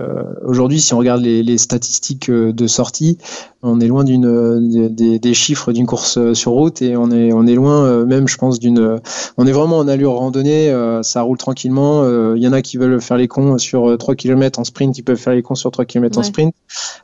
Aujourd'hui, 0.46 0.80
si 0.82 0.94
on 0.94 0.98
regarde 1.00 1.22
les, 1.22 1.42
les 1.42 1.58
statistiques 1.58 2.30
de 2.30 2.68
sortie, 2.68 3.18
on 3.64 3.80
est 3.80 3.88
loin 3.88 4.04
d'une 4.04 4.90
des- 4.94 5.20
des, 5.20 5.34
chiffres 5.34 5.72
d'une 5.72 5.86
course 5.88 6.34
sur 6.34 6.52
route 6.52 6.82
et 6.82 6.96
on 6.98 7.10
est 7.10 7.32
on 7.34 7.48
est 7.48 7.56
loin 7.56 8.06
même, 8.06 8.28
je 8.28 8.38
pense, 8.38 8.60
d'une. 8.60 9.00
On 9.38 9.48
est 9.48 9.52
vraiment 9.52 9.78
en 9.78 9.88
allure 9.88 10.14
randonnée. 10.14 10.72
ça 11.02 11.22
roule 11.22 11.38
tranquillement. 11.38 12.04
Il 12.36 12.42
y 12.44 12.48
en 12.48 12.54
a 12.54 12.62
qui 12.62 12.78
veulent 12.78 13.02
faire 13.02 13.18
les 13.18 13.28
cons 13.28 13.58
sur 13.58 13.98
3 14.04 14.16
km 14.16 14.60
en 14.60 14.64
sprint, 14.64 14.98
ils 14.98 15.04
peuvent 15.04 15.18
faire 15.18 15.34
les 15.34 15.42
cons 15.42 15.56
sur 15.56 15.72
3 15.72 15.86
km 15.86 16.18
en 16.20 16.24
sprint. 16.24 16.54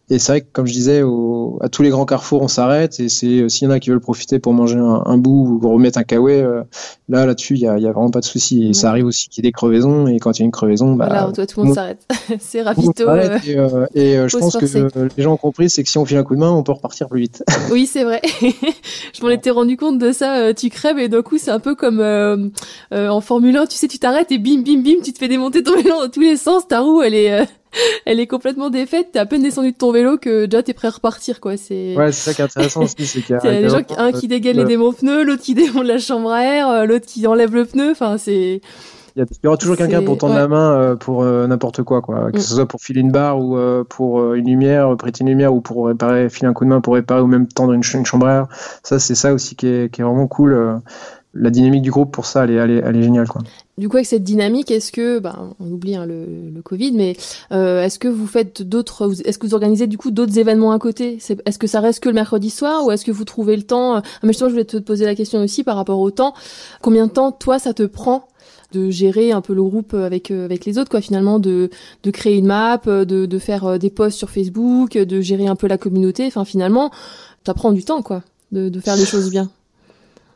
Et 0.09 0.19
c'est 0.19 0.31
vrai 0.31 0.41
que, 0.41 0.47
comme 0.51 0.67
je 0.67 0.73
disais, 0.73 1.01
au- 1.01 1.57
à 1.61 1.69
tous 1.69 1.81
les 1.81 1.89
grands 1.89 2.05
carrefours, 2.05 2.41
on 2.41 2.47
s'arrête. 2.47 2.99
Et 2.99 3.09
c'est 3.09 3.47
s'il 3.49 3.65
y 3.65 3.67
en 3.67 3.71
a 3.71 3.79
qui 3.79 3.89
veulent 3.89 3.99
profiter 3.99 4.39
pour 4.39 4.53
manger 4.53 4.77
un, 4.77 5.03
un 5.05 5.17
bout 5.17 5.59
ou 5.63 5.69
remettre 5.69 5.97
un 5.97 6.03
kawaii, 6.03 6.41
euh, 6.41 6.63
là, 7.07 7.25
là-dessus, 7.25 7.55
il 7.55 7.61
y 7.61 7.67
a, 7.67 7.75
vraiment 7.77 8.09
pas 8.11 8.19
de 8.19 8.25
souci. 8.25 8.63
Et 8.63 8.67
Ouais. 8.67 8.73
ça 8.73 8.89
arrive 8.89 9.05
aussi 9.05 9.29
qu'il 9.29 9.43
y 9.43 9.47
ait 9.47 9.49
des 9.49 9.53
crevaisons. 9.53 10.07
Et 10.07 10.19
quand 10.19 10.37
il 10.37 10.41
y 10.41 10.43
a 10.43 10.45
une 10.45 10.51
crevaison, 10.51 10.93
bah, 10.93 11.05
voilà, 11.07 11.31
toi, 11.31 11.45
tout 11.47 11.61
le 11.61 11.65
monde 11.67 11.75
s'arrête. 11.75 12.05
c'est 12.39 12.63
s'arrête. 12.63 12.77
euh, 13.01 13.37
Et, 13.45 13.57
euh, 13.57 13.85
et, 13.95 14.17
euh, 14.17 14.27
je 14.27 14.37
pense 14.37 14.57
que 14.57 14.65
euh, 14.77 15.09
les 15.15 15.23
gens 15.23 15.33
ont 15.33 15.37
compris, 15.37 15.69
c'est 15.69 15.83
que 15.83 15.89
si 15.89 15.97
on 15.97 16.05
file 16.05 16.17
un 16.17 16.23
coup 16.23 16.35
de 16.35 16.39
main, 16.39 16.51
on 16.51 16.63
peut 16.63 16.71
repartir 16.73 17.07
plus 17.07 17.21
vite. 17.21 17.43
Oui, 17.71 17.85
c'est 17.85 18.03
vrai. 18.03 18.21
je 18.41 19.21
m'en 19.23 19.29
étais 19.29 19.51
rendu 19.51 19.77
compte 19.77 19.99
de 19.99 20.11
ça. 20.11 20.37
euh, 20.37 20.53
tu 20.53 20.69
crèves 20.69 20.97
et 20.99 21.07
d'un 21.07 21.21
coup, 21.21 21.37
c'est 21.37 21.51
un 21.51 21.59
peu 21.59 21.75
comme 21.75 21.99
euh, 21.99 22.47
euh, 22.93 23.07
en 23.09 23.21
Formule 23.21 23.55
1. 23.57 23.65
Tu 23.67 23.77
sais, 23.77 23.87
tu 23.87 23.99
t'arrêtes 23.99 24.31
et 24.31 24.37
bim, 24.39 24.61
bim, 24.65 24.81
bim, 24.81 25.01
tu 25.03 25.13
te 25.13 25.19
fais 25.19 25.27
démonter 25.27 25.61
ton 25.63 25.75
vélo 25.75 25.89
dans 26.01 26.09
tous 26.09 26.19
les 26.21 26.35
sens. 26.37 26.67
Ta 26.67 26.81
roue, 26.89 27.01
elle 27.01 27.13
est, 27.13 27.31
euh, 27.41 27.45
elle 28.05 28.19
est 28.19 28.27
complètement 28.27 28.69
défaite. 28.69 29.09
T'es 29.13 29.19
à 29.19 29.25
peine 29.25 29.41
descendu 29.43 29.71
de 29.71 29.77
ton 29.77 29.91
vélo 29.91 30.17
que 30.17 30.45
déjà 30.45 30.63
t'es 30.63 30.73
prêt 30.73 30.87
à 30.87 30.91
repartir, 30.91 31.39
quoi. 31.39 31.57
C'est. 31.57 31.95
Ouais, 31.95 32.11
c'est 32.11 32.31
ça 32.31 32.33
qui 32.33 32.41
est 32.41 32.45
intéressant 32.45 32.83
aussi, 32.83 33.05
c'est 33.05 33.21
qu'il 33.21 33.35
y 33.35 33.47
a, 33.47 33.61
des 33.61 33.69
gens, 33.69 33.83
qui- 33.83 33.95
un 33.97 34.11
qui 34.11 34.27
dégaine 34.27 34.57
le- 34.57 34.63
les 34.63 34.67
démonte-pneus, 34.69 35.23
l'autre 35.23 35.41
qui 35.43 35.53
démonte 35.55 35.85
la 35.85 35.97
chambre 35.99 36.31
à 36.31 36.43
air, 36.43 36.69
euh, 36.69 36.85
l'autre 36.85 37.05
qui 37.05 37.25
enlève 37.27 37.53
le 37.53 37.65
pneu. 37.65 37.91
Enfin, 37.91 38.17
c'est. 38.17 38.61
Il 39.15 39.25
y, 39.43 39.47
aura 39.47 39.57
toujours 39.57 39.75
quelqu'un 39.75 40.01
pour 40.03 40.17
tendre 40.17 40.35
ouais. 40.35 40.39
la 40.39 40.47
main 40.47 40.71
euh, 40.79 40.95
pour 40.95 41.25
n'importe 41.25 41.83
quoi, 41.83 42.01
quoi. 42.01 42.31
Que 42.31 42.37
Mm. 42.37 42.41
ce 42.41 42.53
soit 42.55 42.67
pour 42.67 42.79
filer 42.79 43.01
une 43.01 43.11
barre 43.11 43.39
ou 43.39 43.57
pour 43.89 44.33
une 44.33 44.45
lumière, 44.45 44.95
prêter 44.97 45.21
une 45.23 45.29
lumière 45.29 45.53
ou 45.53 45.59
pour 45.59 45.87
réparer, 45.87 46.29
filer 46.29 46.47
un 46.47 46.53
coup 46.53 46.63
de 46.63 46.69
main 46.69 46.79
pour 46.79 46.93
réparer 46.93 47.19
ou 47.19 47.27
même 47.27 47.47
tendre 47.47 47.73
une, 47.73 47.83
ch- 47.83 47.95
une 47.99 48.05
chambre 48.05 48.27
à 48.27 48.33
air. 48.35 48.47
Ça, 48.83 48.97
c'est 48.99 49.15
ça 49.15 49.33
aussi 49.33 49.55
qui 49.57 49.67
est, 49.67 49.91
qui 49.93 49.99
est 50.01 50.03
vraiment 50.05 50.27
cool. 50.27 50.79
La 51.35 51.51
dynamique 51.51 51.83
du 51.83 51.91
groupe 51.91 52.11
pour 52.11 52.25
ça, 52.25 52.45
elle 52.45 52.51
est, 52.51 52.55
elle 52.55 52.71
est, 52.71 52.81
elle 52.83 52.95
est 52.95 53.03
géniale, 53.03 53.27
quoi. 53.27 53.43
Du 53.77 53.87
coup, 53.87 53.97
avec 53.97 54.07
cette 54.07 54.23
dynamique, 54.23 54.71
est-ce 54.71 54.91
que, 54.91 55.19
ben, 55.19 55.53
on 55.59 55.71
oublie 55.71 55.95
hein, 55.95 56.07
le, 56.07 56.25
le 56.53 56.61
Covid, 56.63 56.91
mais 56.93 57.15
euh, 57.51 57.83
est-ce 57.83 57.99
que 57.99 58.07
vous 58.07 58.25
faites 58.25 58.63
d'autres, 58.63 59.13
est-ce 59.25 59.37
que 59.37 59.45
vous 59.45 59.53
organisez 59.53 59.85
du 59.85 59.97
coup 59.97 60.09
d'autres 60.09 60.39
événements 60.39 60.71
à 60.71 60.79
côté? 60.79 61.19
Est-ce 61.45 61.59
que 61.59 61.67
ça 61.67 61.81
reste 61.81 62.01
que 62.01 62.09
le 62.09 62.15
mercredi 62.15 62.49
soir 62.49 62.83
ou 62.83 62.91
est-ce 62.91 63.05
que 63.05 63.11
vous 63.11 63.25
trouvez 63.25 63.55
le 63.55 63.61
temps 63.61 63.97
euh, 63.97 63.99
ah, 64.03 64.19
Mais 64.23 64.29
justement, 64.29 64.49
je 64.49 64.53
voulais 64.55 64.65
te 64.65 64.77
poser 64.77 65.05
la 65.05 65.13
question 65.13 65.39
aussi 65.43 65.63
par 65.63 65.75
rapport 65.75 65.99
au 65.99 66.09
temps. 66.09 66.33
Combien 66.81 67.05
de 67.05 67.11
temps, 67.11 67.31
toi, 67.31 67.59
ça 67.59 67.73
te 67.75 67.83
prend 67.83 68.27
de 68.71 68.89
gérer 68.89 69.31
un 69.31 69.41
peu 69.41 69.53
le 69.53 69.63
groupe 69.63 69.93
avec 69.93 70.31
euh, 70.31 70.45
avec 70.45 70.65
les 70.65 70.79
autres, 70.79 70.89
quoi, 70.89 70.99
finalement, 70.99 71.37
de 71.37 71.69
de 72.03 72.11
créer 72.11 72.37
une 72.37 72.47
map, 72.47 72.79
de 72.85 73.03
de 73.03 73.39
faire 73.39 73.77
des 73.77 73.91
posts 73.91 74.17
sur 74.17 74.31
Facebook, 74.31 74.97
de 74.97 75.21
gérer 75.21 75.45
un 75.45 75.55
peu 75.55 75.67
la 75.67 75.77
communauté? 75.77 76.25
Enfin, 76.25 76.43
finalement, 76.43 76.89
ça 77.45 77.53
prend 77.53 77.71
du 77.71 77.83
temps, 77.83 78.01
quoi, 78.01 78.23
de 78.51 78.69
de 78.69 78.79
faire 78.79 78.95
les 78.95 79.05
choses 79.05 79.29
bien. 79.29 79.49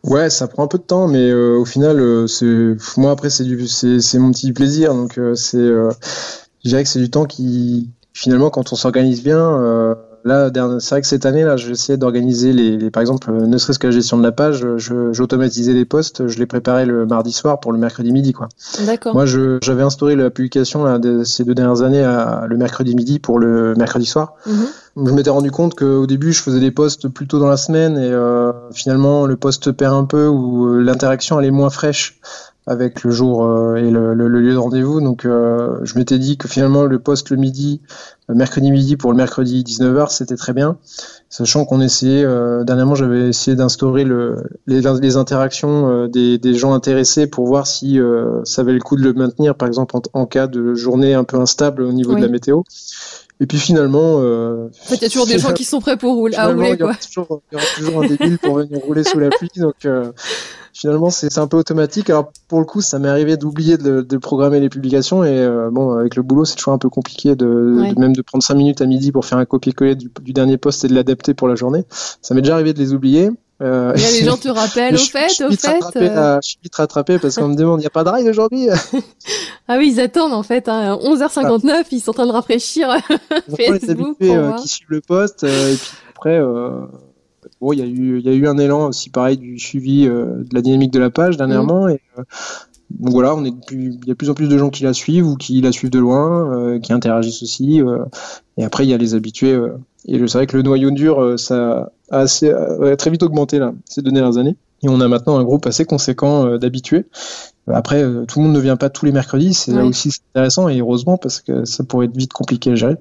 Ouais, 0.04 0.30
ça 0.30 0.48
prend 0.50 0.64
un 0.64 0.68
peu 0.68 0.78
de 0.78 0.84
temps, 0.84 1.08
mais 1.08 1.30
euh, 1.30 1.58
au 1.58 1.64
final, 1.66 2.00
euh, 2.00 2.28
c'est 2.28 2.76
moi 2.98 3.12
après 3.12 3.30
c'est 3.30 3.46
du 3.46 3.68
c'est 3.68 4.20
mon 4.20 4.32
petit 4.32 4.52
plaisir, 4.52 4.94
donc 4.94 5.18
euh, 5.18 5.34
c'est 5.34 5.58
euh, 5.58 5.92
je 6.64 6.70
dirais 6.70 6.84
que 6.84 6.90
c'est 6.90 7.00
du 7.00 7.10
temps 7.10 7.26
qui 7.26 7.90
finalement 8.14 8.50
quand 8.50 8.74
on 8.74 8.76
s'organise 8.76 9.24
bien. 9.24 9.96
Euh, 10.26 10.50
là, 10.54 10.78
c'est 10.80 10.90
vrai 10.96 11.02
que 11.02 11.08
cette 11.08 11.26
année 11.26 11.44
là, 11.44 11.58
j'ai 11.58 11.72
essayé 11.72 11.98
d'organiser 11.98 12.54
les, 12.54 12.78
les- 12.78 12.92
par 12.92 13.02
exemple, 13.02 13.30
euh, 13.32 13.46
ne 13.46 13.58
serait-ce 13.58 13.80
que 13.80 13.88
la 13.88 13.92
gestion 13.92 14.18
de 14.18 14.24
la 14.24 14.32
page, 14.32 14.66
je 14.78 15.12
j'automatisais 15.14 15.74
les 15.74 15.86
posts, 15.86 16.28
je 16.28 16.40
les 16.40 16.46
préparais 16.46 16.86
le 16.86 17.06
mardi 17.06 17.32
soir 17.32 17.60
pour 17.60 17.72
le 17.72 17.78
mercredi 17.78 18.12
midi 18.12 18.34
quoi. 18.34 18.50
D'accord. 18.86 19.14
Moi, 19.14 19.26
je 19.26 19.60
j'avais 19.62 19.84
instauré 19.84 20.16
la 20.16 20.30
publication 20.30 20.84
là, 20.84 21.00
de 21.00 21.24
ces 21.24 21.44
deux 21.44 21.56
dernières 21.56 21.82
années 21.82 22.04
à, 22.04 22.46
le 22.48 22.58
mercredi 22.58 22.96
midi 22.96 23.20
pour 23.20 23.40
le 23.40 23.74
mercredi 23.76 24.06
soir. 24.06 24.36
Mhm. 24.46 25.08
Je 25.08 25.12
m'étais 25.12 25.32
rendu 25.32 25.50
compte 25.50 25.74
qu'au 25.74 26.06
début, 26.06 26.34
je 26.34 26.42
faisais 26.42 26.60
des 26.60 26.70
posts 26.72 27.08
plus 27.08 27.26
tôt 27.28 27.40
dans 27.40 27.48
la 27.50 27.58
semaine 27.58 27.98
et 27.98 28.12
euh, 28.12 28.52
finalement, 28.72 29.26
le 29.26 29.36
post 29.36 29.72
perd 29.72 29.96
un 29.96 30.06
peu 30.06 30.28
ou 30.28 30.68
euh, 30.68 30.82
l'interaction 30.82 31.40
elle 31.40 31.48
est 31.48 31.52
moins 31.52 31.72
fraîche 31.72 32.20
avec 32.66 33.04
le 33.04 33.12
jour 33.12 33.44
euh, 33.46 33.76
et 33.76 33.92
le, 33.92 34.14
le- 34.14 34.28
le 34.28 34.40
lieu 34.42 34.54
de 34.54 34.58
rendez-vous. 34.58 35.02
Donc, 35.02 35.26
euh, 35.26 35.80
je 35.84 35.98
m'étais 35.98 36.18
dit 36.20 36.38
que 36.38 36.48
finalement, 36.48 36.84
le 36.84 37.00
post 37.00 37.30
le 37.30 37.38
midi, 37.38 37.82
le 38.30 38.36
mercredi 38.36 38.72
midi 38.72 38.96
pour 38.96 39.12
le 39.12 39.18
mercredi 39.18 39.64
19h, 39.64 40.10
c'était 40.10 40.38
très 40.38 40.54
bien. 40.54 40.78
Sachant 41.30 41.66
qu'on 41.66 41.82
essayait, 41.82 42.24
euh, 42.24 42.64
dernièrement, 42.64 42.96
j'avais 42.96 43.28
essayé 43.30 43.56
d'instaurer 43.58 44.04
le, 44.04 44.44
les, 44.68 44.82
les 45.02 45.18
interactions 45.18 45.90
euh, 45.90 46.08
des, 46.08 46.38
des 46.38 46.54
gens 46.54 46.74
intéressés 46.74 47.28
pour 47.28 47.48
voir 47.48 47.68
si 47.68 48.00
euh, 48.00 48.42
ça 48.46 48.64
valait 48.64 48.78
le 48.78 48.84
coup 48.84 48.96
de 48.96 49.04
le 49.04 49.14
maintenir, 49.14 49.56
par 49.56 49.68
exemple, 49.68 49.96
en, 49.98 50.02
en 50.14 50.26
cas 50.26 50.48
de 50.48 50.74
journée 50.76 51.14
un 51.16 51.24
peu 51.24 51.38
instable 51.38 51.82
au 51.84 51.92
niveau 51.92 52.12
Oui. 52.14 52.22
de 52.22 52.26
la 52.26 52.32
météo. 52.32 52.62
Et 53.44 53.46
puis 53.46 53.60
finalement, 53.60 54.22
euh, 54.22 54.68
en 54.68 54.86
fait, 54.86 54.96
il 54.96 55.02
y 55.02 55.06
a 55.06 55.10
toujours 55.10 55.28
des 55.28 55.38
gens 55.38 55.52
qui 55.52 55.66
sont 55.66 55.82
prêts 55.82 55.98
pour 55.98 56.16
rouler, 56.16 56.38
à 56.38 56.48
rouler, 56.48 56.78
quoi. 56.78 56.94
Il 56.96 57.20
y, 57.20 57.20
aura 57.20 57.66
toujours, 57.76 58.04
un 58.04 58.08
débile 58.08 58.40
pour 58.40 58.56
venir 58.56 58.80
rouler 58.80 59.04
sous 59.04 59.20
la 59.20 59.30
pluie, 59.32 59.50
donc 59.58 59.86
finalement 60.72 61.10
c'est 61.10 61.38
un 61.38 61.48
peu 61.48 61.58
automatique. 61.58 62.10
Alors 62.10 62.32
pour 62.48 62.60
le 62.60 62.66
coup, 62.66 62.80
ça 62.80 63.00
m'est 63.00 63.10
arrivé 63.10 63.36
d'oublier 63.36 63.78
de, 63.78 64.18
programmer 64.18 64.62
les 64.62 64.70
publications 64.70 65.26
et 65.26 65.46
bon, 65.74 65.92
avec 65.92 66.16
le 66.16 66.24
boulot, 66.24 66.46
c'est 66.46 66.56
toujours 66.56 66.72
un 66.72 66.78
peu 66.78 66.88
compliqué 66.88 67.36
de, 67.36 67.94
même 67.98 68.16
de 68.16 68.22
prendre 68.22 68.42
5 68.42 68.56
minutes 68.56 68.80
à 68.80 68.86
midi 68.86 69.12
pour 69.12 69.26
faire 69.26 69.40
un 69.40 69.46
copier-coller 69.46 69.96
du, 69.96 70.10
du, 70.22 70.32
dernier 70.32 70.58
poste 70.58 70.86
et 70.86 70.88
de 70.88 70.96
l'adapter 70.96 71.34
pour 71.34 71.50
la 71.50 71.56
journée. 71.56 71.84
Ça 72.22 72.34
m'est 72.34 72.42
déjà 72.42 72.54
arrivé 72.54 72.74
de 72.74 72.80
les 72.80 72.94
oublier. 72.94 73.30
Euh, 73.64 73.94
les 73.94 74.24
gens 74.26 74.38
te 74.38 74.50
rappellent, 74.50 74.96
au 74.96 74.98
fait, 74.98 75.42
au 75.44 75.52
fait. 75.52 75.82
Euh. 75.96 76.40
je 76.42 76.50
suis 76.50 76.60
vite 76.62 76.76
rattrapé 76.76 77.18
parce 77.18 77.36
qu'on 77.36 77.48
me 77.48 77.56
demande, 77.56 77.80
il 77.80 77.84
n'y 77.84 77.88
a 77.88 77.92
pas 77.92 78.04
de 78.04 78.10
ride 78.10 78.28
aujourd'hui 78.28 78.68
Ah 79.68 79.78
oui, 79.78 79.94
ils 79.94 80.00
attendent 80.02 80.34
en 80.34 80.44
fait. 80.44 80.68
Hein, 80.68 80.98
11h59, 81.02 81.86
ils 81.92 82.02
sont 82.02 82.12
en 82.12 82.14
train 82.14 82.28
de 82.28 82.32
rafraîchir 82.32 82.90
Facebook. 83.56 84.18
Les 84.20 84.36
euh, 84.36 84.52
qui 84.54 84.68
suivent 84.68 84.90
le 84.90 85.02
poste. 85.02 85.44
et 85.44 85.76
puis 85.76 85.92
après, 86.10 86.40
bon, 87.62 87.72
il 87.72 87.80
y, 87.80 87.82
a 87.82 87.86
eu, 87.86 88.20
y 88.20 88.30
a 88.30 88.34
eu 88.34 88.48
un 88.48 88.58
élan 88.58 88.88
aussi 88.88 89.10
pareil 89.10 89.38
du 89.38 89.58
suivi 89.60 90.06
de 90.06 90.46
la 90.52 90.62
dynamique 90.62 90.92
de 90.92 91.00
la 91.00 91.10
page 91.10 91.38
dernièrement. 91.38 91.86
Mm. 91.86 91.92
Et, 91.92 92.02
donc 93.00 93.14
voilà, 93.14 93.36
on 93.36 93.44
est 93.44 93.54
il 93.72 93.94
y 94.06 94.12
a 94.12 94.14
de 94.14 94.14
plus 94.14 94.30
en 94.30 94.34
plus 94.34 94.48
de 94.48 94.58
gens 94.58 94.70
qui 94.70 94.84
la 94.84 94.94
suivent 94.94 95.28
ou 95.28 95.36
qui 95.36 95.62
la 95.62 95.72
suivent 95.72 95.90
de 95.90 96.00
loin, 96.00 96.80
qui 96.80 96.94
interagissent 96.94 97.44
aussi. 97.44 97.82
et 98.58 98.64
après, 98.64 98.86
il 98.86 98.90
y 98.90 98.94
a 98.94 98.98
les 98.98 99.16
habitués. 99.16 99.60
et 100.06 100.20
c'est 100.20 100.38
vrai 100.38 100.48
que 100.48 100.58
le 100.58 100.64
noyau 100.64 100.92
dur, 100.92 101.40
ça 101.40 101.92
assez, 102.14 102.50
euh, 102.50 102.96
très 102.96 103.10
vite 103.10 103.24
augmenté 103.24 103.60
là, 103.60 103.74
ces 103.86 104.02
deux 104.02 104.12
dernières 104.12 104.38
années. 104.38 104.56
Et 104.84 104.90
on 104.90 105.00
a 105.00 105.08
maintenant 105.08 105.38
un 105.38 105.44
groupe 105.44 105.66
assez 105.66 105.86
conséquent 105.86 106.46
euh, 106.46 106.58
d'habitués. 106.58 107.06
Après, 107.68 108.04
euh, 108.04 108.26
tout 108.26 108.40
le 108.40 108.46
monde 108.46 108.56
ne 108.56 108.60
vient 108.60 108.76
pas 108.76 108.90
tous 108.90 109.06
les 109.06 109.12
mercredis, 109.12 109.54
c'est 109.54 109.80
aussi 109.80 110.12
intéressant 110.36 110.68
et 110.68 110.80
heureusement 110.80 111.18
parce 111.18 111.40
que 111.40 111.64
ça 111.66 111.84
pourrait 111.84 112.08
être 112.08 112.18
vite 112.18 112.34
compliqué 112.34 112.72
à 112.72 112.76
gérer. 112.76 112.98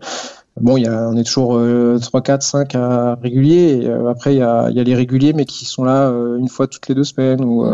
Bon, 0.61 0.77
il 0.77 0.85
y 0.85 0.87
a, 0.87 1.09
on 1.09 1.17
est 1.17 1.25
toujours 1.25 1.59
3, 1.99 2.21
4, 2.21 2.43
5 2.43 2.75
à 2.75 3.15
réguliers. 3.23 3.81
Et, 3.85 3.91
après, 4.09 4.35
il 4.35 4.39
y, 4.39 4.43
a, 4.43 4.69
il 4.69 4.77
y 4.77 4.81
a 4.81 4.85
les 4.85 4.95
réguliers, 4.95 5.33
mais 5.33 5.47
qui 5.47 5.65
sont 5.65 5.83
là 5.83 6.11
une 6.39 6.49
fois 6.49 6.67
toutes 6.67 6.89
les 6.89 6.95
deux 6.95 7.05
semaines. 7.05 7.43
Ou, 7.43 7.65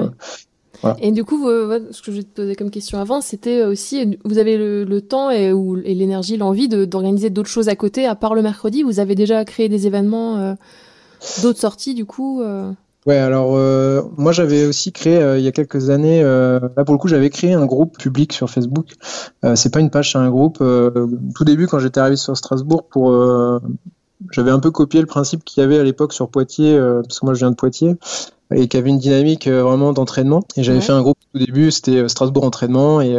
Et 1.00 1.10
du 1.10 1.24
coup, 1.24 1.48
ce 1.48 2.02
que 2.02 2.12
je 2.12 2.20
te 2.20 2.26
poser 2.26 2.54
comme 2.54 2.70
question 2.70 3.00
avant, 3.00 3.20
c'était 3.20 3.64
aussi, 3.64 4.18
vous 4.24 4.38
avez 4.38 4.56
le, 4.56 5.00
temps 5.00 5.30
et, 5.30 5.52
et 5.84 5.94
l'énergie, 5.94 6.36
l'envie 6.36 6.68
d'organiser 6.68 7.30
d'autres 7.30 7.48
choses 7.48 7.68
à 7.68 7.76
côté, 7.76 8.06
à 8.06 8.14
part 8.14 8.34
le 8.34 8.42
mercredi? 8.42 8.82
Vous 8.82 9.00
avez 9.00 9.14
déjà 9.14 9.44
créé 9.44 9.68
des 9.68 9.86
événements 9.86 10.56
d'autres 11.42 11.58
sorties 11.58 11.94
du 11.94 12.04
coup 12.04 12.42
euh? 12.42 12.72
Ouais, 13.06 13.16
alors 13.16 13.56
euh, 13.56 14.02
moi 14.18 14.32
j'avais 14.32 14.66
aussi 14.66 14.92
créé 14.92 15.16
euh, 15.16 15.38
il 15.38 15.44
y 15.44 15.48
a 15.48 15.52
quelques 15.52 15.88
années, 15.88 16.22
là 16.22 16.84
pour 16.84 16.94
le 16.94 16.98
coup 16.98 17.08
j'avais 17.08 17.30
créé 17.30 17.54
un 17.54 17.64
groupe 17.64 17.96
public 17.96 18.32
sur 18.32 18.50
Facebook. 18.50 18.94
c'est 19.54 19.72
pas 19.72 19.80
une 19.80 19.90
page, 19.90 20.12
c'est 20.12 20.18
un 20.18 20.28
groupe. 20.28 20.58
tout 20.58 21.44
début 21.44 21.66
quand 21.66 21.78
j'étais 21.78 22.00
arrivé 22.00 22.16
sur 22.16 22.36
Strasbourg, 22.36 22.84
pour 22.84 23.12
j'avais 24.32 24.50
un 24.50 24.58
peu 24.58 24.70
copié 24.70 25.00
le 25.00 25.06
principe 25.06 25.44
qu'il 25.44 25.62
y 25.62 25.64
avait 25.64 25.78
à 25.78 25.84
l'époque 25.84 26.12
sur 26.12 26.28
Poitiers, 26.28 26.78
parce 27.02 27.20
que 27.20 27.24
moi 27.24 27.34
je 27.34 27.38
viens 27.38 27.50
de 27.50 27.56
Poitiers 27.56 27.96
et 28.54 28.68
qui 28.68 28.76
avait 28.76 28.90
une 28.90 28.98
dynamique 28.98 29.48
vraiment 29.48 29.92
d'entraînement. 29.92 30.42
Et 30.56 30.62
j'avais 30.62 30.80
fait 30.80 30.92
un 30.92 31.02
groupe 31.02 31.18
au 31.34 31.38
début, 31.38 31.70
c'était 31.70 32.08
Strasbourg 32.08 32.44
entraînement. 32.44 33.00
Et 33.00 33.16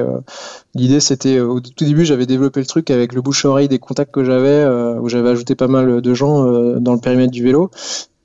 l'idée, 0.75 0.99
c'était 0.99 1.39
au 1.39 1.59
tout 1.59 1.85
début, 1.85 2.05
j'avais 2.05 2.25
développé 2.25 2.59
le 2.59 2.65
truc 2.65 2.89
avec 2.89 3.13
le 3.13 3.21
bouche-oreille 3.21 3.67
des 3.67 3.79
contacts 3.79 4.11
que 4.11 4.23
j'avais, 4.23 4.65
où 4.99 5.07
j'avais 5.07 5.29
ajouté 5.29 5.55
pas 5.55 5.67
mal 5.67 6.01
de 6.01 6.13
gens 6.13 6.43
dans 6.79 6.93
le 6.93 6.99
périmètre 6.99 7.31
du 7.31 7.43
vélo 7.43 7.69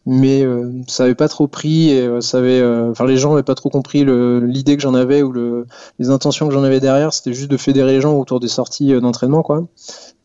mais 0.06 0.42
euh, 0.42 0.82
ça 0.86 1.04
avait 1.04 1.14
pas 1.14 1.28
trop 1.28 1.46
pris 1.46 1.90
et 1.90 2.02
euh, 2.02 2.20
ça 2.20 2.38
avait 2.38 2.60
euh, 2.60 2.90
enfin 2.90 3.06
les 3.06 3.16
gens 3.16 3.32
avaient 3.32 3.42
pas 3.42 3.54
trop 3.54 3.70
compris 3.70 4.04
l'idée 4.04 4.76
que 4.76 4.82
j'en 4.82 4.94
avais 4.94 5.22
ou 5.22 5.32
le, 5.32 5.66
les 5.98 6.10
intentions 6.10 6.46
que 6.46 6.52
j'en 6.52 6.62
avais 6.62 6.80
derrière 6.80 7.12
c'était 7.12 7.32
juste 7.32 7.50
de 7.50 7.56
fédérer 7.56 7.92
les 7.92 8.00
gens 8.00 8.14
autour 8.18 8.40
des 8.40 8.48
sorties 8.48 8.92
d'entraînement 9.00 9.42
quoi 9.42 9.66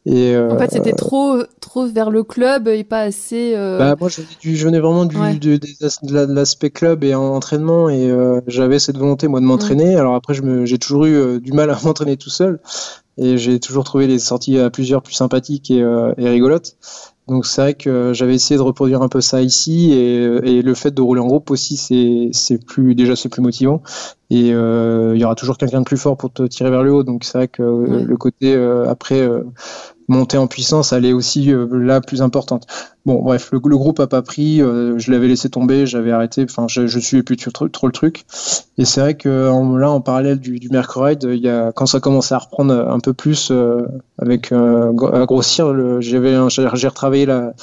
et 0.06 0.38
en 0.38 0.58
fait 0.58 0.72
c'était 0.72 0.94
trop 0.94 1.44
trop 1.60 1.86
vers 1.88 2.10
le 2.10 2.24
club 2.24 2.68
et 2.68 2.84
pas 2.84 3.02
assez 3.02 3.54
bah 3.54 3.96
moi 4.00 4.10
je, 4.10 4.22
je 4.42 4.66
venais 4.66 4.80
vraiment 4.80 5.06
du 5.06 5.18
de, 5.40 5.58
de, 5.58 6.34
l'aspect 6.34 6.70
club 6.70 7.04
et 7.04 7.14
entraînement 7.14 7.90
et 7.90 8.10
j'avais 8.48 8.80
cette 8.80 8.98
volonté 8.98 9.28
moi 9.28 9.40
de 9.40 9.46
m'entraîner. 9.46 9.96
Alors 9.96 10.16
après 10.16 10.34
je 10.34 10.66
j'ai 10.66 10.78
toujours 10.78 11.06
eu 11.06 11.40
du 11.42 11.52
mal 11.52 11.70
à 11.70 11.78
m'entraîner 11.84 12.18
tout 12.18 12.30
seul 12.30 12.60
et 13.18 13.38
j'ai 13.38 13.60
toujours 13.60 13.84
trouvé 13.84 14.08
les 14.08 14.20
sorties 14.20 14.58
à 14.58 14.70
plusieurs 14.70 15.02
plus 15.02 15.14
sympathiques 15.14 15.70
et, 15.70 15.80
et 16.18 16.30
rigolotes 16.30 16.78
donc 17.30 17.46
c'est 17.46 17.62
vrai 17.62 17.74
que 17.74 18.12
j'avais 18.14 18.36
essayé 18.36 18.58
de 18.58 18.62
reproduire 18.62 19.02
un 19.02 19.08
peu 19.08 19.22
ça 19.22 19.42
ici 19.42 19.94
et, 19.94 20.62
le 20.62 20.74
fait 20.74 20.92
de 20.92 21.02
rouler 21.02 21.22
en 21.22 21.28
groupe 21.28 21.52
aussi 21.52 21.78
c'est 22.34 22.66
plus 22.66 22.96
déjà 22.96 23.16
c'est 23.16 23.30
plus 23.30 23.42
motivant. 23.42 23.82
Et 24.30 24.54
euh, 24.54 25.14
il 25.16 25.22
y 25.22 25.26
aura 25.26 25.36
toujours 25.36 25.58
quelqu'un 25.58 25.80
de 25.80 25.86
plus 25.86 25.98
fort 25.98 26.18
pour 26.18 26.32
te 26.32 26.44
tirer 26.44 26.70
vers 26.70 26.84
le 26.84 26.94
haut. 26.94 27.04
Donc 27.04 27.24
c'est 27.24 27.38
vrai 27.38 27.48
que 27.48 27.62
le 27.62 28.18
côté 28.18 28.54
euh, 28.54 28.90
après 28.90 29.28
euh, 30.10 30.14
monter 30.14 30.38
en 30.38 30.48
puissance, 30.48 30.94
elle 30.94 31.06
est 31.06 31.14
aussi 31.14 31.52
euh, 31.52 31.68
la 31.72 32.02
plus 32.02 32.22
importante. 32.22 32.68
Bon, 33.06 33.22
bref, 33.22 33.50
le, 33.52 33.60
groupe 33.60 34.00
a 34.00 34.08
pas 34.08 34.22
pris, 34.22 34.62
euh, 34.62 34.98
je 35.00 35.12
l'avais 35.12 35.28
laissé 35.28 35.50
tomber, 35.50 35.86
j'avais 35.86 36.12
arrêté, 36.12 36.44
enfin, 36.44 36.68
je, 36.68 36.88
je 36.88 37.00
suivais 37.00 37.24
plus 37.24 37.38
trop, 37.38 37.68
trop 37.68 37.88
le 37.88 37.94
truc. 37.94 38.26
Et 38.78 38.86
c'est 38.86 39.02
vrai 39.02 39.16
que 39.16 39.50
là, 39.78 39.90
en 39.90 40.02
parallèle 40.02 40.40
du, 40.40 40.60
du 40.60 40.70
Mercredi, 40.70 41.28
il 41.28 41.42
y 41.42 41.50
a, 41.50 41.72
quand 41.72 41.86
ça 41.86 42.00
commençait 42.00 42.36
à 42.36 42.40
reprendre 42.40 42.74
un 42.74 43.00
peu 43.00 43.14
plus, 43.14 43.50
euh, 43.52 43.82
avec 44.20 44.52
à 44.52 45.26
grossir, 45.26 45.74
j'avais, 46.02 46.36
j'ai 46.50 46.88
retravaillé 46.88 47.26
la, 47.26 47.54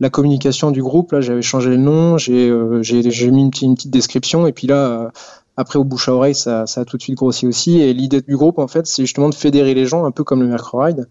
la 0.00 0.10
communication 0.10 0.70
du 0.70 0.82
groupe. 0.82 1.12
Là, 1.12 1.20
j'avais 1.20 1.42
changé 1.42 1.70
le 1.70 1.78
nom, 1.78 2.18
j'ai, 2.18 2.52
j'ai, 2.82 3.30
mis 3.30 3.42
une 3.42 3.50
une 3.62 3.74
petite 3.74 3.90
description, 3.90 4.46
et 4.46 4.52
puis 4.52 4.66
là 4.66 5.10
après, 5.56 5.78
au 5.78 5.84
bouche 5.84 6.08
à 6.08 6.14
oreille, 6.14 6.34
ça, 6.34 6.66
ça, 6.66 6.80
a 6.80 6.84
tout 6.84 6.96
de 6.96 7.02
suite 7.02 7.16
grossi 7.16 7.46
aussi. 7.46 7.80
Et 7.80 7.92
l'idée 7.92 8.22
du 8.22 8.36
groupe, 8.36 8.58
en 8.58 8.68
fait, 8.68 8.86
c'est 8.86 9.02
justement 9.02 9.28
de 9.28 9.34
fédérer 9.34 9.74
les 9.74 9.84
gens, 9.84 10.04
un 10.04 10.10
peu 10.10 10.24
comme 10.24 10.40
le 10.40 10.48
Mercredi, 10.48 11.02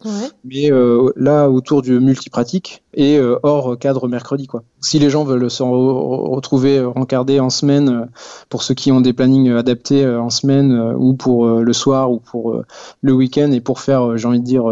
mais 0.44 0.72
euh, 0.72 1.12
là 1.16 1.50
autour 1.50 1.82
du 1.82 2.00
multipratique 2.00 2.84
et 2.94 3.18
euh, 3.18 3.38
hors 3.44 3.78
cadre 3.78 4.08
mercredi, 4.08 4.48
quoi. 4.48 4.64
Si 4.82 4.98
les 5.00 5.10
gens 5.10 5.24
veulent 5.24 5.50
se 5.50 5.64
retrouver 5.64 6.82
rencardés 6.84 7.40
en 7.40 7.50
semaine, 7.50 7.90
euh, 7.90 8.06
pour 8.50 8.64
ceux 8.64 8.74
qui 8.74 8.92
ont 8.92 9.02
des 9.02 9.14
plannings 9.14 9.52
adaptés 9.52 10.08
en 10.08 10.30
semaine 10.30 10.96
ou 10.98 11.14
pour 11.14 11.48
le 11.48 11.74
soir 11.74 12.12
ou 12.12 12.20
pour 12.20 12.62
le 13.02 13.14
week-end, 13.14 13.52
et 13.52 13.62
pour 13.62 13.80
faire, 13.80 14.18
j'ai 14.18 14.28
envie 14.28 14.40
de 14.40 14.46
dire, 14.46 14.64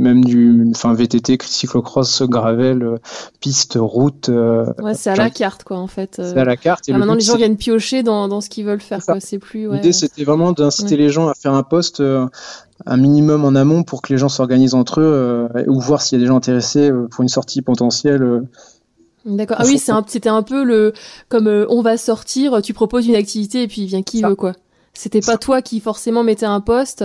même 0.00 0.24
du 0.24 0.66
enfin 0.70 0.94
VTT, 0.94 1.38
cyclocross, 1.42 2.22
gravel, 2.22 2.82
euh, 2.82 2.96
piste, 3.40 3.76
route. 3.78 4.28
Euh, 4.28 4.64
ouais, 4.82 4.94
c'est 4.94 5.10
à 5.10 5.16
la 5.16 5.30
carte 5.30 5.62
quoi 5.62 5.78
en 5.78 5.86
fait. 5.86 6.16
C'est 6.16 6.38
à 6.38 6.44
la 6.44 6.56
carte. 6.56 6.88
Et 6.88 6.92
ah, 6.92 6.98
maintenant 6.98 7.14
les 7.14 7.20
gens 7.20 7.36
viennent 7.36 7.56
piocher 7.56 8.02
dans, 8.02 8.26
dans 8.26 8.40
ce 8.40 8.48
qu'ils 8.48 8.64
veulent 8.64 8.80
faire. 8.80 9.00
C'est 9.20 9.38
plus. 9.38 9.68
Ouais. 9.68 9.76
L'idée 9.76 9.92
c'était 9.92 10.24
vraiment 10.24 10.52
d'inciter 10.52 10.96
les 10.96 11.10
gens 11.10 11.28
à 11.28 11.34
faire 11.34 11.52
un 11.52 11.62
poste 11.62 12.00
euh, 12.00 12.26
un 12.86 12.96
minimum 12.96 13.44
en 13.44 13.54
amont 13.54 13.82
pour 13.82 14.00
que 14.00 14.12
les 14.12 14.18
gens 14.18 14.30
s'organisent 14.30 14.74
entre 14.74 15.00
eux 15.00 15.48
ou 15.66 15.80
voir 15.80 16.00
s'il 16.00 16.18
y 16.18 16.20
a 16.20 16.24
des 16.24 16.28
gens 16.28 16.36
intéressés 16.36 16.90
pour 17.10 17.22
une 17.22 17.28
sortie 17.28 17.60
potentielle. 17.60 18.42
D'accord. 19.26 19.58
Ah 19.60 19.64
oui, 19.66 19.78
c'était 19.78 20.30
un, 20.30 20.42
peu 20.42 20.64
le 20.64 20.94
comme 21.28 21.46
on 21.68 21.82
va 21.82 21.98
sortir, 21.98 22.62
tu 22.62 22.72
proposes 22.72 23.06
une 23.06 23.16
activité 23.16 23.64
et 23.64 23.68
puis 23.68 23.84
vient 23.84 24.02
qui 24.02 24.22
veut 24.22 24.34
quoi. 24.34 24.54
C'était 24.94 25.20
pas 25.20 25.36
toi 25.36 25.60
qui 25.60 25.78
forcément 25.80 26.24
mettais 26.24 26.46
un 26.46 26.60
poste. 26.60 27.04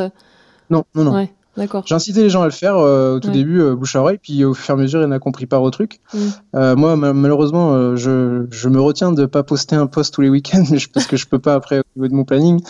Non, 0.69 0.86
non, 0.95 1.03
non. 1.03 1.13
Ouais. 1.13 1.35
D'accord. 1.58 1.84
J'ai 1.86 1.96
incité 1.96 2.22
les 2.22 2.30
gens 2.30 2.41
à 2.41 2.46
le 2.46 2.52
faire 2.52 2.76
euh, 2.76 3.15
au 3.15 3.20
tout 3.20 3.32
début, 3.32 3.62
euh, 3.62 3.76
bouche 3.76 3.96
à 3.96 4.02
oreille, 4.02 4.20
puis 4.22 4.44
au 4.44 4.54
fur 4.54 4.76
et 4.76 4.78
à 4.78 4.82
mesure, 4.82 5.02
ils 5.02 5.08
n'ont 5.08 5.20
compris 5.20 5.46
pas 5.46 5.60
au 5.60 5.70
truc. 5.70 6.00
Mm. 6.13 6.20
Euh, 6.56 6.76
moi, 6.76 6.96
malheureusement, 6.96 7.74
euh, 7.74 7.96
je, 7.96 8.46
je, 8.52 8.70
me 8.70 8.82
retiens 8.82 9.12
de 9.12 9.26
pas 9.26 9.44
poster 9.44 9.76
un 9.76 9.88
post 9.88 10.13
tous 10.13 10.22
les 10.22 10.30
week-ends 10.30 10.65
parce 10.94 11.08
que 11.08 11.15
je 11.15 11.28
peux 11.28 11.39
pas 11.39 11.54
après 11.54 11.80
au 11.80 11.84
niveau 11.96 12.08
de 12.10 12.13
mon 12.13 12.26
planning. 12.26 12.62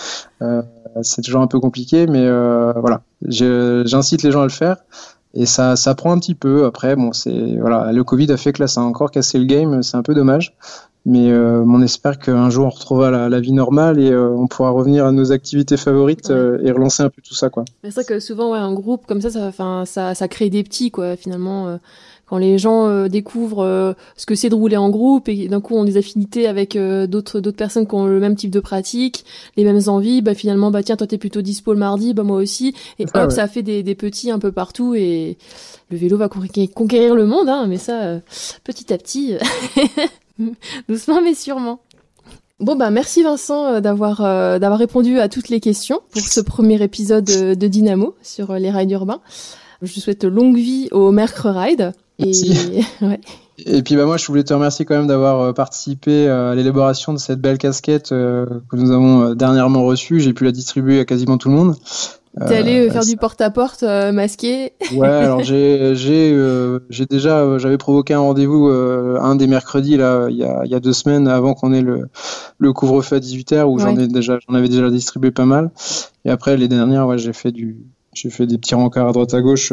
c'est 1.01 1.21
toujours 1.23 1.41
un 1.41 1.47
peu 1.47 1.59
compliqué, 1.59 2.05
mais 2.07 2.29
voilà, 2.29 3.01
j'incite 3.27 4.23
les 4.23 4.31
gens 4.31 4.41
à 4.41 4.45
le 4.45 4.49
faire. 4.49 4.77
Et 5.37 5.45
ça, 5.45 5.75
ça 5.75 5.95
prend 5.95 6.13
un 6.13 6.19
petit 6.19 6.35
peu. 6.35 6.65
Après, 6.65 6.95
bon, 6.95 7.11
c'est 7.11 7.57
voilà, 7.59 7.91
le 7.91 8.03
Covid 8.05 8.31
a 8.31 8.37
fait 8.37 8.53
que 8.53 8.61
là, 8.61 8.67
ça 8.67 8.79
a 8.79 8.83
encore 8.85 9.11
cassé 9.11 9.37
le 9.37 9.43
game. 9.43 9.83
C'est 9.83 9.97
un 9.97 10.01
peu 10.01 10.13
dommage. 10.13 10.55
Mais 11.07 11.29
euh, 11.29 11.63
on 11.67 11.83
espère 11.83 12.17
qu'un 12.17 12.49
jour 12.49 12.65
on 12.65 12.69
retrouvera 12.69 13.11
la, 13.11 13.29
la 13.29 13.39
vie 13.39 13.51
normale 13.51 13.99
et 13.99 14.09
euh, 14.09 14.29
on 14.29 14.47
pourra 14.47 14.71
revenir 14.71 15.05
à 15.05 15.11
nos 15.11 15.31
activités 15.31 15.77
favorites 15.77 16.31
euh, 16.31 16.57
et 16.63 16.71
relancer 16.71 17.03
un 17.03 17.09
peu 17.09 17.21
tout 17.21 17.35
ça. 17.35 17.49
quoi. 17.49 17.63
C'est 17.83 17.93
vrai 17.93 18.03
que 18.05 18.19
souvent, 18.19 18.51
ouais, 18.51 18.57
un 18.57 18.73
groupe 18.73 19.05
comme 19.05 19.21
ça, 19.21 19.29
ça, 19.29 19.51
ça, 19.85 20.15
ça 20.15 20.27
crée 20.27 20.49
des 20.49 20.63
petits, 20.63 20.89
quoi, 20.89 21.15
finalement. 21.15 21.67
Euh, 21.67 21.77
quand 22.27 22.39
les 22.39 22.57
gens 22.57 23.07
découvrent 23.07 23.95
ce 24.17 24.25
que 24.25 24.33
c'est 24.33 24.49
de 24.49 24.55
rouler 24.55 24.77
en 24.77 24.89
groupe 24.89 25.29
et 25.29 25.47
d'un 25.47 25.61
coup 25.61 25.75
ont 25.75 25.83
des 25.83 25.95
affinités 25.95 26.47
avec 26.47 26.75
d'autres 26.75 27.39
d'autres 27.39 27.55
personnes 27.55 27.85
qui 27.85 27.93
ont 27.93 28.07
le 28.07 28.19
même 28.19 28.35
type 28.35 28.49
de 28.49 28.59
pratique, 28.59 29.25
les 29.57 29.63
mêmes 29.63 29.81
envies, 29.85 30.23
bah 30.23 30.33
finalement 30.33 30.71
bah 30.71 30.81
tiens 30.81 30.95
toi 30.95 31.05
t'es 31.05 31.19
plutôt 31.19 31.43
dispo 31.43 31.71
le 31.71 31.77
mardi, 31.77 32.15
bah 32.15 32.23
moi 32.23 32.37
aussi 32.37 32.73
et 32.97 33.05
hop 33.13 33.31
ça 33.31 33.47
fait 33.47 33.61
des, 33.61 33.83
des 33.83 33.93
petits 33.93 34.31
un 34.31 34.39
peu 34.39 34.51
partout 34.51 34.95
et 34.95 35.37
le 35.91 35.97
vélo 35.97 36.17
va 36.17 36.27
conquérir 36.27 37.13
le 37.13 37.27
monde 37.27 37.47
hein, 37.47 37.67
mais 37.67 37.77
ça 37.77 38.19
petit 38.63 38.91
à 38.91 38.97
petit 38.97 39.35
Doucement 40.89 41.21
mais 41.21 41.33
sûrement. 41.33 41.79
Bon 42.61 42.77
bah 42.77 42.89
merci 42.89 43.21
Vincent 43.21 43.65
euh, 43.65 43.79
d'avoir 43.81 44.21
euh, 44.21 44.59
d'avoir 44.59 44.79
répondu 44.79 45.19
à 45.19 45.27
toutes 45.27 45.49
les 45.49 45.59
questions 45.59 45.99
pour 46.11 46.21
ce 46.21 46.39
premier 46.39 46.81
épisode 46.81 47.29
euh, 47.29 47.53
de 47.53 47.67
Dynamo 47.67 48.15
sur 48.21 48.53
les 48.53 48.71
rides 48.71 48.91
urbains. 48.91 49.19
Je 49.81 49.93
te 49.93 49.99
souhaite 49.99 50.23
longue 50.23 50.55
vie 50.55 50.87
au 50.91 51.11
Mercre 51.11 51.49
Ride. 51.49 51.91
Et... 52.17 52.31
ouais. 53.01 53.19
Et 53.57 53.83
puis 53.83 53.97
bah 53.97 54.05
moi 54.05 54.15
je 54.15 54.25
voulais 54.27 54.45
te 54.45 54.53
remercier 54.53 54.85
quand 54.85 54.95
même 54.95 55.07
d'avoir 55.07 55.53
participé 55.53 56.29
à 56.29 56.55
l'élaboration 56.55 57.11
de 57.11 57.19
cette 57.19 57.41
belle 57.41 57.57
casquette 57.57 58.09
que 58.09 58.75
nous 58.75 58.91
avons 58.91 59.33
dernièrement 59.33 59.83
reçue. 59.83 60.21
J'ai 60.21 60.33
pu 60.33 60.45
la 60.45 60.51
distribuer 60.51 60.99
à 60.99 61.05
quasiment 61.05 61.37
tout 61.37 61.49
le 61.49 61.55
monde. 61.55 61.75
T'es 62.47 62.55
allé 62.55 62.89
faire 62.89 63.05
du 63.05 63.17
porte-à-porte 63.17 63.83
masqué 63.83 64.73
Ouais, 64.93 65.07
alors 65.09 65.43
j'ai 65.43 65.95
j'ai 65.95 67.05
déjà 67.05 67.57
j'avais 67.57 67.77
provoqué 67.77 68.13
un 68.13 68.19
rendez-vous 68.19 68.67
un 68.67 69.35
des 69.35 69.47
mercredis 69.47 69.97
là 69.97 70.27
il 70.29 70.37
y 70.37 70.43
a 70.43 70.65
y 70.65 70.75
a 70.75 70.79
deux 70.79 70.93
semaines 70.93 71.27
avant 71.27 71.53
qu'on 71.53 71.71
ait 71.73 71.81
le 71.81 72.09
le 72.57 72.73
couvre-feu 72.73 73.17
à 73.17 73.19
18h 73.19 73.63
où 73.63 73.79
j'en 73.79 73.97
ai 73.97 74.07
déjà 74.07 74.37
j'en 74.47 74.55
avais 74.55 74.69
déjà 74.69 74.89
distribué 74.89 75.31
pas 75.31 75.45
mal 75.45 75.71
et 76.25 76.29
après 76.29 76.57
les 76.57 76.67
dernières 76.67 77.07
ouais 77.07 77.17
j'ai 77.17 77.33
fait 77.33 77.51
du 77.51 77.77
j'ai 78.13 78.29
fait 78.29 78.47
des 78.47 78.57
petits 78.57 78.75
rencarts 78.75 79.07
à 79.07 79.11
droite 79.11 79.33
à 79.33 79.41
gauche 79.41 79.71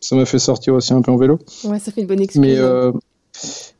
ça 0.00 0.16
m'a 0.16 0.24
fait 0.24 0.38
sortir 0.38 0.74
aussi 0.74 0.92
un 0.92 1.02
peu 1.02 1.12
en 1.12 1.16
vélo. 1.16 1.38
Ouais, 1.64 1.78
ça 1.78 1.92
fait 1.92 2.00
une 2.00 2.06
bonne 2.06 2.20
expérience. 2.20 2.58
Mais, 2.58 2.58
euh, 2.58 2.92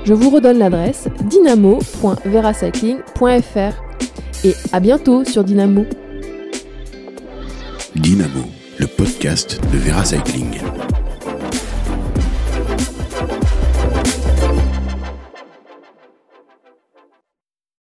Je 0.03 0.13
vous 0.13 0.31
redonne 0.31 0.57
l'adresse 0.57 1.09
dynamo.veracycling.fr 1.29 3.83
et 4.43 4.55
à 4.73 4.79
bientôt 4.79 5.23
sur 5.23 5.43
Dynamo. 5.43 5.85
Dynamo, 7.95 8.51
le 8.77 8.87
podcast 8.87 9.59
de 9.71 9.77
Vera 9.77 10.03
Cycling. 10.03 10.84